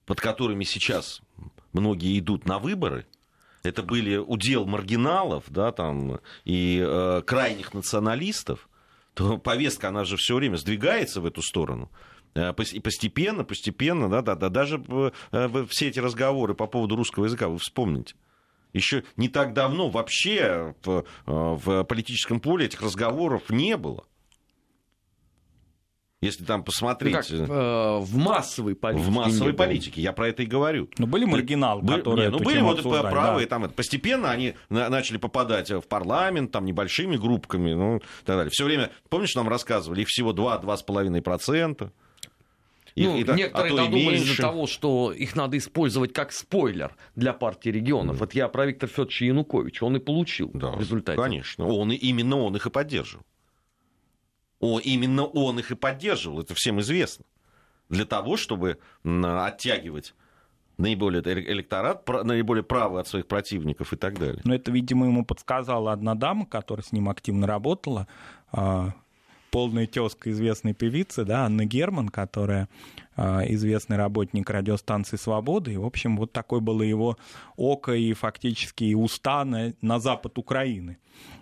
под 0.06 0.20
которыми 0.20 0.64
сейчас 0.64 1.22
многие 1.72 2.18
идут 2.18 2.46
на 2.46 2.58
выборы, 2.58 3.06
это 3.62 3.82
были 3.82 4.16
удел 4.16 4.66
маргиналов 4.66 5.44
да, 5.48 5.72
там, 5.72 6.20
и 6.44 6.82
э, 6.84 7.22
крайних 7.26 7.74
националистов, 7.74 8.68
то 9.14 9.38
повестка, 9.38 9.88
она 9.88 10.04
же 10.04 10.16
все 10.16 10.36
время 10.36 10.56
сдвигается 10.56 11.20
в 11.20 11.26
эту 11.26 11.42
сторону. 11.42 11.90
Э, 12.34 12.52
и 12.72 12.80
постепенно, 12.80 13.44
постепенно, 13.44 14.08
да, 14.08 14.22
да, 14.22 14.34
да, 14.34 14.48
даже 14.48 14.82
э, 15.32 15.66
все 15.68 15.88
эти 15.88 15.98
разговоры 15.98 16.54
по 16.54 16.66
поводу 16.66 16.96
русского 16.96 17.24
языка, 17.24 17.48
вы 17.48 17.58
вспомните. 17.58 18.14
Еще 18.72 19.04
не 19.16 19.28
так 19.28 19.52
давно 19.52 19.88
вообще 19.88 20.74
в, 20.84 21.00
э, 21.00 21.02
в 21.26 21.84
политическом 21.84 22.40
поле 22.40 22.66
этих 22.66 22.82
разговоров 22.82 23.50
не 23.50 23.76
было. 23.76 24.04
Если 26.22 26.44
там 26.44 26.62
посмотреть... 26.62 27.14
Ну 27.30 27.46
как, 27.46 27.48
э, 27.48 27.98
в 28.00 28.16
массовой 28.18 28.74
политике. 28.74 29.08
В 29.08 29.10
массовой 29.10 29.54
политике, 29.54 30.02
я 30.02 30.12
про 30.12 30.28
это 30.28 30.42
и 30.42 30.46
говорю. 30.46 30.90
Но 30.98 31.06
ну, 31.06 31.12
были 31.12 31.24
маргиналы, 31.24 31.80
Ты, 31.80 31.96
которые 31.96 32.28
не, 32.28 32.36
ну, 32.36 32.44
были 32.44 32.60
вот 32.60 32.82
правые, 32.82 33.46
да. 33.46 33.58
там, 33.58 33.70
постепенно 33.70 34.30
они 34.30 34.54
начали 34.68 35.16
попадать 35.16 35.70
в 35.70 35.82
парламент, 35.88 36.52
там, 36.52 36.66
небольшими 36.66 37.16
группками, 37.16 37.72
ну, 37.72 37.96
и 37.96 38.00
так 38.26 38.36
далее. 38.36 38.50
Все 38.50 38.66
время, 38.66 38.90
помнишь, 39.08 39.34
нам 39.34 39.48
рассказывали, 39.48 40.02
их 40.02 40.08
всего 40.08 40.34
2-2,5%. 40.34 41.90
И, 42.96 43.06
ну, 43.06 43.16
и, 43.16 43.24
некоторые 43.24 43.72
а 43.72 43.76
додумались 43.76 44.36
до 44.36 44.42
того, 44.42 44.66
что 44.66 45.12
их 45.12 45.36
надо 45.36 45.56
использовать 45.56 46.12
как 46.12 46.32
спойлер 46.32 46.94
для 47.14 47.32
партии 47.32 47.70
регионов. 47.70 48.16
Mm. 48.16 48.18
Вот 48.18 48.34
я 48.34 48.48
про 48.48 48.66
Виктора 48.66 48.90
Федоровича 48.90 49.24
Януковича, 49.24 49.84
он 49.84 49.96
и 49.96 50.00
получил 50.00 50.50
да, 50.52 50.72
в 50.72 50.80
результате. 50.80 51.16
Конечно, 51.16 51.66
он, 51.66 51.92
именно 51.92 52.36
он 52.36 52.56
их 52.56 52.66
и 52.66 52.70
поддерживал. 52.70 53.24
О, 54.60 54.78
именно 54.78 55.24
он 55.24 55.58
их 55.58 55.70
и 55.70 55.74
поддерживал, 55.74 56.40
это 56.40 56.54
всем 56.54 56.80
известно. 56.80 57.24
Для 57.88 58.04
того, 58.04 58.36
чтобы 58.36 58.78
оттягивать 59.02 60.14
наиболее 60.76 61.22
электорат, 61.22 62.06
наиболее 62.08 62.62
правый 62.62 63.00
от 63.00 63.08
своих 63.08 63.26
противников 63.26 63.92
и 63.92 63.96
так 63.96 64.18
далее. 64.18 64.40
Но 64.44 64.54
это, 64.54 64.70
видимо, 64.70 65.06
ему 65.06 65.24
подсказала 65.24 65.92
одна 65.92 66.14
дама, 66.14 66.46
которая 66.46 66.84
с 66.84 66.92
ним 66.92 67.08
активно 67.08 67.46
работала, 67.46 68.06
а, 68.52 68.92
полная 69.50 69.86
тезка 69.86 70.30
известной 70.30 70.74
певицы, 70.74 71.24
да, 71.24 71.44
Анна 71.44 71.64
Герман, 71.64 72.08
которая 72.08 72.68
э, 73.16 73.52
известный 73.54 73.96
работник 73.96 74.48
радиостанции 74.48 75.16
«Свобода». 75.16 75.70
И, 75.70 75.76
в 75.76 75.84
общем, 75.84 76.16
вот 76.16 76.32
такое 76.32 76.60
было 76.60 76.82
его 76.82 77.18
око 77.56 77.92
и 77.92 78.12
фактически 78.12 78.84
и 78.84 78.94
уста 78.94 79.44
на, 79.44 79.74
на 79.82 79.98
запад 79.98 80.38
Украины. 80.38 80.98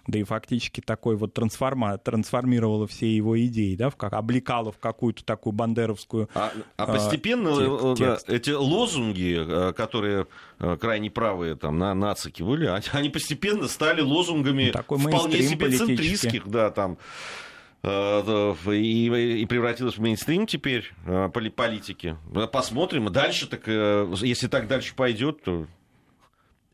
Да 0.08 0.18
и 0.18 0.24
фактически 0.24 0.80
такой 0.80 1.16
вот 1.16 1.34
трансформа, 1.34 1.98
трансформировала 1.98 2.86
все 2.86 3.14
его 3.14 3.38
идеи, 3.46 3.76
да, 3.76 3.90
в 3.90 3.96
как, 3.96 4.14
облекала 4.14 4.72
в 4.72 4.78
какую-то 4.78 5.24
такую 5.24 5.52
бандеровскую... 5.52 6.28
А, 6.34 6.50
а 6.76 6.86
постепенно 6.86 7.50
э, 7.50 7.94
текст, 7.96 8.26
текст. 8.26 8.30
эти 8.30 8.50
лозунги, 8.50 9.36
э, 9.38 9.72
которые 9.74 10.26
э, 10.58 10.76
крайне 10.80 11.10
правые 11.10 11.56
там 11.56 11.78
на 11.78 11.94
нацики 11.94 12.42
были, 12.42 12.66
они 12.92 13.10
постепенно 13.10 13.68
стали 13.68 14.00
лозунгами 14.00 14.72
ну, 14.74 14.98
вполне 14.98 15.42
себе 15.42 15.70
центристских, 15.70 16.48
да, 16.48 16.70
там 16.70 16.96
Э, 16.96 17.47
и, 17.82 19.40
и 19.40 19.46
превратилась 19.46 19.96
в 19.96 20.00
мейнстрим 20.00 20.46
теперь 20.46 20.92
э, 21.06 21.28
политики. 21.28 22.16
Посмотрим. 22.52 23.10
Дальше 23.12 23.48
так, 23.48 23.62
э, 23.66 24.12
если 24.20 24.48
так 24.48 24.66
дальше 24.66 24.94
пойдет, 24.94 25.42
то 25.42 25.66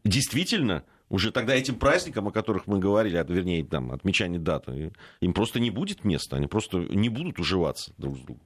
действительно 0.04 0.84
уже 1.10 1.30
тогда 1.30 1.54
этим 1.54 1.76
праздникам, 1.76 2.28
о 2.28 2.32
которых 2.32 2.66
мы 2.66 2.78
говорили, 2.78 3.22
вернее, 3.28 3.64
там, 3.64 3.92
отмечание 3.92 4.40
даты, 4.40 4.92
им 5.20 5.34
просто 5.34 5.60
не 5.60 5.70
будет 5.70 6.04
места, 6.04 6.36
они 6.36 6.46
просто 6.46 6.78
не 6.78 7.08
будут 7.08 7.38
уживаться 7.38 7.92
друг 7.98 8.16
с 8.16 8.20
другом. 8.20 8.42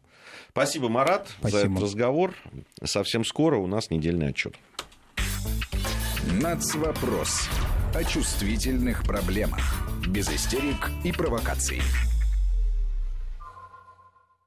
Спасибо, 0.50 0.88
Марат, 0.88 1.28
Спасибо. 1.38 1.60
за 1.60 1.66
этот 1.66 1.82
разговор. 1.82 2.34
Совсем 2.82 3.24
скоро 3.24 3.56
у 3.56 3.66
нас 3.66 3.90
недельный 3.90 4.28
отчет. 4.28 4.54
Нацвопрос 6.40 7.48
о 7.94 8.04
чувствительных 8.04 9.04
проблемах. 9.04 9.60
Без 10.06 10.28
истерик 10.28 10.90
и 11.04 11.12
провокаций. 11.12 11.80